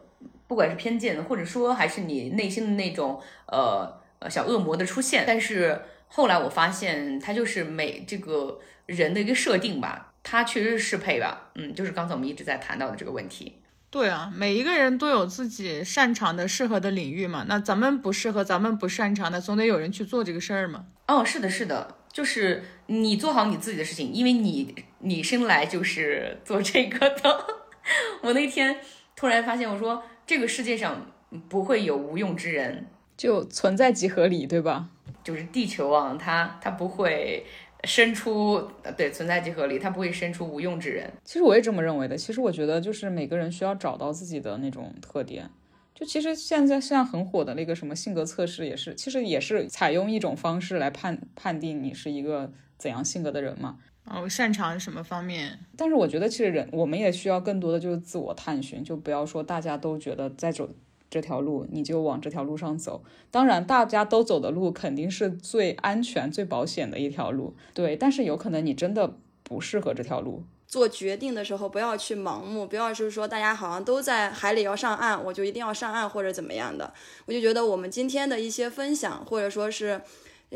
[0.46, 4.00] 不管是偏见，或者说还是你内心的那种，呃
[4.30, 5.24] 小恶魔的出现。
[5.26, 5.78] 但是
[6.08, 11.50] 后来我发现，他就是每这个人的一个设定吧，它确实是适配吧。
[11.54, 13.60] 嗯，就是刚才我们一直在谈到的这个问题。
[13.90, 17.44] 对啊，每一个人都有自己擅长的、适合的领域嘛。
[17.46, 20.86] 那咱们不适合，咱们不擅长的，总得有人去做这个事儿嘛。
[21.06, 21.98] 哦，是的，是的。
[22.12, 27.46] 就是你做好你自己的事情，因为你你生来就是做这个的。
[28.22, 28.80] 我那天
[29.14, 31.06] 突然发现，我说这个世界上
[31.48, 32.86] 不会有无用之人，
[33.16, 34.88] 就存在即合理，对吧？
[35.22, 37.46] 就是地球啊，它它不会
[37.84, 38.62] 生出
[38.96, 41.12] 对存在即合理，他不会伸出无用之人。
[41.24, 42.16] 其实我也这么认为的。
[42.16, 45.50] 其实我觉得，就是每个人需要找到自己的那种特点。
[45.94, 53.78] 就其实现在现在很火的那个什么性格测试也是，其实也是采用一种方式来判判定你是一个怎样性格的人嘛。
[54.06, 55.58] 哦，擅长什么方面？
[55.76, 60.68] 但是我觉得其实人我们也需要更多的就是自我探寻，就不要说大家都觉得在走
[61.14, 63.04] 这条路，你就往这条路上走。
[63.30, 67.94] 当然大家都走的路肯定是最安全、最保险的一条路，对。
[67.94, 69.14] 但是有可能你真的
[69.44, 70.42] 不适合这条路。
[70.66, 76.92] 做决定的时候，不要去盲目，不要就是说大家好像都在海里要上岸，我就一定要上岸或者怎么样的。
[77.26, 80.00] 我就觉得我们今天的一些分享，或者说是，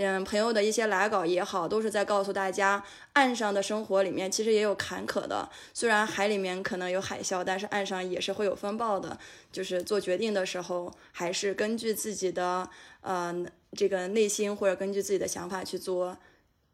[0.01, 2.85] 嗯，朋友的一些来稿也好，都是在告诉大家，
[3.15, 5.49] 岸上的生活里面其实也有坎坷的。
[5.75, 9.19] 虽然海里面可能有海啸，但是岸上也是会有风暴的。
[9.51, 12.71] 就是做决定的时候，还是根据自己的
[13.01, 13.35] 呃
[13.73, 16.17] 这个内心或者根据自己的想法去做，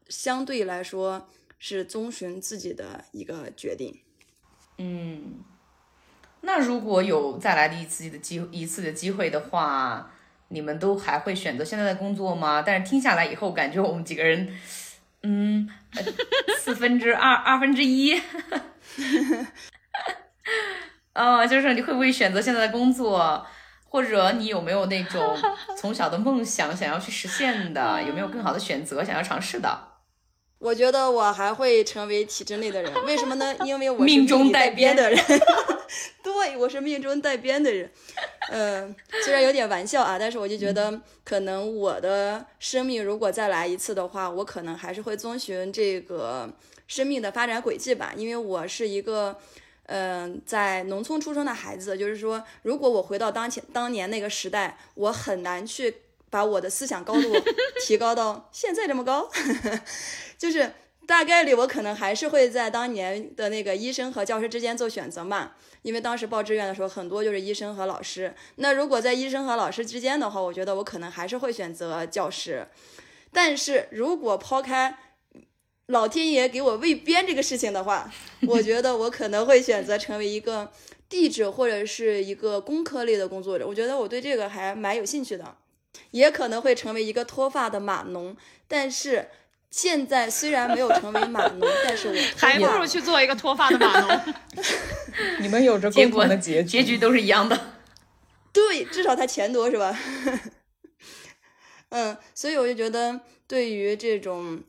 [0.07, 1.27] 相对来说。
[1.57, 3.97] 是遵循自己的一个决定。
[4.77, 5.39] 嗯，
[6.41, 10.11] 那如果有再来的一次的机一次的机会的话，
[10.49, 12.61] 你们都还会选择现在的工作吗？
[12.65, 14.47] 但是听下来以后，感觉我们几个人，
[15.23, 15.69] 嗯，
[16.59, 18.21] 四分之二二分之一，
[21.13, 23.45] 哦， 就是你会不会选择现在的工作，
[23.89, 25.37] 或者你有没有那种
[25.77, 28.01] 从小的梦想想要去实现的？
[28.03, 29.94] 有没有更好的选择想要尝试的？
[30.57, 33.55] 我觉得我还会成为体制内的人， 为什么呢？
[33.63, 35.19] 因为我是命中带编的人。
[36.23, 37.89] 对，我是命中带编的人。
[38.51, 46.49] 嗯，虽然有点玩笑啊，但是我就觉得，可能我的生命如果再来一次的话，我可能还是会遵循这个
[46.87, 48.13] 生命的发展轨迹吧。
[48.15, 49.37] 因为我是一个，
[49.85, 55.97] 嗯，在农村出生的孩子，就是说，如果我回到当前当年那个时代，我很难去。
[56.29, 57.33] 把我的思想高度
[57.85, 59.29] 提高到 现在这么高，
[60.37, 60.73] 就是
[61.05, 65.51] 大概率我可能还是会在当年的那个医生和教师之间做选择嘛，
[65.83, 68.33] 因为当时报志愿的时候很多就是医生和老师。
[68.55, 72.67] 那如果在医生和老师之间的话，我觉得我可能还是会选择教师。
[73.31, 74.97] 但是如果抛开
[75.87, 78.11] 老天爷给我未编这个事情的话，
[78.47, 80.71] 我觉得我可能会选择成为一个
[81.07, 83.67] 地质或者是一个工科类的工作者。
[83.67, 85.55] 我觉得我对这个还蛮有兴趣的。
[86.11, 88.35] 也可能会成为一个脱发的码农，
[88.67, 89.29] 但是
[89.69, 94.35] 现在虽然没有成为码农， 但是我 还不如去做一个脱发的码农。
[95.39, 97.59] 你们有着共同的结结局都是一样的，
[98.51, 99.97] 对，至少他钱多是吧？
[101.89, 104.63] 嗯，所以我就觉得，对于这种，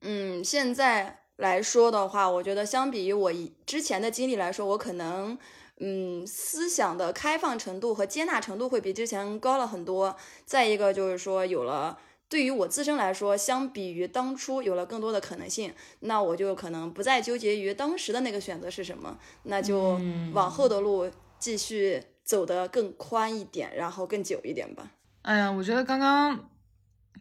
[0.00, 3.32] 嗯，现在来说的话，我觉得相比于我
[3.66, 5.38] 之前的经历来说，我可能。
[5.84, 10.16] 嗯，思想的开放程度和接纳程度会比之前高了很多。
[10.44, 11.98] 再一个就是说，有了
[12.28, 20.00] 对于我自身来说，相比于当初有了更多的可能性，那我就可能不再纠结于当时的那个选择是什么，那就
[20.32, 21.10] 往后的路
[21.40, 24.92] 继续走得更宽一点，然后更久一点吧。
[25.22, 26.48] 哎呀，我觉得刚刚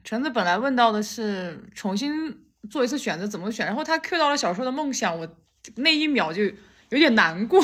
[0.03, 5.27] 橙子本来问到的是重新做一次选择怎么选，然后他 Q 到了小时候的梦想，我
[5.77, 7.59] 那一秒就有点难过。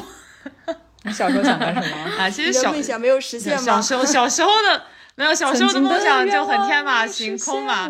[1.03, 1.97] 你小时候想干什么？
[2.17, 3.61] 啊，其实小梦想没有实现吗？
[3.61, 4.83] 小时候小时候的
[5.15, 7.89] 没有小时候的梦想就很天马行空嘛。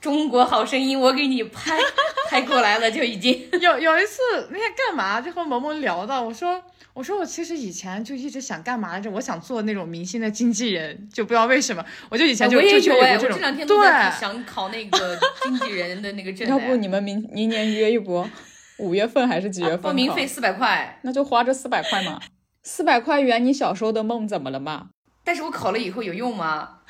[0.00, 1.78] 中国好声音，我给你拍
[2.28, 3.48] 拍过来了，就已经。
[3.60, 4.20] 有有一次
[4.50, 6.60] 那天干嘛就和萌萌聊到，我说
[6.92, 14.20] 我说我其实以前就一直想干嘛来着，我想做那种明星的经纪人，就不知道为什么，我就以前就我也就就有哎，这种我这两天都在对。
[14.20, 16.52] 想考那个经纪人的那个 证呢。
[16.54, 18.28] 要不你们明明年约一波，
[18.82, 19.88] 五月份还是几月份考？
[19.88, 22.20] 报名费四百块，那就花这四百块嘛。
[22.64, 24.88] 四百块圆你小时候的梦怎么了嘛？
[25.24, 26.80] 但是我考了以后有用吗？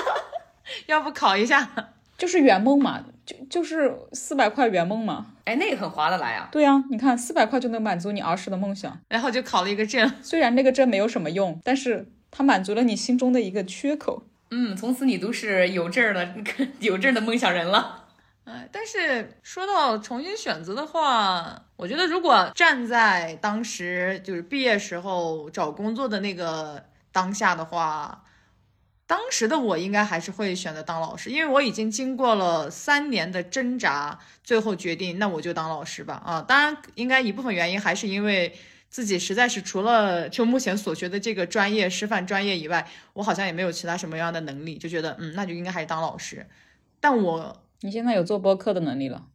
[0.86, 1.70] 要不考一下？
[2.16, 5.26] 就是圆梦嘛，就就是四百块圆梦嘛。
[5.44, 6.48] 哎，那个很划得来啊。
[6.50, 8.98] 对呀、你看四百块就能满足你儿时的梦想。
[9.10, 10.10] 然后就考了一个证。
[10.22, 14.22] 虽然那个证没有什么用，但是它满足了你心中的一个缺口。
[14.50, 16.34] 嗯，从此你都是有证儿的
[16.80, 18.05] 有证儿的梦想人了。
[18.46, 28.24] 哎，但是说到重新选择的话，我觉得如果站在当时就是毕业时候找工作的那个当下的话，
[29.04, 36.22] 当时的我应该还是会选择当老师，因为我已经经过了三年的挣扎，最后决定那我就当老师吧。
[36.24, 38.56] 啊，当然应该一部分原因还是因为
[38.88, 46.46] 自己实在是除了就目前所学的这个专业师范专业以外，我好像也没有其他什么样的能力，就觉得嗯，那就应该还是当老师。
[47.00, 49.26] 但我你现在有做播客的能力了，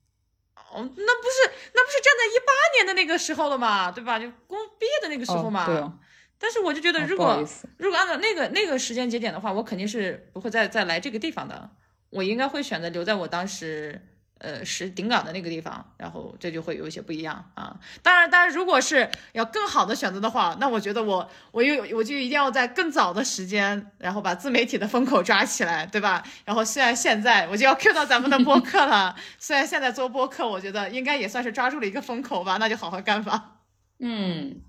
[0.55, 4.19] 哦，那不是那不是站在一八年的那个时候了嘛，对吧？
[4.19, 5.63] 就工毕业的那个时候嘛。
[5.63, 5.99] 哦、对哦，
[6.39, 7.47] 但是我就觉得，哦如果、
[7.77, 11.69] 如果按照那个那个时间节点的话，我肯定是不会再再来这个地方的。
[12.09, 14.01] 我应该会选择留在我当时
[14.41, 17.79] 呃是顶岗的那个地方，然后这就会有一些不一样啊。
[18.01, 26.23] 当然，当然，如果是要更好的选择的话，那我觉得我我又我就一定要在更早的时间，然后把自媒体的风口抓起来，对吧？
[26.43, 33.57] 然后虽然现在我就要 Q 到咱们的播客了， 虽然现在做播客，我觉得应该也算是抓住了一个风口吧，那就好好干吧。
[33.99, 34.61] 嗯，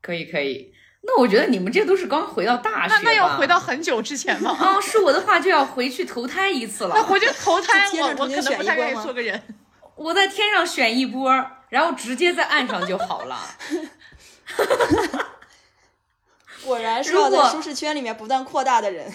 [0.00, 0.72] 可以可以。
[1.04, 4.56] 那我觉得你们这都是刚回到大学那那要回到很久之前吗？
[4.58, 6.94] 啊，是我的话就要回去投胎一次了。
[6.94, 9.42] 那回去投胎，我我可能不太愿意做个人。
[9.96, 11.32] 我在天上选一波，
[11.68, 13.38] 然后直接在岸上就好了。
[16.64, 19.12] 果然 是如果要在舒适圈里面不断扩大的人。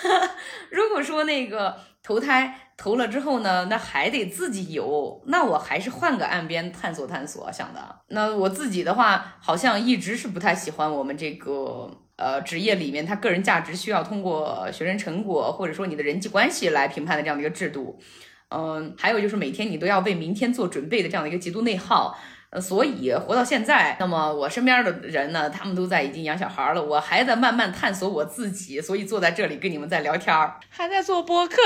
[0.70, 8.00] 如果说那个投胎投了之后呢，那还得自己游，那我还是换个岸边探索探索想的。
[8.08, 18.00] 那我自己的话，好像一直是不太喜欢我们这个呃职业里面，它个人价值需要通过学生成果或者说你的人际关系来评判的这样的一个制度。
[18.48, 22.18] 嗯，还有就是每天你都要为明天做准备的这样的一个极度内耗。
[22.50, 30.58] 呃，所以活到现在，那么我身边的人呢，他们都在已经养小孩了，我还在慢慢探索我自己，所以坐在这里跟你们在聊天儿。
[30.68, 31.56] 还在做播客，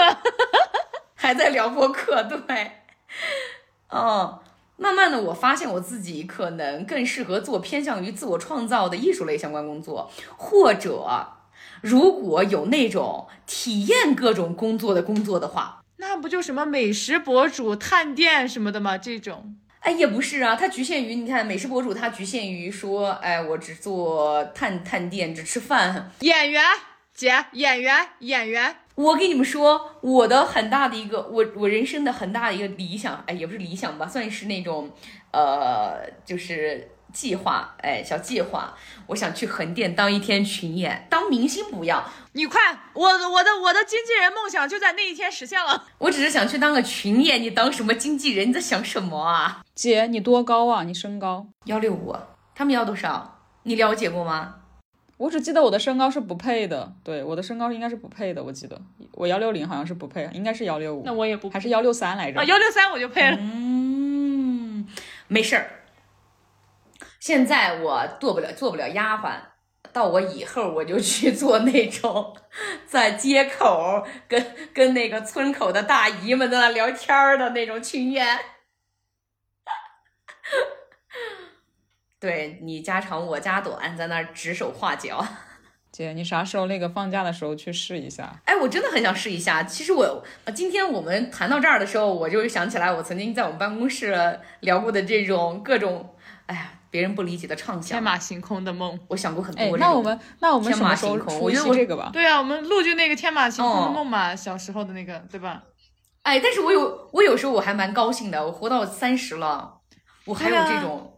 [1.17, 2.71] 还在聊播客，对，
[3.89, 4.41] 哦，
[4.77, 11.27] 慢慢的我发现我自己可能更适合做偏向于自我创造的艺术类相关工作，或者
[11.81, 18.99] 如果有那种体验各种工作的工作的话，那不就什么美食博主、探店什么的吗？
[18.99, 26.11] 这种哎，也不是啊，它局限于你看美食博主，它局限于说，哎，我只做探探店，只吃饭。
[26.21, 26.63] 演员
[27.15, 34.91] 姐，演员演员，我跟你们说，我的很大的一个，我我人生的很大的一个理想，哎，也不是理想吧，算是那种，
[35.33, 38.75] 呃，就是计划，哎，小计划。
[39.09, 42.03] 我想去横店当一天群演，当明星不要，
[42.33, 42.59] 你快，
[42.95, 45.85] 我我的我的经纪人梦想就在那一天实现了。
[45.99, 47.43] 我只是想去当个群演。
[47.43, 48.49] 你当什么经纪人？
[48.49, 49.63] 你在想什么啊？
[49.75, 50.85] 姐，你多高啊？
[50.85, 51.47] 你身高？
[51.67, 52.17] 幺六五，
[52.55, 53.41] 他们要多少？
[53.65, 54.55] 你了解过吗？
[55.19, 58.81] 我只记得我的身高是不配的，对，我的身高应该是不配的，我记得
[59.13, 62.45] 我幺六零好像是不配，应该是幺六五，那我也不还是幺六三来着啊，？
[62.45, 63.39] 幺六三我就配了。
[63.41, 64.87] 嗯，
[65.29, 65.71] 没事儿。
[67.19, 69.37] 现在我做不了做不了丫鬟，
[69.91, 72.37] 到我以后我就去做那种
[72.87, 78.39] 在街口跟跟那个村口的大姨们在那聊天的那种群演。
[82.27, 85.25] 对你家长我家短，在那儿指手画脚。
[85.93, 88.35] 姐，你啥时候那个放假的时候去试一下？
[88.45, 89.63] 哎，我真的很想试一下。
[89.63, 96.15] 其实我呃今天我们谈到这儿的时候，我就想起来我曾经在我们办公室聊过的这种各种，
[96.47, 97.83] 哎呀，别人不理解的畅想。
[97.83, 98.99] 天马行空的梦。
[99.07, 99.71] 我想过很多哎。
[99.79, 102.11] 那我们那我们天马什么时候行空出一我觉得我期这个吧？
[102.13, 105.63] 对啊，我们录就那个天马行空的哦梦嘛，小时候的那个，对吧？
[106.25, 109.79] 哎，但是我有我有时候我还蛮高兴的，我活到三十了，
[110.27, 111.16] 我还有这种，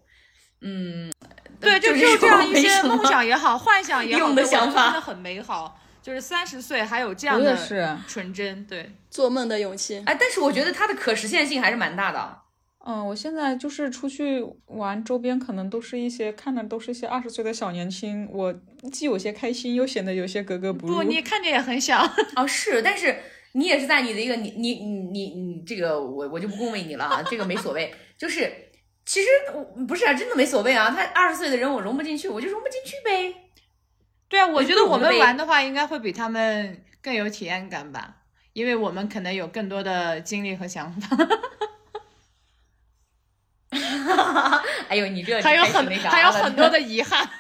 [0.60, 1.12] 嗯，
[1.60, 5.80] 对，就只有这样一些梦想也好，幻想也好，用的想法真的很美好。
[6.00, 10.02] 就是三十岁还有这样的是，纯真，对，做梦的勇气。
[10.06, 12.38] 哎，但是我觉得它的可实现性还是蛮大的。
[12.86, 18.54] 嗯，我现在就是出去玩，周边可能都是一些看的都是一些二十岁的小年轻，我
[18.90, 20.94] 既有些开心，又显得有些格格不入。
[20.94, 22.00] 不，你看着也很小。
[22.36, 23.14] 哦，是，但是
[23.52, 28.50] 你也是在你的一个你你你你你这个我我就不恭维你了啊，这个没所谓，就是
[29.08, 33.34] 其实我不是啊，真的没所谓啊，他二十岁的人我融不进去，我就融不进去呗。
[34.28, 38.16] 对啊，我觉得我们玩的话，应该会比他们更有体验感吧，
[38.52, 41.16] 因为我们可能有更多的精力和想法，
[44.90, 47.26] 哎呦，你这还有很还有了很多的遗憾。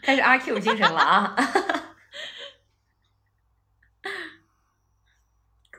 [0.00, 1.34] 开始阿 Q 精神了啊！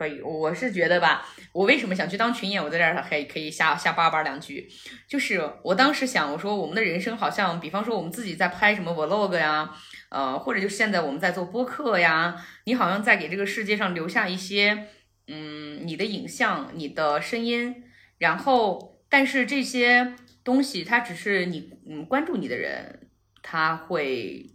[0.02, 1.24] 可以，我是觉得吧，
[1.54, 2.64] 我为什么想去当群演？
[2.64, 4.68] 我在这儿还可以瞎瞎叭叭两句，
[5.08, 9.72] 就是我当时想，我说我们的人生好像，比方说我们自己在拍什么 vlog 呀，
[10.10, 14.88] 呃，或者就是现在我们在做播客呀，你好像在给这个世界上留下一些，
[15.28, 17.84] 嗯，你的影像、你的声音，
[18.18, 23.08] 然后，但是这些东西它只是你嗯关注你的人，
[23.44, 24.48] 他会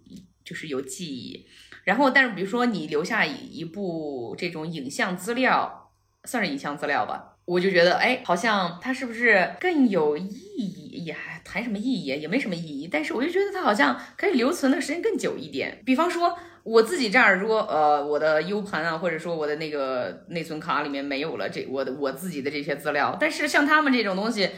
[0.45, 1.47] 就是有记忆。
[1.87, 5.93] 然后，但是比如说你留下一一部这种影像资料，
[6.25, 11.05] 算是影像资料吧，我就觉得，哎，好像它是不是更有意义？
[11.05, 12.07] 也还谈什么意义？
[12.07, 12.89] 也没什么意义。
[12.91, 15.81] 但是我就觉得它好像可以留存的时间更久一点。
[15.87, 24.51] 比方说我自己这儿，如果呃我的 U 盘啊，或者说我的那个内存卡里面没有了这我的我自己的这些资料，但是像他们这种东西，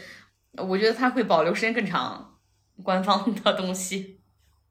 [0.57, 2.39] 我觉得它会保留时间更长，
[2.83, 4.18] 官方的东西。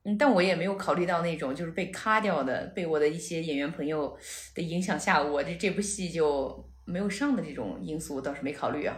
[0.08, 4.18] 嗯，但我也没有考虑到那种就是被咔掉的，被我的一些演员朋友
[4.56, 8.96] 的影响下，我这这部戏就没有上的这种因素倒是没考虑啊。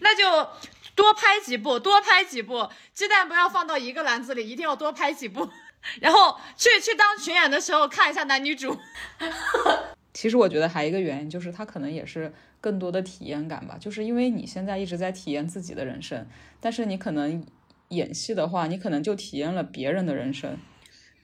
[0.00, 0.48] 那就
[0.94, 5.50] 多拍几部，多拍几部，鸡蛋不要放到一个篮子里，一定要多拍几部。
[6.00, 8.76] 然后去去当群演的时候看一下男女主。
[10.14, 16.26] 其实我觉得还有一个原因就是他可能也是更多的体验感吧，就是因为你现在一直在体验自己的人生，
[16.60, 17.44] 但是你可能
[17.88, 20.58] 演戏的话，你可能就体验了别人的人生。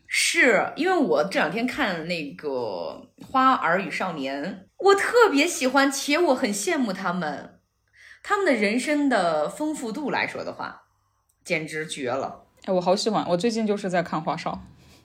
[0.06, 4.44] 是因为我这两天看那个《花儿与少年》，
[4.76, 7.60] 我特别喜欢，且我很羡慕他们，
[8.22, 10.82] 他们的人生的丰富度来说的话，
[11.42, 12.44] 简直绝了。
[12.64, 14.50] 哎，我好喜欢，我最近就是在看《花少》。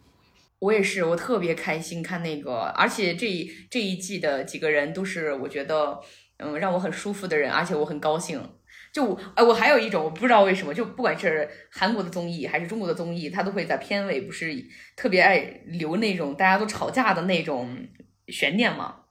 [0.60, 6.00] 我也是，我特别开心看那个，而且这一这一季的几个人都是我觉得，
[6.38, 8.42] 嗯，让我很舒服的人，而且我很高兴。
[8.92, 14.54] 就我，哎，我还有一种我不知道为什么，就不管是韩国的综艺还是中国的综艺，它都会在片尾不是
[14.96, 17.78] 特别爱留那种大家都吵架的那种
[18.28, 19.04] 悬念嘛。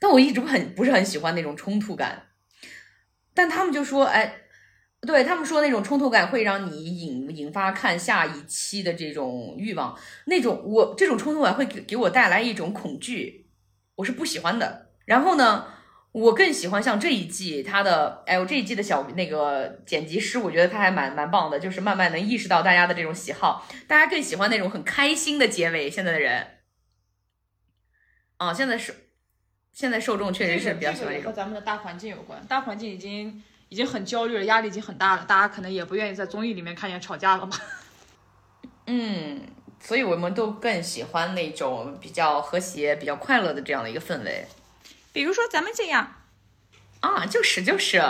[0.00, 2.28] 但我一直很不是很喜欢那种冲突感，
[3.34, 4.38] 但他们就说，哎。
[5.04, 13.48] 对他们说，那种冲突感会让你引引发看下一期的这种欲望，那种我这种冲突感会给给我带来一种恐惧，
[13.96, 14.92] 我是不喜欢的。
[15.04, 15.66] 然后呢，
[16.12, 25.90] 我更喜欢像这一季他的，哎，我这一季的小那个剪辑师，我觉得他还蛮蛮棒的，就是慢慢能意识到大家的这种喜好，大家更喜欢那种很开心的结尾。
[25.90, 26.46] 现在的人，
[28.36, 28.94] 啊，现在是
[29.72, 31.30] 现在受众确实是比较喜欢这种。
[31.30, 33.42] 和咱们的大环境有关，大环境已经。
[33.68, 37.56] 已经很焦虑了，压力已经很大了，大家可能也不愿意在综艺里面看见吵架了嘛？
[38.84, 39.40] 嗯，
[39.80, 44.44] 所以我们都更喜欢那种比较和谐、比较快乐的这样的一个氛围。
[45.12, 46.14] 比如说咱们这样
[47.00, 48.02] 啊，就是就是。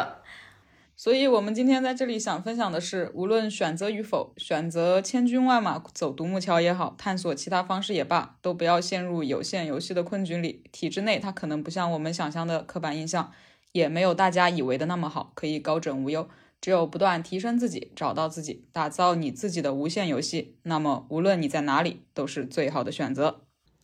[0.95, 10.63] 所以我们今天在这里想分享的是，无论选择与否，选择千军万马走独木桥也好，探索其他方式也罢，都不要陷入有限游戏的困局里。
[10.71, 13.33] 体制内它可能不像我们想象的刻板印象。
[13.73, 16.29] 也没有大家以为的那么好，可以高枕无忧。
[16.61, 23.41] 只有不断提升自己，找到自己，打造你自己的无限游戏，那么无论你在哪里，都是最好的选择。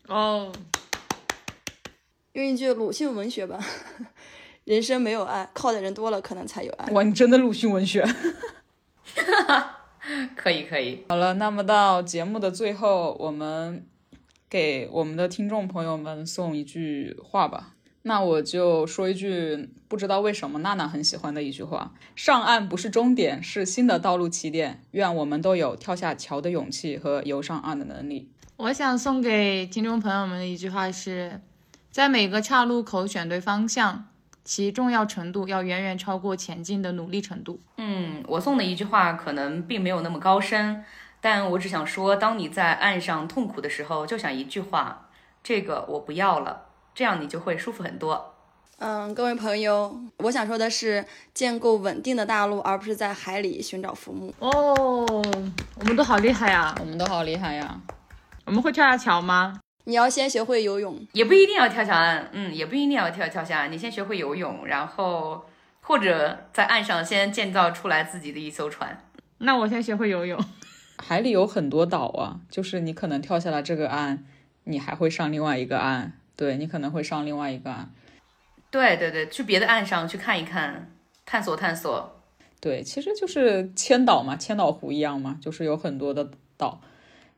[0.07, 0.53] 哦，
[2.39, 3.59] 用一句鲁迅文学吧，
[4.63, 6.87] 人生没有爱，靠的人多了，可能才有爱。
[6.93, 8.07] 哇，你真的鲁迅文学。
[10.37, 11.05] 可以可以。
[11.09, 13.85] 好了，那么到节目的最后，我们
[14.49, 17.75] 给我们的听众朋友们送一句话吧。
[18.03, 24.85] 那我就说一句，不知道为什么娜娜很喜欢的一句话：上岸不是终点，是新的道路起点。
[24.93, 28.31] 愿我们都有跳下桥的勇气和游上岸的能力。
[28.57, 31.41] 我想送给听众朋友们的一句话是：
[31.99, 34.05] 在每个岔路口选对方向，
[34.45, 37.59] 其重要程度要远远超过前进的努力程度。
[37.77, 40.85] 嗯，我送的一句话可能并没有那么高深，
[41.21, 45.09] 但我只想说，当你在岸上痛苦的时候，就想一句话：
[45.43, 48.33] 这个我不要了，这样你就会舒服很多。
[48.79, 51.05] 嗯，各位朋友，我想说的是，
[51.35, 54.33] 建构稳定的大陆，而不是在海里寻找浮木。
[54.39, 55.05] 哦，
[55.81, 56.73] 我们都好厉害呀！
[56.79, 57.81] 我们都好厉害呀！
[58.45, 59.59] 我们会跳下桥吗？
[59.89, 63.73] 你要先学会游泳，也不一定要跳下岸，嗯，也不一定要跳跳下岸。
[63.73, 65.47] 你先学会游泳，然后
[65.81, 69.03] 或者在岸上先建造出来自己的一艘船。
[69.39, 70.39] 那我先学会游泳。
[70.99, 74.27] 海里有很多岛啊，就是你可能跳下了这个岸，
[74.65, 76.13] 你还会上另外一个岸。
[76.37, 77.91] 对你可能会上另外一个岸。
[78.71, 80.93] 对对对，去别的岸上去看一看，
[81.25, 82.21] 探索探索。
[82.61, 86.79] 对，其实就是千岛嘛，千岛湖一样嘛，就是有很多的岛。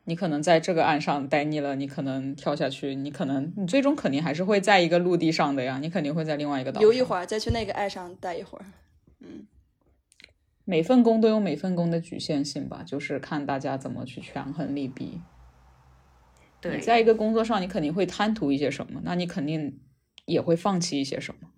[0.05, 8.64] 你可能在这个岸上待腻了，你可能跳下去，你可能你最终肯定还是会在一个陆地上的呀，你肯定会在另外一个岛游一会儿，再去那个岸上待一会儿。
[9.20, 9.47] 嗯，
[10.64, 15.20] 每份工都有每份工的局限性吧，就是看大家怎么去权衡利弊。
[16.60, 19.78] 对，在一个工作上，你肯定会贪图一些什么，那你肯定。
[20.27, 21.48] 也会放弃一些什么，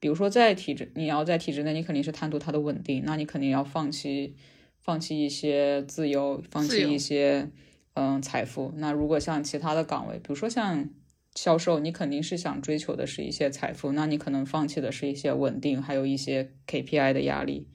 [0.00, 4.34] 比如说在体制，你要在体制内，你肯定是贪图它的稳定，那你肯定要放弃，
[4.80, 7.50] 放弃一些自由，放弃一些
[7.94, 8.72] 嗯财富。
[8.76, 10.88] 那如果像其他的岗位，比如说像
[11.34, 17.68] 销售，你肯定是想追求的是一些财富，那你可能放弃的是一些稳定，还有一些 KPI 的压力。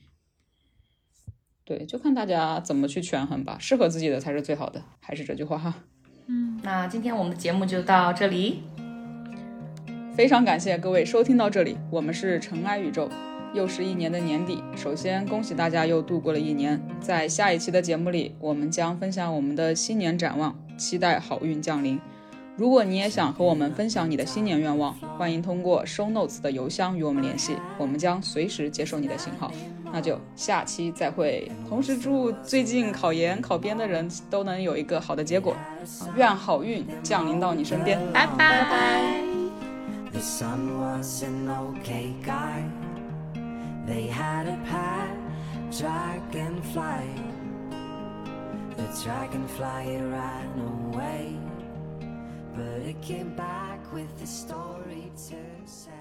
[1.66, 5.84] 对，就看大家怎么去权衡吧，适合自己的才是最好的，还是这句话哈。
[6.28, 8.64] 嗯，那今天我们的节目就到这里。
[10.16, 13.10] 非常感谢各位收听到这里，我们是尘埃宇宙，
[13.54, 14.64] 又是一年的年底。
[14.76, 22.00] 首先恭喜大家又度过了一年，在下一期的节目里，我们将分享我们的新年展望，期待好运降临。
[22.56, 29.50] 如果你也想和我们分享你的新年愿望，欢迎通过 show notes 的邮箱与我们联系，我们将随时接受你的信号。
[29.92, 35.56] 那就下期再会，同时祝最近考研考编的人都能有一个好的结果，
[36.18, 39.24] 愿好运降临到你身边，拜拜。
[43.90, 45.18] They had a pet
[45.76, 47.10] dragonfly.
[48.78, 51.36] The dragonfly ran away,
[52.56, 55.99] but it came back with a story to say.